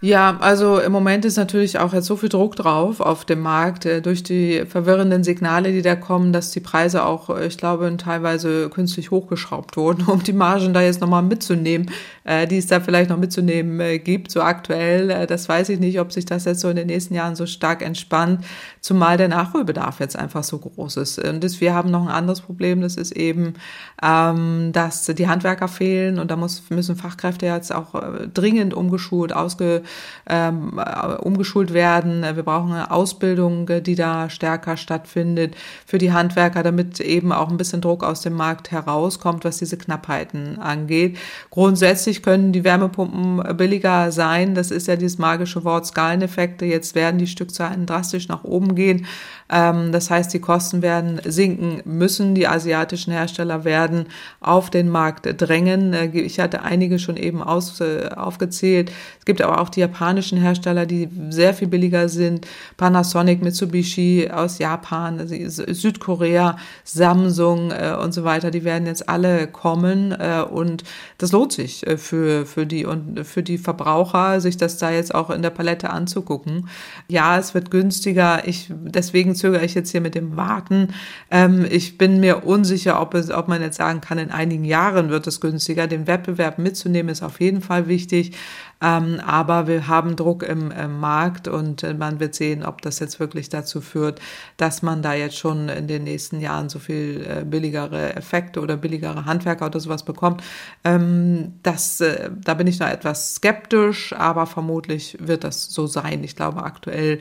Ja, 0.01 0.37
also 0.39 0.79
im 0.79 0.93
Moment 0.93 1.25
ist 1.25 1.35
natürlich 1.35 1.77
auch 1.77 1.91
jetzt 1.91 2.05
so 2.05 2.15
viel 2.15 2.29
Druck 2.29 2.55
drauf 2.55 3.01
auf 3.01 3.25
dem 3.25 3.41
Markt 3.41 3.85
äh, 3.85 4.01
durch 4.01 4.23
die 4.23 4.63
verwirrenden 4.65 5.25
Signale, 5.25 5.73
die 5.73 5.81
da 5.81 5.97
kommen, 5.97 6.31
dass 6.31 6.51
die 6.51 6.61
Preise 6.61 7.03
auch, 7.03 7.29
äh, 7.29 7.47
ich 7.47 7.57
glaube, 7.57 7.93
teilweise 7.97 8.69
künstlich 8.69 9.11
hochgeschraubt 9.11 9.75
wurden, 9.75 10.03
um 10.07 10.23
die 10.23 10.31
Margen 10.31 10.73
da 10.73 10.81
jetzt 10.81 11.01
nochmal 11.01 11.23
mitzunehmen, 11.23 11.91
äh, 12.23 12.47
die 12.47 12.59
es 12.59 12.67
da 12.67 12.79
vielleicht 12.79 13.09
noch 13.09 13.17
mitzunehmen 13.17 14.01
gibt, 14.01 14.31
so 14.31 14.41
aktuell. 14.41 15.27
Das 15.27 15.49
weiß 15.49 15.67
ich 15.67 15.81
nicht, 15.81 15.99
ob 15.99 16.13
sich 16.13 16.25
das 16.25 16.45
jetzt 16.45 16.61
so 16.61 16.69
in 16.69 16.77
den 16.77 16.87
nächsten 16.87 17.13
Jahren 17.13 17.35
so 17.35 17.45
stark 17.45 17.81
entspannt, 17.81 18.45
zumal 18.79 19.17
der 19.17 19.27
Nachholbedarf 19.27 19.99
jetzt 19.99 20.15
einfach 20.15 20.45
so 20.45 20.59
groß 20.59 20.95
ist. 20.95 21.19
Und 21.19 21.43
das, 21.43 21.59
wir 21.59 21.73
haben 21.73 21.91
noch 21.91 22.03
ein 22.03 22.13
anderes 22.13 22.39
Problem, 22.39 22.79
das 22.79 22.95
ist 22.95 23.11
eben, 23.11 23.55
ähm, 24.01 24.71
dass 24.71 25.07
die 25.07 25.27
Handwerker 25.27 25.67
fehlen 25.67 26.19
und 26.19 26.31
da 26.31 26.37
muss, 26.37 26.63
müssen 26.69 26.95
Fachkräfte 26.95 27.47
jetzt 27.47 27.75
auch 27.75 28.01
dringend 28.33 28.73
umgeschult, 28.73 29.33
ausge 29.33 29.83
ähm, 30.27 30.79
umgeschult 31.21 31.73
werden. 31.73 32.23
Wir 32.23 32.43
brauchen 32.43 32.71
eine 32.71 32.91
Ausbildung, 32.91 33.67
die 33.83 33.95
da 33.95 34.29
stärker 34.29 34.77
stattfindet 34.77 35.55
für 35.85 35.97
die 35.97 36.11
Handwerker, 36.11 36.63
damit 36.63 36.99
eben 36.99 37.31
auch 37.31 37.49
ein 37.49 37.57
bisschen 37.57 37.81
Druck 37.81 38.03
aus 38.03 38.21
dem 38.21 38.33
Markt 38.33 38.71
herauskommt, 38.71 39.45
was 39.45 39.57
diese 39.57 39.77
Knappheiten 39.77 40.59
angeht. 40.59 41.17
Grundsätzlich 41.49 42.23
können 42.23 42.51
die 42.51 42.63
Wärmepumpen 42.63 43.57
billiger 43.57 44.11
sein. 44.11 44.55
Das 44.55 44.71
ist 44.71 44.87
ja 44.87 44.95
dieses 44.95 45.17
magische 45.17 45.63
Wort 45.63 45.85
Skaleneffekte. 45.85 46.65
Jetzt 46.65 46.95
werden 46.95 47.17
die 47.17 47.27
Stückzahlen 47.27 47.85
drastisch 47.85 48.27
nach 48.27 48.43
oben 48.43 48.75
gehen. 48.75 49.05
Ähm, 49.49 49.91
das 49.91 50.09
heißt, 50.09 50.33
die 50.33 50.39
Kosten 50.39 50.81
werden 50.81 51.19
sinken 51.25 51.81
müssen. 51.85 52.35
Die 52.35 52.47
asiatischen 52.47 53.11
Hersteller 53.11 53.63
werden 53.63 54.05
auf 54.39 54.69
den 54.69 54.89
Markt 54.89 55.27
drängen. 55.41 55.93
Äh, 55.93 56.07
ich 56.19 56.39
hatte 56.39 56.61
einige 56.61 56.99
schon 56.99 57.17
eben 57.17 57.41
aus, 57.41 57.81
äh, 57.81 58.09
aufgezählt. 58.15 58.91
Es 59.19 59.25
gibt 59.25 59.41
aber 59.41 59.59
auch 59.59 59.69
die 59.69 59.79
japanischen 59.79 60.37
Hersteller, 60.37 60.85
die 60.85 61.09
sehr 61.29 61.53
viel 61.53 61.67
billiger 61.67 62.09
sind. 62.09 62.47
Panasonic, 62.77 63.41
Mitsubishi 63.41 64.29
aus 64.31 64.59
Japan, 64.59 65.27
Südkorea, 65.27 66.57
Samsung 66.83 67.71
äh, 67.71 67.95
und 68.01 68.13
so 68.13 68.23
weiter. 68.23 68.51
Die 68.51 68.63
werden 68.63 68.85
jetzt 68.85 69.09
alle 69.09 69.47
kommen 69.47 70.13
und 70.51 70.83
das 71.17 71.31
lohnt 71.31 71.51
sich 71.53 71.85
für, 71.97 72.45
für 72.45 72.65
die 72.65 72.85
und 72.85 73.25
für 73.25 73.43
die 73.43 73.57
Verbraucher, 73.57 74.41
sich 74.41 74.57
das 74.57 74.77
da 74.77 74.91
jetzt 74.91 75.13
auch 75.13 75.29
in 75.29 75.41
der 75.41 75.49
Palette 75.49 75.89
anzugucken. 75.89 76.67
Ja, 77.07 77.37
es 77.37 77.53
wird 77.53 77.71
günstiger. 77.71 78.47
Ich, 78.47 78.69
deswegen 78.69 79.35
zögere 79.39 79.65
ich 79.65 79.73
jetzt 79.73 79.91
hier 79.91 80.01
mit 80.01 80.15
dem 80.15 80.37
Warten. 80.37 80.89
Ähm, 81.31 81.65
ich 81.69 81.97
bin 81.97 82.19
mir 82.19 82.45
unsicher, 82.45 83.01
ob, 83.01 83.13
es, 83.13 83.31
ob 83.31 83.47
man 83.47 83.61
jetzt 83.61 83.77
sagen 83.77 84.01
kann, 84.01 84.17
in 84.17 84.31
einigen 84.31 84.65
Jahren 84.65 85.09
wird 85.09 85.27
es 85.27 85.41
günstiger. 85.41 85.87
Den 85.87 86.07
Wettbewerb 86.07 86.59
mitzunehmen 86.59 87.09
ist 87.09 87.23
auf 87.23 87.39
jeden 87.39 87.61
Fall 87.61 87.87
wichtig. 87.87 88.33
Ähm, 88.81 89.19
aber 89.25 89.67
wir 89.67 89.87
haben 89.87 90.15
Druck 90.15 90.43
im, 90.43 90.71
im 90.71 90.99
Markt 90.99 91.49
und 91.49 91.83
äh, 91.83 91.93
man 91.93 92.19
wird 92.21 92.33
sehen, 92.33 92.63
ob 92.63 92.81
das 92.81 92.99
jetzt 92.99 93.19
wirklich 93.19 93.49
dazu 93.49 93.81
führt, 93.81 94.21
dass 94.55 94.81
man 94.81 95.01
da 95.01 95.13
jetzt 95.13 95.37
schon 95.37 95.67
in 95.67 95.87
den 95.87 96.05
nächsten 96.05 96.39
Jahren 96.39 96.69
so 96.69 96.79
viel 96.79 97.25
äh, 97.27 97.43
billigere 97.43 98.15
Effekte 98.15 98.61
oder 98.61 98.77
billigere 98.77 99.25
Handwerker 99.25 99.65
oder 99.65 99.81
sowas 99.81 100.03
bekommt. 100.03 100.41
Ähm, 100.85 101.55
das, 101.61 101.99
äh, 101.99 102.29
da 102.41 102.53
bin 102.53 102.67
ich 102.67 102.79
noch 102.79 102.87
etwas 102.87 103.35
skeptisch, 103.35 104.13
aber 104.13 104.45
vermutlich 104.45 105.17
wird 105.19 105.43
das 105.43 105.65
so 105.65 105.85
sein. 105.85 106.23
Ich 106.23 106.37
glaube, 106.37 106.63
aktuell 106.63 107.19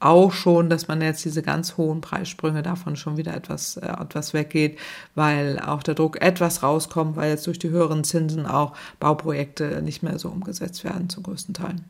auch 0.00 0.32
schon, 0.32 0.70
dass 0.70 0.88
man 0.88 1.00
jetzt 1.00 1.24
diese 1.24 1.42
ganz 1.42 1.76
hohen 1.76 2.00
Preissprünge 2.00 2.62
davon 2.62 2.96
schon 2.96 3.16
wieder 3.16 3.34
etwas, 3.34 3.76
äh, 3.76 3.86
etwas 3.86 4.32
weggeht, 4.32 4.78
weil 5.14 5.58
auch 5.58 5.82
der 5.82 5.94
Druck 5.94 6.20
etwas 6.20 6.62
rauskommt, 6.62 7.16
weil 7.16 7.30
jetzt 7.30 7.46
durch 7.46 7.58
die 7.58 7.70
höheren 7.70 8.04
Zinsen 8.04 8.46
auch 8.46 8.74
Bauprojekte 9.00 9.82
nicht 9.82 10.02
mehr 10.02 10.18
so 10.18 10.28
umgesetzt 10.28 10.84
werden 10.84 11.08
zu 11.08 11.22
größten 11.22 11.54
Teilen. 11.54 11.84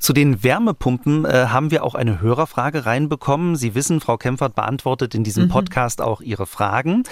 Zu 0.00 0.12
den 0.14 0.42
Wärmepumpen 0.42 1.26
äh, 1.26 1.48
haben 1.48 1.70
wir 1.70 1.84
auch 1.84 1.94
eine 1.94 2.22
Hörerfrage 2.22 2.86
reinbekommen. 2.86 3.54
Sie 3.54 3.74
wissen, 3.74 4.00
Frau 4.00 4.16
Kempfert 4.16 4.54
beantwortet 4.54 5.14
in 5.14 5.24
diesem 5.24 5.44
mhm. 5.44 5.50
Podcast 5.50 6.00
auch 6.00 6.22
Ihre 6.22 6.46
Fragen. 6.46 7.02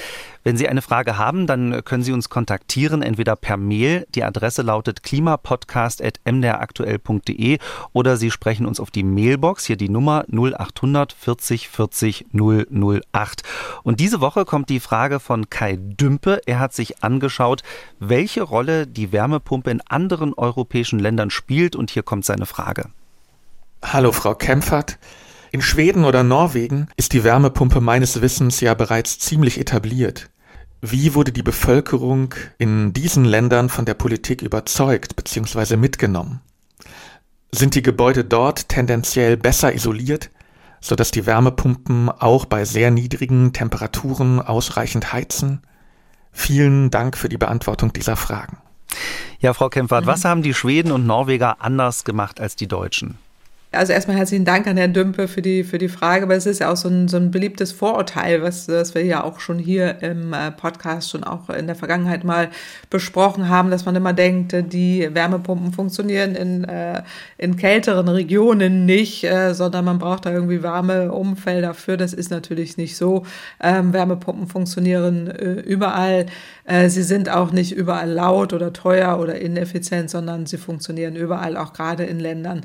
Wenn 0.43 0.57
Sie 0.57 0.71
eine 0.71 0.81
Frage 0.81 1.19
haben, 1.19 1.47
dann 1.47 1.85
können 1.85 2.03
Sie 2.03 2.13
uns 2.13 2.31
kontaktieren, 2.31 3.03
entweder 3.03 3.37
per 3.37 3.59
Mail. 3.59 4.07
Die 4.15 4.25
Adresse 4.25 4.63
lautet 4.63 5.03
klimapodcast.mdraktuell.de 5.03 7.59
oder 7.93 8.17
Sie 8.17 8.31
sprechen 8.31 8.65
uns 8.65 8.81
auf 8.81 8.91
die 8.91 9.05
Mailbox, 9.05 9.67
hier 9.67 9.77
die 9.77 9.91
Nummer 9.91 10.25
0800 10.33 11.13
40 11.13 11.69
40 11.69 12.29
008. 12.33 13.43
Und 13.83 14.01
diese 14.01 14.23
Woche 14.23 14.47
kommt 14.47 14.71
die 14.71 14.81
Frage 14.81 15.21
von 15.21 15.51
Kai 15.51 15.79
Dümpe. 15.79 16.41
Er 16.47 16.59
hat 16.59 16.73
sich 16.73 17.05
angeschaut, 17.05 17.63
welche 17.99 18.41
Rolle 18.41 18.87
die 18.87 19.13
Wärmepumpe 19.13 19.71
in 19.71 19.83
anderen 19.83 20.33
europäischen 20.33 20.99
Ländern 20.99 21.29
spielt. 21.29 21.77
Und 21.77 21.91
hier 21.91 22.03
kommt 22.03 22.25
seine 22.25 22.47
Frage. 22.47 22.78
Hallo, 23.83 24.13
Frau 24.13 24.35
Kempfert. 24.35 24.99
In 25.51 25.63
Schweden 25.63 26.05
oder 26.05 26.23
Norwegen 26.23 26.89
ist 26.97 27.13
die 27.13 27.25
Wärmepumpe 27.25 27.81
meines 27.81 28.21
Wissens 28.21 28.61
ja 28.61 28.75
bereits 28.75 29.19
ziemlich 29.19 29.59
etabliert. 29.59 30.31
Wie 30.83 31.15
wurde 31.15 31.33
die 31.33 31.43
Bevölkerung 31.43 32.35
in 32.59 32.93
diesen 32.93 33.25
Ländern 33.25 33.69
von 33.69 33.85
der 33.85 33.95
Politik 33.95 34.43
überzeugt 34.43 35.17
bzw. 35.17 35.77
mitgenommen? 35.77 36.41
Sind 37.53 37.77
die 37.77 37.83
Gebäude 37.83 38.25
dort 38.25 38.69
tendenziell 38.69 39.37
besser 39.37 39.73
isoliert, 39.73 40.31
sodass 40.81 41.11
die 41.11 41.25
Wärmepumpen 41.25 42.11
auch 42.11 42.45
bei 42.45 42.65
sehr 42.65 42.91
niedrigen 42.91 43.53
Temperaturen 43.53 44.41
ausreichend 44.41 45.13
heizen? 45.13 45.63
Vielen 46.33 46.91
Dank 46.91 47.17
für 47.17 47.29
die 47.29 47.39
Beantwortung 47.39 47.93
dieser 47.93 48.17
Fragen. 48.17 48.59
Ja, 49.41 49.55
Frau 49.55 49.69
Kempfert, 49.69 50.05
mhm. 50.05 50.09
was 50.09 50.25
haben 50.25 50.43
die 50.43 50.55
Schweden 50.55 50.93
und 50.93 51.07
Norweger 51.07 51.63
anders 51.63 52.05
gemacht 52.05 52.41
als 52.41 52.55
die 52.55 52.69
Deutschen? 52.69 53.19
Also 53.71 53.93
erstmal 53.93 54.17
herzlichen 54.17 54.47
Dank 54.47 54.67
an 54.67 54.79
Herrn 54.79 54.95
Dümpe 54.95 55.29
für 55.29 55.43
die, 55.43 55.63
für 55.63 55.77
die 55.77 55.91
Frage, 55.91 56.23
aber 56.23 56.35
es 56.35 56.47
ist 56.47 56.61
ja 56.61 56.73
auch 56.73 56.77
so 56.77 56.89
ein, 56.89 57.07
so 57.07 57.19
ein 57.19 57.31
beliebtes 57.31 57.71
Vorurteil, 57.71 58.43
was, 58.43 58.67
was 58.67 58.95
wir 58.95 59.05
ja 59.05 59.23
auch 59.23 59.41
schon 59.41 59.59
hier 59.59 60.03
im 60.03 60.33
äh, 60.33 60.51
Podcast 60.53 61.11
schon 61.11 61.23
auch 61.23 61.51
in 61.51 61.67
der 61.67 61.77
Vergangenheit 61.77 62.25
mal 62.25 62.49
besprochen 62.89 63.51
haben, 63.51 63.71
dass 63.71 63.85
man 63.85 63.95
immer 63.95 64.15
denkt, 64.15 64.57
die 64.73 65.07
Wärmepumpen 65.13 65.75
funktionieren 65.75 66.35
in, 66.35 66.65
äh, 66.65 67.03
in 67.37 67.57
kälteren 67.57 68.09
Regionen 68.09 68.87
nicht, 68.87 69.25
äh, 69.25 69.53
sondern 69.53 69.85
man 69.85 69.99
braucht 69.99 70.25
da 70.25 70.33
irgendwie 70.33 70.63
warme 70.63 71.13
Umfelder 71.13 71.75
für. 71.75 71.99
Das 71.99 72.15
ist 72.15 72.31
natürlich 72.31 72.79
nicht 72.79 72.97
so. 72.97 73.27
Ähm, 73.63 73.93
Wärmepumpen 73.93 74.47
funktionieren 74.47 75.27
überall. 75.27 76.27
Sie 76.89 77.03
sind 77.03 77.31
auch 77.31 77.51
nicht 77.51 77.73
überall 77.73 78.11
laut 78.11 78.53
oder 78.53 78.73
teuer 78.75 79.19
oder 79.19 79.37
ineffizient, 79.37 80.11
sondern 80.11 80.45
sie 80.45 80.59
funktionieren 80.59 81.17
überall, 81.17 81.57
auch 81.57 81.73
gerade 81.73 82.05
in 82.05 82.21
Ländern, 82.21 82.61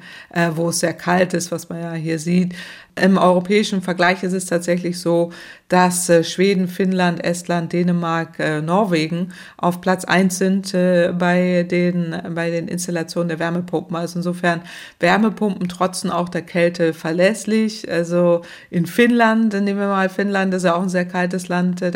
wo 0.56 0.70
es 0.70 0.80
sehr 0.80 0.93
sehr 0.94 0.98
kalt 0.98 1.34
ist, 1.34 1.52
was 1.52 1.70
man 1.70 1.82
ja 1.82 1.94
hier 1.94 2.20
sieht. 2.20 2.54
Im 2.96 3.18
europäischen 3.18 3.82
Vergleich 3.82 4.22
ist 4.22 4.34
es 4.34 4.46
tatsächlich 4.46 5.00
so, 5.00 5.32
dass 5.68 6.08
äh, 6.10 6.24
Schweden, 6.24 6.68
Finnland, 6.68 7.24
Estland, 7.24 7.74
Dänemark, 7.74 8.38
äh, 8.38 8.62
Norwegen 8.62 9.34
auf 9.58 9.82
Platz 9.82 10.06
eins 10.06 10.38
sind 10.38 10.76
äh, 10.76 11.12
bei, 11.12 11.64
den, 11.64 12.16
bei 12.36 12.52
den 12.52 12.68
Installationen 12.68 13.30
der 13.30 13.40
Wärmepumpen. 13.40 13.96
Also 13.96 14.20
insofern 14.20 14.62
Wärmepumpen 15.00 15.68
trotzen 15.68 16.12
auch 16.12 16.30
der 16.30 16.44
Kälte 16.44 16.94
verlässlich. 16.94 17.90
Also 17.92 18.44
in 18.70 18.86
Finnland, 18.86 19.54
nehmen 19.54 19.80
wir 19.80 19.88
mal 19.88 20.10
Finnland, 20.10 20.54
ist 20.54 20.64
ja 20.64 20.76
auch 20.76 20.84
ein 20.84 20.90
sehr 20.90 21.06
kaltes 21.06 21.48
Land, 21.48 21.82
da 21.82 21.92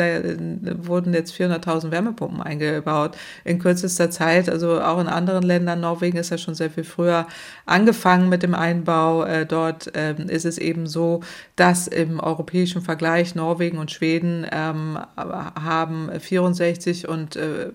wurden 0.78 1.14
jetzt 1.14 1.32
400.000 1.34 1.92
Wärmepumpen 1.92 2.42
eingebaut 2.42 3.16
in 3.44 3.60
kürzester 3.60 4.10
Zeit. 4.10 4.48
Also 4.48 4.80
auch 4.80 5.00
in 5.00 5.06
anderen 5.06 5.44
Ländern, 5.44 5.80
Norwegen 5.82 6.18
ist 6.18 6.30
ja 6.30 6.38
schon 6.38 6.56
sehr 6.56 6.70
viel 6.70 6.82
früher 6.82 7.28
angefangen 7.66 8.28
mit 8.28 8.42
dem 8.42 8.56
Einbau. 8.56 8.87
Dort 8.88 9.90
ähm, 9.94 10.28
ist 10.28 10.44
es 10.44 10.58
eben 10.58 10.86
so, 10.86 11.20
dass 11.56 11.86
im 11.86 12.20
europäischen 12.20 12.82
Vergleich 12.82 13.34
Norwegen 13.34 13.78
und 13.78 13.90
Schweden 13.90 14.46
ähm, 14.50 14.98
haben 15.16 16.10
64 16.18 17.08
und 17.08 17.36
äh, 17.36 17.70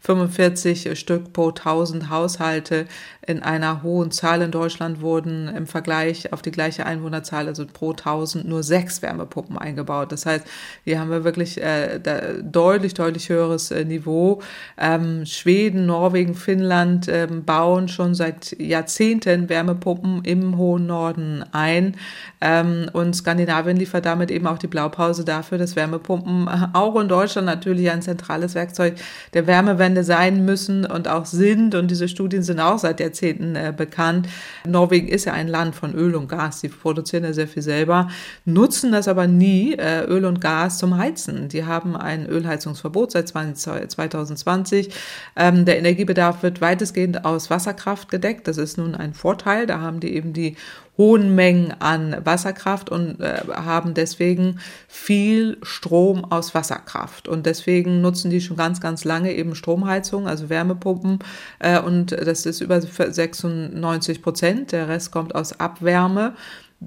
45 0.00 0.86
ähm, 0.86 0.96
Stück 0.96 1.32
pro 1.32 1.48
1000 1.48 2.08
Haushalte 2.08 2.86
in 3.24 3.40
einer 3.40 3.84
hohen 3.84 4.10
Zahl 4.10 4.42
in 4.42 4.50
Deutschland 4.50 5.00
wurden 5.00 5.46
im 5.46 5.68
Vergleich 5.68 6.32
auf 6.32 6.42
die 6.42 6.50
gleiche 6.50 6.86
Einwohnerzahl, 6.86 7.46
also 7.46 7.64
pro 7.66 7.90
1000, 7.90 8.48
nur 8.48 8.64
sechs 8.64 9.00
Wärmepumpen 9.00 9.56
eingebaut. 9.56 10.10
Das 10.10 10.26
heißt, 10.26 10.44
hier 10.84 10.98
haben 10.98 11.10
wir 11.10 11.22
wirklich 11.22 11.62
äh, 11.62 12.00
deutlich, 12.42 12.94
deutlich 12.94 13.28
höheres 13.28 13.70
äh, 13.70 13.84
Niveau. 13.84 14.42
Ähm, 14.76 15.24
Schweden, 15.24 15.86
Norwegen, 15.86 16.34
Finnland 16.34 17.06
ähm, 17.08 17.44
bauen 17.44 17.86
schon 17.86 18.16
seit 18.16 18.58
Jahrzehnten 18.58 19.48
Wärmepumpen 19.48 20.24
im 20.24 20.58
hohen 20.58 20.86
Norden 20.86 21.44
ein. 21.52 21.96
Ähm, 22.40 22.90
und 22.92 23.14
Skandinavien 23.14 23.76
liefert 23.76 24.04
damit 24.04 24.32
eben 24.32 24.48
auch 24.48 24.58
die 24.58 24.66
Blaupause 24.66 25.24
dafür, 25.24 25.58
dass 25.58 25.76
Wärmepumpen 25.76 26.48
äh, 26.48 26.66
auch 26.72 27.00
in 27.00 27.06
Deutschland 27.06 27.46
natürlich 27.46 27.88
ein 27.88 28.02
zentrales 28.02 28.56
Werkzeug 28.56 28.96
der 29.32 29.46
Wärmewende 29.46 30.02
sein 30.02 30.44
müssen 30.44 30.84
und 30.84 31.06
auch 31.06 31.26
sind. 31.26 31.76
Und 31.76 31.88
diese 31.88 32.08
Studien 32.08 32.42
sind 32.42 32.58
auch 32.58 32.80
seit 32.80 32.98
Jahrzehnten 32.98 33.11
äh, 33.20 33.72
bekannt. 33.76 34.28
Norwegen 34.66 35.08
ist 35.08 35.24
ja 35.24 35.32
ein 35.32 35.48
Land 35.48 35.74
von 35.74 35.94
Öl 35.94 36.14
und 36.14 36.28
Gas. 36.28 36.60
Sie 36.60 36.68
produzieren 36.68 37.24
ja 37.24 37.32
sehr 37.32 37.48
viel 37.48 37.62
selber, 37.62 38.08
nutzen 38.44 38.92
das 38.92 39.08
aber 39.08 39.26
nie, 39.26 39.74
äh, 39.74 40.04
Öl 40.04 40.24
und 40.24 40.40
Gas 40.40 40.78
zum 40.78 40.96
Heizen. 40.96 41.48
Die 41.48 41.64
haben 41.64 41.96
ein 41.96 42.26
Ölheizungsverbot 42.26 43.12
seit 43.12 43.28
2020. 43.28 44.90
Ähm, 45.36 45.64
der 45.64 45.78
Energiebedarf 45.78 46.42
wird 46.42 46.60
weitestgehend 46.60 47.24
aus 47.24 47.50
Wasserkraft 47.50 48.10
gedeckt. 48.10 48.48
Das 48.48 48.56
ist 48.56 48.78
nun 48.78 48.94
ein 48.94 49.14
Vorteil. 49.14 49.66
Da 49.66 49.80
haben 49.80 50.00
die 50.00 50.14
eben 50.14 50.32
die 50.32 50.56
hohen 50.98 51.34
Mengen 51.34 51.74
an 51.80 52.16
Wasserkraft 52.24 52.90
und 52.90 53.20
äh, 53.20 53.42
haben 53.50 53.94
deswegen 53.94 54.60
viel 54.88 55.56
Strom 55.62 56.24
aus 56.24 56.54
Wasserkraft. 56.54 57.28
Und 57.28 57.46
deswegen 57.46 58.02
nutzen 58.02 58.30
die 58.30 58.40
schon 58.40 58.56
ganz, 58.56 58.80
ganz 58.80 59.04
lange 59.04 59.32
eben 59.32 59.54
Stromheizung, 59.54 60.28
also 60.28 60.50
Wärmepumpen. 60.50 61.20
Äh, 61.60 61.80
und 61.80 62.12
das 62.12 62.44
ist 62.44 62.60
über 62.60 62.80
96 62.80 64.22
Prozent. 64.22 64.72
Der 64.72 64.88
Rest 64.88 65.12
kommt 65.12 65.34
aus 65.34 65.58
Abwärme. 65.58 66.34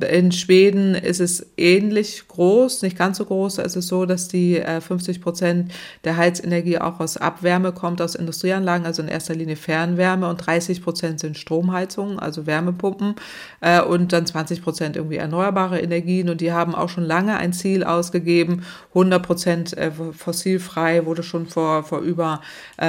In 0.01 0.33
Schweden 0.33 0.93
ist 0.93 1.21
es 1.21 1.45
ähnlich 1.55 2.27
groß, 2.27 2.81
nicht 2.81 2.97
ganz 2.97 3.17
so 3.17 3.25
groß. 3.25 3.59
Es 3.59 3.77
ist 3.77 3.87
so, 3.87 4.05
dass 4.05 4.27
die 4.27 4.61
50 4.61 5.15
äh, 5.15 5.19
Prozent 5.21 5.71
der 6.03 6.17
Heizenergie 6.17 6.79
auch 6.79 6.99
aus 6.99 7.15
Abwärme 7.15 7.71
kommt, 7.71 8.01
aus 8.01 8.15
Industrieanlagen, 8.15 8.85
also 8.85 9.01
in 9.01 9.07
erster 9.07 9.35
Linie 9.35 9.55
Fernwärme 9.55 10.27
und 10.27 10.45
30 10.45 10.83
Prozent 10.83 11.21
sind 11.21 11.37
Stromheizungen, 11.37 12.19
also 12.19 12.45
Wärmepumpen 12.45 13.15
äh, 13.61 13.81
und 13.81 14.11
dann 14.11 14.25
20 14.25 14.63
Prozent 14.63 14.97
irgendwie 14.97 15.15
erneuerbare 15.15 15.79
Energien 15.79 16.29
und 16.29 16.41
die 16.41 16.51
haben 16.51 16.75
auch 16.75 16.89
schon 16.89 17.05
lange 17.05 17.37
ein 17.37 17.53
Ziel 17.53 17.85
ausgegeben. 17.85 18.63
100 18.89 19.23
Prozent 19.23 19.77
äh, 19.77 19.91
fossilfrei 19.91 21.05
wurde 21.05 21.23
schon 21.23 21.45
vor, 21.47 21.83
vor 21.83 21.99
über 21.99 22.41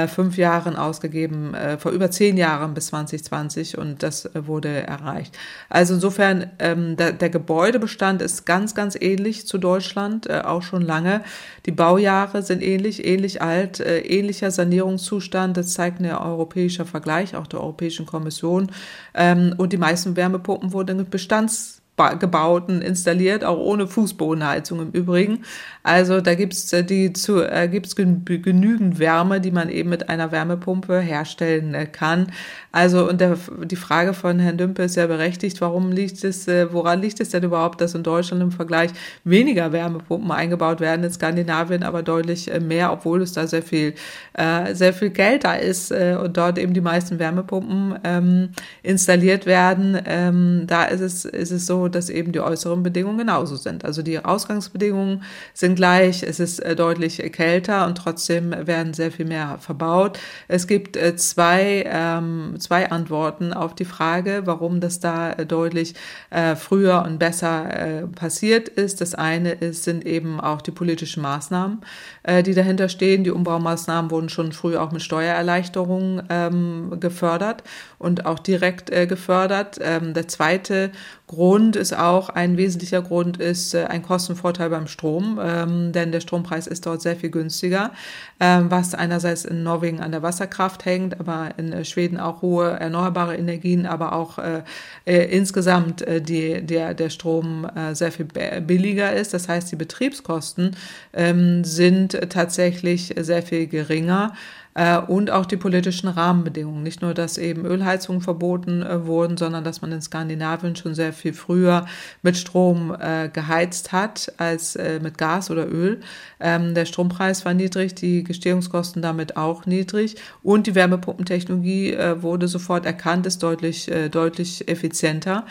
fünf 0.07 0.37
Jahren 0.37 0.75
ausgegeben, 0.75 1.55
vor 1.79 1.91
über 1.91 2.11
zehn 2.11 2.35
Jahren 2.35 2.73
bis 2.73 2.87
2020 2.87 3.77
und 3.77 4.03
das 4.03 4.29
wurde 4.33 4.85
erreicht. 4.85 5.37
Also 5.69 5.93
insofern 5.93 6.51
ähm, 6.59 6.96
der, 6.97 7.13
der 7.13 7.29
Gebäudebestand 7.29 8.21
ist 8.21 8.45
ganz, 8.45 8.75
ganz 8.75 8.97
ähnlich 8.99 9.47
zu 9.47 9.57
Deutschland, 9.57 10.27
äh, 10.29 10.41
auch 10.43 10.61
schon 10.61 10.81
lange. 10.81 11.21
Die 11.65 11.71
Baujahre 11.71 12.41
sind 12.41 12.61
ähnlich, 12.61 13.05
ähnlich 13.05 13.41
alt, 13.41 13.79
äh, 13.79 13.99
ähnlicher 13.99 14.51
Sanierungszustand. 14.51 15.57
Das 15.57 15.73
zeigt 15.73 15.99
ein 15.99 16.11
europäischer 16.11 16.85
Vergleich, 16.85 17.35
auch 17.35 17.47
der 17.47 17.61
Europäischen 17.61 18.05
Kommission. 18.05 18.71
Ähm, 19.13 19.53
und 19.57 19.73
die 19.73 19.77
meisten 19.77 20.15
Wärmepumpen 20.15 20.73
wurden 20.73 20.97
mit 20.97 21.09
Bestands 21.09 21.77
gebauten 22.19 22.81
installiert, 22.83 23.43
auch 23.43 23.57
ohne 23.57 23.87
Fußbodenheizung 23.87 24.79
im 24.81 24.91
Übrigen. 24.91 25.43
Also 25.81 26.21
da 26.21 26.35
gibt's 26.35 26.71
äh, 26.71 26.83
die 26.83 27.11
zu 27.11 27.41
äh, 27.41 27.67
gibt's 27.67 27.95
genügend 27.95 28.99
Wärme, 28.99 29.41
die 29.41 29.49
man 29.49 29.69
eben 29.69 29.89
mit 29.89 30.07
einer 30.07 30.31
Wärmepumpe 30.31 30.99
herstellen 30.99 31.73
äh, 31.73 31.87
kann. 31.87 32.31
Also 32.77 33.09
und 33.09 33.19
der, 33.19 33.39
die 33.63 33.75
Frage 33.75 34.13
von 34.13 34.37
Herrn 34.37 34.59
Dümpe 34.59 34.83
ist 34.83 34.97
ja 34.97 35.07
berechtigt, 35.07 35.61
warum 35.61 35.91
liegt 35.91 36.23
es, 36.23 36.47
äh, 36.47 36.71
woran 36.71 37.01
liegt 37.01 37.19
es 37.19 37.29
denn 37.29 37.41
überhaupt, 37.41 37.81
dass 37.81 37.95
in 37.95 38.03
Deutschland 38.03 38.43
im 38.43 38.51
Vergleich 38.51 38.91
weniger 39.23 39.71
Wärmepumpen 39.71 40.31
eingebaut 40.31 40.79
werden, 40.79 41.03
in 41.03 41.11
Skandinavien 41.11 41.81
aber 41.81 42.03
deutlich 42.03 42.53
äh, 42.53 42.59
mehr, 42.59 42.93
obwohl 42.93 43.23
es 43.23 43.33
da 43.33 43.47
sehr 43.47 43.63
viel 43.63 43.95
äh, 44.33 44.75
sehr 44.75 44.93
viel 44.93 45.09
Geld 45.09 45.43
da 45.43 45.55
ist 45.55 45.89
äh, 45.89 46.19
und 46.23 46.37
dort 46.37 46.59
eben 46.59 46.75
die 46.75 46.81
meisten 46.81 47.17
Wärmepumpen 47.17 47.97
ähm, 48.03 48.49
installiert 48.83 49.47
werden. 49.47 49.99
Ähm, 50.05 50.65
da 50.67 50.83
ist 50.83 51.01
es 51.01 51.25
ist 51.25 51.49
es 51.49 51.65
so, 51.65 51.87
dass 51.87 52.11
eben 52.11 52.31
die 52.31 52.41
äußeren 52.41 52.83
Bedingungen 52.83 53.17
genauso 53.17 53.55
sind. 53.55 53.85
Also 53.85 54.03
die 54.03 54.23
Ausgangsbedingungen 54.23 55.23
sind 55.55 55.77
gleich, 55.77 56.21
es 56.21 56.39
ist 56.39 56.59
äh, 56.59 56.75
deutlich 56.75 57.17
kälter 57.31 57.87
und 57.87 57.97
trotzdem 57.97 58.51
werden 58.51 58.93
sehr 58.93 59.11
viel 59.11 59.25
mehr 59.25 59.57
verbaut. 59.59 60.19
Es 60.47 60.67
gibt 60.67 60.95
äh, 60.95 61.15
zwei, 61.15 61.83
ähm, 61.91 62.53
zwei 62.67 62.91
Antworten 62.91 63.53
auf 63.53 63.75
die 63.75 63.85
Frage, 63.85 64.41
warum 64.43 64.81
das 64.81 64.99
da 64.99 65.31
äh, 65.31 65.45
deutlich 65.45 65.95
äh, 66.31 66.57
früher 66.57 67.03
und 67.07 67.17
besser 67.17 68.01
äh, 68.01 68.07
passiert 68.07 68.67
ist. 68.67 68.99
Das 68.99 69.15
eine 69.15 69.51
ist, 69.51 69.85
sind 69.85 70.05
eben 70.05 70.41
auch 70.41 70.61
die 70.61 70.71
politischen 70.71 71.23
Maßnahmen, 71.23 71.79
äh, 72.23 72.43
die 72.43 72.53
dahinter 72.53 72.89
stehen. 72.89 73.23
Die 73.23 73.31
Umbaumaßnahmen 73.31 74.11
wurden 74.11 74.27
schon 74.27 74.51
früh 74.51 74.75
auch 74.75 74.91
mit 74.91 75.01
Steuererleichterungen 75.01 76.23
ähm, 76.29 76.97
gefördert 76.99 77.63
und 77.99 78.25
auch 78.25 78.39
direkt 78.39 78.89
äh, 78.89 79.07
gefördert. 79.07 79.79
Ähm, 79.81 80.13
der 80.13 80.27
zweite 80.27 80.91
Grund 81.27 81.75
ist 81.75 81.93
auch, 81.93 82.29
ein 82.29 82.55
wesentlicher 82.55 83.01
Grund 83.01 83.35
ist 83.35 83.73
äh, 83.73 83.83
ein 83.83 84.01
Kostenvorteil 84.01 84.69
beim 84.69 84.87
Strom, 84.87 85.37
ähm, 85.43 85.91
denn 85.91 86.13
der 86.13 86.21
Strompreis 86.21 86.67
ist 86.67 86.85
dort 86.85 87.01
sehr 87.01 87.17
viel 87.17 87.29
günstiger, 87.29 87.91
ähm, 88.39 88.71
was 88.71 88.95
einerseits 88.95 89.43
in 89.43 89.61
Norwegen 89.61 89.99
an 89.99 90.11
der 90.11 90.23
Wasserkraft 90.23 90.85
hängt, 90.85 91.19
aber 91.19 91.49
in 91.57 91.73
äh, 91.73 91.83
Schweden 91.83 92.17
auch 92.17 92.41
hohe 92.41 92.69
erneuerbare 92.69 93.35
Energien, 93.35 93.85
aber 93.85 94.13
auch 94.13 94.37
äh, 94.37 94.63
äh, 95.05 95.25
insgesamt 95.25 96.01
äh, 96.01 96.21
die, 96.21 96.65
der, 96.65 96.93
der 96.93 97.09
Strom 97.09 97.69
äh, 97.75 97.93
sehr 97.93 98.13
viel 98.13 98.25
billiger 98.61 99.13
ist. 99.13 99.33
Das 99.33 99.49
heißt, 99.49 99.69
die 99.69 99.75
Betriebskosten 99.75 100.77
ähm, 101.11 101.65
sind 101.65 102.17
tatsächlich 102.29 103.13
sehr 103.17 103.43
viel 103.43 103.67
geringer 103.67 104.33
äh, 104.77 104.99
und 104.99 105.31
auch 105.31 105.47
die 105.47 105.57
politischen 105.57 106.07
Rahmenbedingungen. 106.07 106.83
Nicht 106.83 107.01
nur, 107.01 107.15
dass 107.15 107.39
eben 107.39 107.65
Ölheizungen 107.65 108.21
verboten 108.21 108.83
äh, 108.83 109.07
wurden, 109.07 109.35
sondern 109.35 109.63
dass 109.63 109.81
man 109.81 109.91
in 109.91 110.01
Skandinavien 110.03 110.75
schon 110.75 110.93
sehr 110.93 111.13
viel 111.13 111.33
früher 111.33 111.87
mit 112.21 112.37
Strom 112.37 112.95
äh, 112.97 113.29
geheizt 113.29 113.91
hat 113.91 114.31
als 114.37 114.75
äh, 114.75 114.99
mit 115.01 115.17
Gas 115.17 115.49
oder 115.49 115.67
Öl. 115.67 115.99
Ähm, 116.39 116.75
der 116.75 116.85
Strompreis 116.85 117.43
war 117.43 117.55
niedrig, 117.55 117.95
die 117.95 118.23
Gestehungskosten 118.23 119.01
damit 119.01 119.35
auch 119.35 119.65
niedrig 119.65 120.15
und 120.43 120.67
die 120.67 120.75
Wärmepumpentechnologie 120.75 121.93
äh, 121.93 122.21
wurde 122.21 122.47
sofort 122.47 122.85
erkannt, 122.85 123.25
ist 123.25 123.41
deutlich, 123.41 123.89
äh, 123.89 124.09
deutlich 124.09 124.67
effizienter 124.67 125.45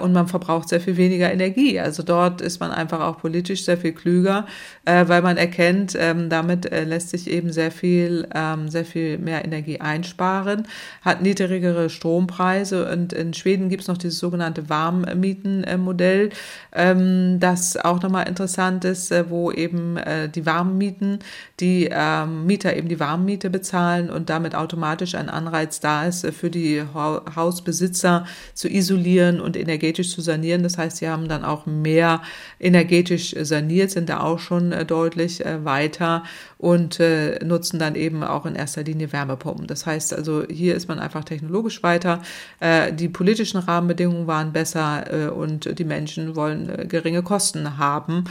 und 0.00 0.12
man 0.12 0.28
verbraucht 0.28 0.68
sehr 0.68 0.80
viel 0.80 0.96
weniger 0.96 1.32
Energie. 1.32 1.80
Also 1.80 2.04
dort 2.04 2.40
ist 2.40 2.60
man 2.60 2.70
einfach 2.70 3.00
auch 3.00 3.18
politisch 3.18 3.64
sehr 3.64 3.76
viel 3.76 3.92
klüger, 3.92 4.46
weil 4.84 5.20
man 5.20 5.36
erkennt, 5.36 5.96
ähm, 5.98 6.28
damit 6.28 6.70
lässt 6.70 7.10
sich 7.10 7.28
eben 7.28 7.50
sehr 7.50 7.72
viel 7.72 8.28
ähm, 8.54 8.68
sehr 8.68 8.84
viel 8.84 9.18
mehr 9.18 9.44
Energie 9.44 9.80
einsparen, 9.80 10.66
hat 11.02 11.22
niedrigere 11.22 11.90
Strompreise 11.90 12.90
und 12.90 13.12
in 13.12 13.34
Schweden 13.34 13.68
gibt 13.68 13.82
es 13.82 13.88
noch 13.88 13.98
dieses 13.98 14.18
sogenannte 14.18 14.68
Warmmietenmodell, 14.68 16.30
ähm, 16.72 17.38
das 17.40 17.76
auch 17.76 18.02
nochmal 18.02 18.28
interessant 18.28 18.84
ist, 18.84 19.10
äh, 19.10 19.28
wo 19.30 19.50
eben 19.50 19.96
äh, 19.96 20.28
die 20.28 20.46
Warmmieten, 20.46 21.18
die 21.60 21.88
ähm, 21.90 22.46
Mieter 22.46 22.76
eben 22.76 22.88
die 22.88 23.00
Warmmiete 23.00 23.50
bezahlen 23.50 24.10
und 24.10 24.30
damit 24.30 24.54
automatisch 24.54 25.14
ein 25.14 25.28
Anreiz 25.28 25.80
da 25.80 26.06
ist, 26.06 26.24
äh, 26.24 26.32
für 26.32 26.50
die 26.50 26.82
Hausbesitzer 26.94 28.26
zu 28.54 28.68
isolieren 28.68 29.40
und 29.40 29.56
energetisch 29.56 30.10
zu 30.10 30.20
sanieren. 30.20 30.62
Das 30.62 30.78
heißt, 30.78 30.98
sie 30.98 31.08
haben 31.08 31.28
dann 31.28 31.44
auch 31.44 31.66
mehr 31.66 32.22
energetisch 32.60 33.34
saniert, 33.40 33.90
sind 33.90 34.08
da 34.08 34.20
auch 34.20 34.38
schon 34.38 34.74
deutlich 34.86 35.42
weiter 35.64 36.24
und 36.58 37.00
nutzen 37.42 37.78
dann 37.78 37.94
eben 37.94 38.22
auch 38.22 38.43
in 38.46 38.54
erster 38.54 38.82
Linie 38.82 39.12
Wärmepumpen. 39.12 39.66
Das 39.66 39.86
heißt 39.86 40.14
also, 40.14 40.44
hier 40.48 40.74
ist 40.74 40.88
man 40.88 40.98
einfach 40.98 41.24
technologisch 41.24 41.82
weiter. 41.82 42.20
Äh, 42.60 42.92
die 42.92 43.08
politischen 43.08 43.58
Rahmenbedingungen 43.58 44.26
waren 44.26 44.52
besser 44.52 45.04
äh, 45.10 45.28
und 45.28 45.78
die 45.78 45.84
Menschen 45.84 46.36
wollen 46.36 46.68
äh, 46.68 46.86
geringe 46.86 47.22
Kosten 47.22 47.78
haben. 47.78 48.24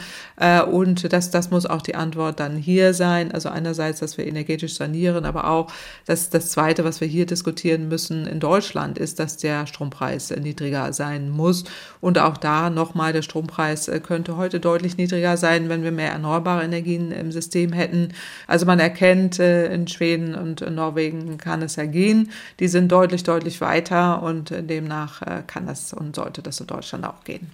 Und 0.70 1.12
das, 1.12 1.30
das 1.30 1.50
muss 1.50 1.66
auch 1.66 1.82
die 1.82 1.94
Antwort 1.94 2.40
dann 2.40 2.56
hier 2.56 2.94
sein. 2.94 3.32
Also 3.32 3.48
einerseits, 3.48 4.00
dass 4.00 4.18
wir 4.18 4.26
energetisch 4.26 4.74
sanieren, 4.74 5.24
aber 5.24 5.48
auch 5.48 5.70
dass 6.06 6.30
das 6.30 6.50
Zweite, 6.50 6.84
was 6.84 7.00
wir 7.00 7.08
hier 7.08 7.26
diskutieren 7.26 7.88
müssen 7.88 8.26
in 8.26 8.40
Deutschland, 8.40 8.98
ist, 8.98 9.18
dass 9.18 9.36
der 9.36 9.66
Strompreis 9.66 10.30
niedriger 10.30 10.92
sein 10.92 11.30
muss. 11.30 11.64
Und 12.00 12.18
auch 12.18 12.36
da 12.36 12.70
nochmal, 12.70 13.12
der 13.12 13.22
Strompreis 13.22 13.90
könnte 14.02 14.36
heute 14.36 14.60
deutlich 14.60 14.96
niedriger 14.96 15.36
sein, 15.36 15.68
wenn 15.68 15.82
wir 15.82 15.92
mehr 15.92 16.12
erneuerbare 16.12 16.64
Energien 16.64 17.12
im 17.12 17.32
System 17.32 17.72
hätten. 17.72 18.08
Also 18.46 18.66
man 18.66 18.80
erkennt 18.80 19.38
in 19.38 19.86
Schweden 19.94 20.34
und 20.34 20.60
Norwegen 20.60 21.38
kann 21.38 21.62
es 21.62 21.76
ja 21.76 21.86
gehen. 21.86 22.30
Die 22.60 22.68
sind 22.68 22.92
deutlich, 22.92 23.22
deutlich 23.22 23.60
weiter 23.60 24.22
und 24.22 24.50
demnach 24.50 25.22
äh, 25.22 25.42
kann 25.46 25.66
das 25.66 25.92
und 25.92 26.16
sollte 26.16 26.42
das 26.42 26.60
in 26.60 26.66
Deutschland 26.66 27.06
auch 27.06 27.24
gehen. 27.24 27.50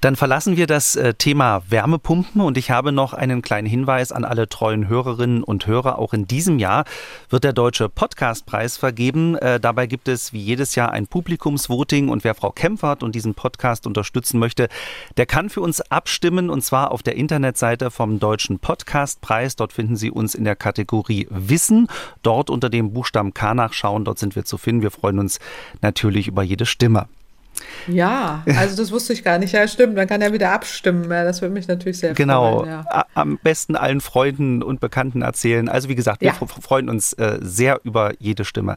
Dann 0.00 0.16
verlassen 0.16 0.56
wir 0.56 0.66
das 0.66 0.96
äh, 0.96 1.12
Thema 1.12 1.62
Wärmepumpen 1.68 2.40
und 2.40 2.56
ich 2.56 2.70
habe 2.70 2.90
noch 2.90 3.12
einen 3.12 3.42
kleinen 3.42 3.66
Hinweis 3.66 4.12
an 4.12 4.24
alle 4.24 4.48
treuen 4.48 4.88
Hörerinnen 4.88 5.44
und 5.44 5.66
Hörer. 5.66 5.98
Auch 5.98 6.14
in 6.14 6.26
diesem 6.26 6.58
Jahr 6.58 6.86
wird 7.28 7.44
der 7.44 7.52
Deutsche 7.52 7.90
Podcastpreis 7.90 8.78
vergeben. 8.78 9.36
Äh, 9.36 9.60
dabei 9.60 9.86
gibt 9.86 10.08
es 10.08 10.32
wie 10.32 10.40
jedes 10.40 10.74
Jahr 10.74 10.92
ein 10.92 11.06
Publikumsvoting 11.06 12.08
und 12.08 12.24
wer 12.24 12.34
Frau 12.34 12.50
Kempfert 12.50 13.02
und 13.02 13.14
diesen 13.14 13.34
Podcast 13.34 13.86
unterstützen 13.86 14.38
möchte, 14.38 14.68
der 15.18 15.26
kann 15.26 15.50
für 15.50 15.60
uns 15.60 15.82
abstimmen 15.82 16.48
und 16.48 16.64
zwar 16.64 16.92
auf 16.92 17.02
der 17.02 17.16
Internetseite 17.16 17.90
vom 17.90 18.18
Deutschen 18.18 18.58
Podcastpreis. 18.58 19.56
Dort 19.56 19.74
finden 19.74 19.96
Sie 19.96 20.10
uns 20.10 20.34
in 20.34 20.44
der 20.44 20.56
Kategorie 20.56 21.26
Wissen. 21.28 21.88
Dort 22.22 22.48
unter 22.48 22.70
dem 22.70 22.94
Buchstaben 22.94 23.34
K 23.34 23.52
nachschauen. 23.52 24.06
Dort 24.06 24.18
sind 24.18 24.34
wir 24.34 24.46
zu 24.46 24.56
finden. 24.56 24.80
Wir 24.80 24.92
freuen 24.92 25.18
uns 25.18 25.40
natürlich 25.82 26.26
über 26.26 26.42
jede 26.42 26.64
Stimme. 26.64 27.06
Ja, 27.86 28.44
also 28.56 28.76
das 28.76 28.92
wusste 28.92 29.12
ich 29.12 29.24
gar 29.24 29.38
nicht. 29.38 29.52
Ja, 29.52 29.66
stimmt. 29.66 29.94
Man 29.94 30.06
kann 30.06 30.20
ja 30.20 30.32
wieder 30.32 30.52
abstimmen. 30.52 31.08
Das 31.08 31.40
würde 31.40 31.54
mich 31.54 31.68
natürlich 31.68 31.98
sehr 31.98 32.14
genau. 32.14 32.58
freuen. 32.58 32.70
Genau. 32.70 32.82
Ja. 32.90 33.06
Am 33.14 33.38
besten 33.42 33.76
allen 33.76 34.00
Freunden 34.00 34.62
und 34.62 34.80
Bekannten 34.80 35.22
erzählen. 35.22 35.68
Also 35.68 35.88
wie 35.88 35.94
gesagt, 35.94 36.20
wir 36.20 36.28
ja. 36.28 36.46
freuen 36.46 36.88
uns 36.88 37.12
äh, 37.14 37.38
sehr 37.40 37.80
über 37.84 38.12
jede 38.18 38.44
Stimme. 38.44 38.76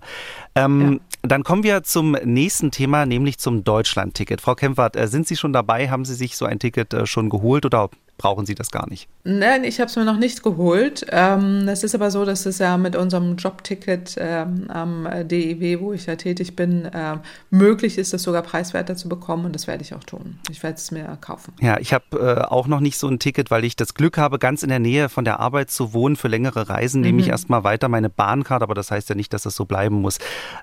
Ähm, 0.55 0.93
ja. 0.93 1.27
Dann 1.29 1.43
kommen 1.43 1.63
wir 1.63 1.83
zum 1.83 2.11
nächsten 2.23 2.71
Thema, 2.71 3.05
nämlich 3.05 3.37
zum 3.37 3.63
Deutschland-Ticket. 3.63 4.41
Frau 4.41 4.55
Kempfert, 4.55 4.95
äh, 4.95 5.07
sind 5.07 5.27
Sie 5.27 5.37
schon 5.37 5.53
dabei? 5.53 5.89
Haben 5.89 6.05
Sie 6.05 6.15
sich 6.15 6.35
so 6.35 6.45
ein 6.45 6.59
Ticket 6.59 6.93
äh, 6.93 7.05
schon 7.05 7.29
geholt 7.29 7.65
oder 7.65 7.89
brauchen 8.17 8.45
Sie 8.45 8.55
das 8.55 8.71
gar 8.71 8.89
nicht? 8.89 9.07
Nein, 9.23 9.63
ich 9.63 9.79
habe 9.79 9.89
es 9.89 9.95
mir 9.95 10.05
noch 10.05 10.17
nicht 10.17 10.43
geholt. 10.43 11.05
Ähm, 11.09 11.67
es 11.67 11.83
ist 11.83 11.95
aber 11.95 12.11
so, 12.11 12.25
dass 12.25 12.45
es 12.45 12.59
ja 12.59 12.77
mit 12.77 12.95
unserem 12.95 13.37
Jobticket 13.37 14.15
ähm, 14.17 14.65
am 14.69 15.07
DIW, 15.27 15.79
wo 15.79 15.93
ich 15.93 16.05
ja 16.05 16.15
tätig 16.15 16.55
bin, 16.55 16.85
äh, 16.85 17.17
möglich 17.49 17.97
ist, 17.97 18.13
das 18.13 18.23
sogar 18.23 18.41
preiswerter 18.41 18.95
zu 18.95 19.09
bekommen 19.09 19.45
und 19.45 19.55
das 19.55 19.67
werde 19.67 19.81
ich 19.81 19.93
auch 19.93 20.03
tun. 20.03 20.39
Ich 20.51 20.61
werde 20.61 20.75
es 20.75 20.91
mir 20.91 21.17
kaufen. 21.21 21.53
Ja, 21.61 21.79
ich 21.79 21.93
habe 21.93 22.05
äh, 22.13 22.41
auch 22.41 22.67
noch 22.67 22.79
nicht 22.79 22.97
so 22.97 23.07
ein 23.07 23.19
Ticket, 23.19 23.49
weil 23.49 23.63
ich 23.63 23.75
das 23.75 23.93
Glück 23.93 24.17
habe, 24.17 24.39
ganz 24.39 24.63
in 24.63 24.69
der 24.69 24.79
Nähe 24.79 25.09
von 25.09 25.25
der 25.25 25.39
Arbeit 25.39 25.71
zu 25.71 25.93
wohnen. 25.93 26.15
Für 26.15 26.27
längere 26.27 26.69
Reisen 26.69 26.99
mhm. 26.99 27.07
nehme 27.07 27.19
ich 27.21 27.27
mhm. 27.27 27.31
erstmal 27.31 27.63
weiter 27.63 27.89
meine 27.89 28.09
Bahncard, 28.09 28.61
aber 28.61 28.73
das 28.73 28.91
heißt 28.91 29.09
ja 29.09 29.15
nicht, 29.15 29.33
dass 29.33 29.43
das 29.43 29.55
so 29.55 29.65
bleiben 29.65 30.01
muss. 30.01 30.19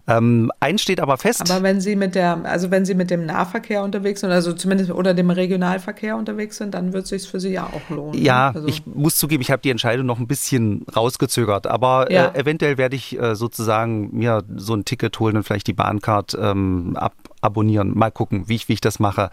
Ähm, 0.06 0.52
eins 0.60 0.82
steht 0.82 1.00
aber 1.00 1.16
fest. 1.16 1.50
Aber 1.50 1.62
wenn 1.62 1.80
Sie 1.80 1.96
mit 1.96 2.14
der, 2.14 2.44
also 2.44 2.70
wenn 2.70 2.84
Sie 2.84 2.94
mit 2.94 3.10
dem 3.10 3.26
Nahverkehr 3.26 3.82
unterwegs 3.82 4.20
sind, 4.20 4.30
also 4.30 4.52
zumindest 4.52 4.90
oder 4.90 5.14
dem 5.14 5.30
Regionalverkehr 5.30 6.16
unterwegs 6.16 6.58
sind, 6.58 6.74
dann 6.74 6.92
wird 6.92 7.04
es 7.04 7.10
sich 7.10 7.28
für 7.28 7.39
Sie 7.40 7.50
ja 7.50 7.66
auch 7.66 7.90
lohnen. 7.90 8.22
Ja, 8.22 8.52
also. 8.54 8.68
ich 8.68 8.86
muss 8.86 9.16
zugeben, 9.16 9.40
ich 9.40 9.50
habe 9.50 9.62
die 9.62 9.70
Entscheidung 9.70 10.06
noch 10.06 10.18
ein 10.18 10.26
bisschen 10.26 10.84
rausgezögert, 10.94 11.66
aber 11.66 12.10
ja. 12.10 12.26
äh, 12.26 12.40
eventuell 12.40 12.78
werde 12.78 12.96
ich 12.96 13.18
äh, 13.18 13.34
sozusagen 13.34 14.16
mir 14.16 14.44
so 14.56 14.74
ein 14.74 14.84
Ticket 14.84 15.18
holen 15.18 15.36
und 15.36 15.42
vielleicht 15.44 15.66
die 15.66 15.72
Bahncard 15.72 16.36
ähm, 16.40 16.96
ab, 16.96 17.14
abonnieren. 17.40 17.96
Mal 17.96 18.10
gucken, 18.10 18.48
wie 18.48 18.56
ich, 18.56 18.68
wie 18.68 18.74
ich 18.74 18.80
das 18.80 18.98
mache. 18.98 19.30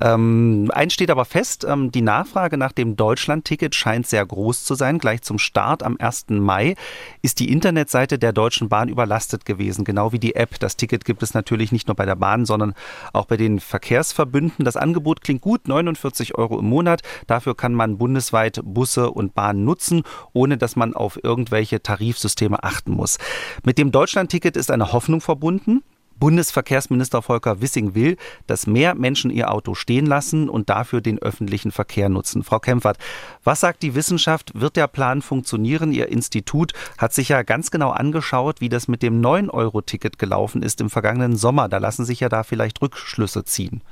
Ähm, 0.00 0.70
eins 0.74 0.94
steht 0.94 1.10
aber 1.10 1.24
fest, 1.24 1.64
ähm, 1.68 1.90
die 1.90 2.02
Nachfrage 2.02 2.56
nach 2.56 2.72
dem 2.72 2.96
Deutschland-Ticket 2.96 3.74
scheint 3.74 4.06
sehr 4.06 4.24
groß 4.24 4.64
zu 4.64 4.74
sein. 4.74 4.98
Gleich 4.98 5.22
zum 5.22 5.38
Start 5.38 5.82
am 5.82 5.96
1. 5.98 6.26
Mai 6.30 6.74
ist 7.22 7.40
die 7.40 7.50
Internetseite 7.50 8.18
der 8.18 8.32
Deutschen 8.32 8.68
Bahn 8.68 8.88
überlastet 8.88 9.44
gewesen, 9.44 9.84
genau 9.84 10.12
wie 10.12 10.18
die 10.18 10.34
App. 10.34 10.58
Das 10.60 10.76
Ticket 10.76 11.04
gibt 11.04 11.22
es 11.22 11.34
natürlich 11.34 11.72
nicht 11.72 11.88
nur 11.88 11.94
bei 11.94 12.06
der 12.06 12.16
Bahn, 12.16 12.44
sondern 12.44 12.74
auch 13.12 13.26
bei 13.26 13.36
den 13.36 13.60
Verkehrsverbünden. 13.60 14.64
Das 14.64 14.76
Angebot 14.76 15.22
klingt 15.22 15.40
gut, 15.40 15.68
49 15.68 16.36
Euro 16.36 16.58
im 16.58 16.66
Monat. 16.66 17.02
Dafür 17.26 17.56
kann 17.56 17.74
man 17.74 17.98
bundesweit 17.98 18.60
Busse 18.64 19.10
und 19.10 19.34
Bahnen 19.34 19.64
nutzen, 19.64 20.02
ohne 20.32 20.58
dass 20.58 20.76
man 20.76 20.94
auf 20.94 21.18
irgendwelche 21.22 21.82
Tarifsysteme 21.82 22.62
achten 22.62 22.92
muss. 22.92 23.18
Mit 23.64 23.78
dem 23.78 23.92
Deutschland-Ticket 23.92 24.56
ist 24.56 24.70
eine 24.70 24.92
Hoffnung 24.92 25.20
verbunden. 25.20 25.82
Bundesverkehrsminister 26.18 27.22
Volker 27.22 27.60
Wissing 27.60 27.94
will, 27.94 28.16
dass 28.46 28.66
mehr 28.66 28.94
Menschen 28.94 29.30
ihr 29.30 29.52
Auto 29.52 29.74
stehen 29.74 30.06
lassen 30.06 30.48
und 30.48 30.70
dafür 30.70 31.00
den 31.00 31.18
öffentlichen 31.18 31.70
Verkehr 31.70 32.08
nutzen. 32.08 32.42
Frau 32.42 32.58
Kempfert, 32.58 32.98
was 33.44 33.60
sagt 33.60 33.82
die 33.82 33.94
Wissenschaft? 33.94 34.52
Wird 34.54 34.76
der 34.76 34.86
Plan 34.86 35.22
funktionieren? 35.22 35.92
Ihr 35.92 36.08
Institut 36.08 36.72
hat 36.98 37.12
sich 37.12 37.28
ja 37.28 37.42
ganz 37.42 37.70
genau 37.70 37.90
angeschaut, 37.90 38.60
wie 38.60 38.68
das 38.68 38.88
mit 38.88 39.02
dem 39.02 39.20
9-Euro-Ticket 39.20 40.18
gelaufen 40.18 40.62
ist 40.62 40.80
im 40.80 40.90
vergangenen 40.90 41.36
Sommer. 41.36 41.68
Da 41.68 41.78
lassen 41.78 42.04
sich 42.04 42.20
ja 42.20 42.28
da 42.28 42.42
vielleicht 42.42 42.80
Rückschlüsse 42.82 43.44
ziehen. 43.44 43.82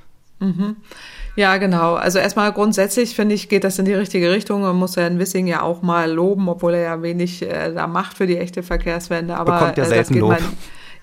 Mhm. 0.40 0.76
Ja, 1.36 1.56
genau. 1.56 1.94
Also 1.94 2.18
erstmal 2.18 2.52
grundsätzlich 2.52 3.14
finde 3.14 3.34
ich, 3.34 3.48
geht 3.48 3.64
das 3.64 3.78
in 3.78 3.84
die 3.84 3.94
richtige 3.94 4.30
Richtung. 4.30 4.62
Man 4.62 4.76
muss 4.76 4.96
Herrn 4.96 5.18
Wissing 5.18 5.46
ja 5.46 5.62
auch 5.62 5.82
mal 5.82 6.10
loben, 6.10 6.48
obwohl 6.48 6.74
er 6.74 6.82
ja 6.82 7.02
wenig 7.02 7.42
äh, 7.42 7.72
da 7.72 7.86
macht 7.86 8.16
für 8.16 8.26
die 8.26 8.36
echte 8.36 8.62
Verkehrswende. 8.62 9.36
Aber 9.36 9.58
Bekommt 9.58 9.78
ja 9.78 9.84
äh, 9.84 9.88
selten 9.88 10.18
Lob. 10.18 10.38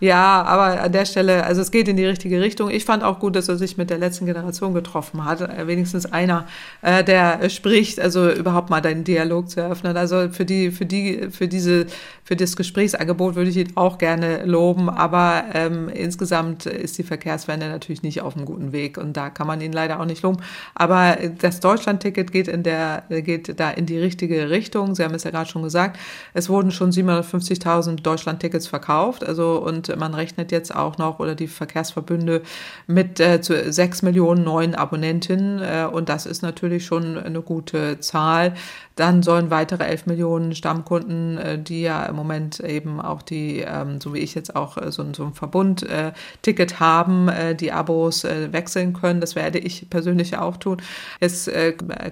Ja, 0.01 0.41
aber 0.41 0.81
an 0.81 0.91
der 0.91 1.05
Stelle, 1.05 1.43
also 1.43 1.61
es 1.61 1.69
geht 1.69 1.87
in 1.87 1.95
die 1.95 2.07
richtige 2.07 2.41
Richtung. 2.41 2.71
Ich 2.71 2.85
fand 2.85 3.03
auch 3.03 3.19
gut, 3.19 3.35
dass 3.35 3.47
er 3.49 3.57
sich 3.57 3.77
mit 3.77 3.91
der 3.91 3.99
letzten 3.99 4.25
Generation 4.25 4.73
getroffen 4.73 5.23
hat. 5.25 5.41
Äh, 5.41 5.67
wenigstens 5.67 6.07
einer, 6.11 6.47
äh, 6.81 7.03
der 7.03 7.47
spricht, 7.51 7.99
also 7.99 8.31
überhaupt 8.31 8.71
mal 8.71 8.81
deinen 8.81 9.03
Dialog 9.03 9.51
zu 9.51 9.61
eröffnen. 9.61 9.95
Also 9.95 10.29
für 10.29 10.43
die, 10.43 10.71
für 10.71 10.87
die, 10.87 11.27
für 11.29 11.47
diese, 11.47 11.85
für 12.23 12.35
das 12.35 12.55
Gesprächsangebot 12.55 13.35
würde 13.35 13.51
ich 13.51 13.57
ihn 13.57 13.73
auch 13.75 13.99
gerne 13.99 14.43
loben. 14.43 14.89
Aber 14.89 15.43
ähm, 15.53 15.87
insgesamt 15.89 16.65
ist 16.65 16.97
die 16.97 17.03
Verkehrswende 17.03 17.67
natürlich 17.69 18.01
nicht 18.01 18.21
auf 18.21 18.35
einem 18.35 18.45
guten 18.45 18.71
Weg 18.71 18.97
und 18.97 19.15
da 19.15 19.29
kann 19.29 19.45
man 19.45 19.61
ihn 19.61 19.71
leider 19.71 19.99
auch 19.99 20.05
nicht 20.05 20.23
loben. 20.23 20.39
Aber 20.73 21.15
das 21.37 21.59
Deutschland-Ticket 21.59 22.31
geht 22.31 22.47
in 22.47 22.63
der, 22.63 23.03
geht 23.09 23.59
da 23.59 23.69
in 23.69 23.85
die 23.85 23.99
richtige 23.99 24.49
Richtung. 24.49 24.95
Sie 24.95 25.03
haben 25.03 25.13
es 25.13 25.25
ja 25.25 25.29
gerade 25.29 25.47
schon 25.47 25.61
gesagt. 25.61 25.99
Es 26.33 26.49
wurden 26.49 26.71
schon 26.71 26.89
750.000 26.89 28.01
Deutschland-Tickets 28.01 28.65
verkauft. 28.65 29.23
Also, 29.23 29.61
und 29.63 29.90
man 29.97 30.13
rechnet 30.13 30.51
jetzt 30.51 30.75
auch 30.75 30.97
noch, 30.97 31.19
oder 31.19 31.35
die 31.35 31.47
Verkehrsverbünde 31.47 32.41
mit 32.87 33.19
äh, 33.19 33.41
zu 33.41 33.71
6 33.71 34.01
Millionen 34.01 34.43
neuen 34.43 34.75
Abonnentinnen. 34.75 35.61
Äh, 35.61 35.87
und 35.91 36.09
das 36.09 36.25
ist 36.25 36.41
natürlich 36.41 36.85
schon 36.85 37.17
eine 37.17 37.41
gute 37.41 37.99
Zahl. 37.99 38.53
Dann 38.95 39.23
sollen 39.23 39.49
weitere 39.49 39.85
11 39.85 40.05
Millionen 40.05 40.53
Stammkunden, 40.53 41.37
äh, 41.37 41.59
die 41.59 41.81
ja 41.81 42.05
im 42.05 42.15
Moment 42.15 42.59
eben 42.59 42.99
auch 42.99 43.21
die, 43.21 43.59
ähm, 43.59 44.01
so 44.01 44.13
wie 44.13 44.19
ich 44.19 44.35
jetzt 44.35 44.55
auch 44.55 44.77
äh, 44.77 44.91
so, 44.91 45.05
so 45.13 45.23
ein 45.23 45.33
Verbund-Ticket 45.33 46.79
haben, 46.79 47.29
äh, 47.29 47.55
die 47.55 47.71
Abos 47.71 48.23
wechseln 48.23 48.93
können. 48.93 49.21
Das 49.21 49.35
werde 49.35 49.59
ich 49.59 49.89
persönlich 49.89 50.37
auch 50.37 50.57
tun. 50.57 50.77
Jetzt 51.19 51.49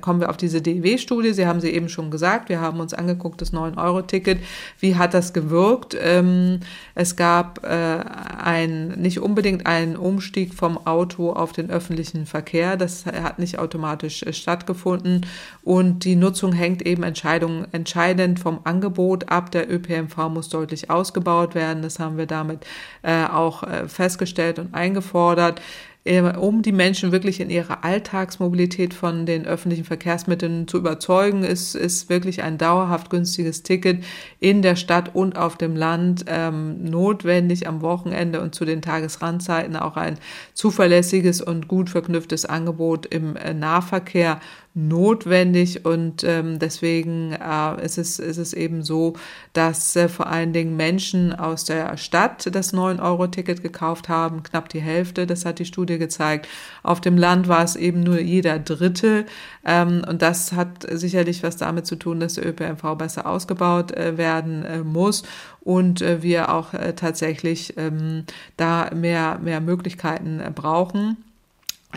kommen 0.02 0.22
wir 0.22 0.30
auf 0.30 0.38
diese 0.38 0.62
DEW-Studie. 0.62 1.34
Sie 1.34 1.46
haben 1.46 1.60
sie 1.62 1.70
eben 1.70 1.90
schon 1.90 2.12
gesagt. 2.12 2.50
Wir 2.50 2.62
haben 2.62 2.80
uns 2.80 2.94
angeguckt, 2.94 3.42
das 3.42 3.54
9-Euro-Ticket. 3.54 4.40
Wie 4.80 4.96
hat 4.96 5.14
das 5.14 5.34
gewirkt? 5.34 5.96
Ähm, 6.00 6.62
es 6.96 7.16
gab 7.16 7.64
ein, 7.64 8.90
nicht 8.90 9.20
unbedingt 9.20 9.66
einen 9.66 9.96
Umstieg 9.96 10.54
vom 10.54 10.86
Auto 10.86 11.32
auf 11.32 11.52
den 11.52 11.70
öffentlichen 11.70 12.26
Verkehr. 12.26 12.78
Das 12.78 13.06
hat 13.06 13.40
nicht 13.40 13.60
automatisch 13.60 14.24
stattgefunden. 14.32 15.26
Und 15.64 16.06
die 16.06 16.16
Nutzung 16.16 16.54
hängt 16.54 16.69
hängt 16.70 16.86
eben 16.86 17.02
Entscheidung, 17.02 17.66
entscheidend 17.72 18.40
vom 18.40 18.60
Angebot 18.64 19.30
ab. 19.30 19.52
Der 19.52 19.72
ÖPNV 19.72 20.30
muss 20.30 20.50
deutlich 20.50 20.92
ausgebaut 20.92 21.56
werden. 21.56 21.82
Das 21.82 21.98
haben 21.98 22.18
wir 22.18 22.28
damit 22.28 22.60
äh, 23.02 23.26
auch 23.26 23.64
äh, 23.64 23.88
festgestellt 23.88 24.60
und 24.60 24.76
eingefordert 24.76 25.62
um 26.06 26.62
die 26.62 26.72
Menschen 26.72 27.12
wirklich 27.12 27.42
in 27.42 27.50
ihrer 27.50 27.84
Alltagsmobilität 27.84 28.94
von 28.94 29.26
den 29.26 29.46
öffentlichen 29.46 29.84
Verkehrsmitteln 29.84 30.68
zu 30.68 30.78
überzeugen, 30.78 31.44
ist, 31.44 31.76
ist 31.76 32.10
wirklich 32.10 32.42
ein 32.42 32.58
dauerhaft 32.58 33.10
günstiges 33.10 33.64
Ticket 33.64 34.04
in 34.40 34.62
der 34.62 34.78
Stadt 34.78 35.14
und 35.14 35.38
auf 35.38 35.58
dem 35.58 35.76
Land 35.76 36.24
ähm, 36.28 36.84
notwendig 36.86 37.68
am 37.68 37.82
Wochenende 37.82 38.40
und 38.40 38.56
zu 38.56 38.64
den 38.64 38.82
Tagesrandzeiten 38.82 39.76
auch 39.76 39.98
ein 39.98 40.18
zuverlässiges 40.54 41.42
und 41.42 41.68
gut 41.68 41.90
verknüpftes 41.90 42.46
Angebot 42.46 43.06
im 43.06 43.36
äh, 43.36 43.54
Nahverkehr 43.54 44.40
notwendig 44.88 45.86
und 45.86 46.24
ähm, 46.24 46.60
deswegen 46.60 47.34
äh, 47.34 47.84
ist, 47.84 47.98
es, 47.98 48.20
ist 48.20 48.38
es 48.38 48.54
eben 48.54 48.84
so, 48.84 49.14
dass 49.54 49.96
äh, 49.96 50.08
vor 50.08 50.28
allen 50.28 50.54
Dingen 50.54 50.78
Menschen 50.78 51.34
aus 51.34 51.66
der 51.66 51.98
Stadt 51.98 52.50
das 52.54 52.74
9-Euro-Ticket 52.74 53.62
gekauft 53.62 54.10
haben, 54.10 54.44
knapp 54.44 54.70
die 54.70 54.80
Hälfte, 54.80 55.28
das 55.28 55.46
hat 55.46 55.60
die 55.60 55.66
Studie 55.66 55.98
gezeigt. 55.98 56.48
Auf 56.84 57.02
dem 57.02 57.18
Land 57.18 57.48
war 57.48 57.64
es 57.64 57.76
eben 57.76 58.02
nur 58.02 58.20
jeder 58.20 58.60
Dritte 58.60 59.26
ähm, 59.66 60.04
und 60.08 60.22
das 60.22 60.54
hat 60.54 60.86
sicherlich 60.90 61.44
was 61.44 61.58
damit 61.58 61.86
zu 61.86 61.96
tun, 61.96 62.20
dass 62.20 62.36
der 62.36 62.48
ÖPNV 62.48 62.96
besser 62.98 63.26
ausgebaut 63.26 63.92
äh, 63.92 64.18
werden 64.18 64.64
äh, 64.64 64.80
muss 64.80 65.24
und 65.62 66.02
äh, 66.02 66.24
wir 66.24 66.54
auch 66.54 66.74
äh, 66.74 66.94
tatsächlich 66.94 67.76
ähm, 67.78 68.24
da 68.58 68.90
mehr, 68.96 69.40
mehr 69.40 69.62
Möglichkeiten 69.62 70.40
äh, 70.40 70.52
brauchen. 70.54 71.18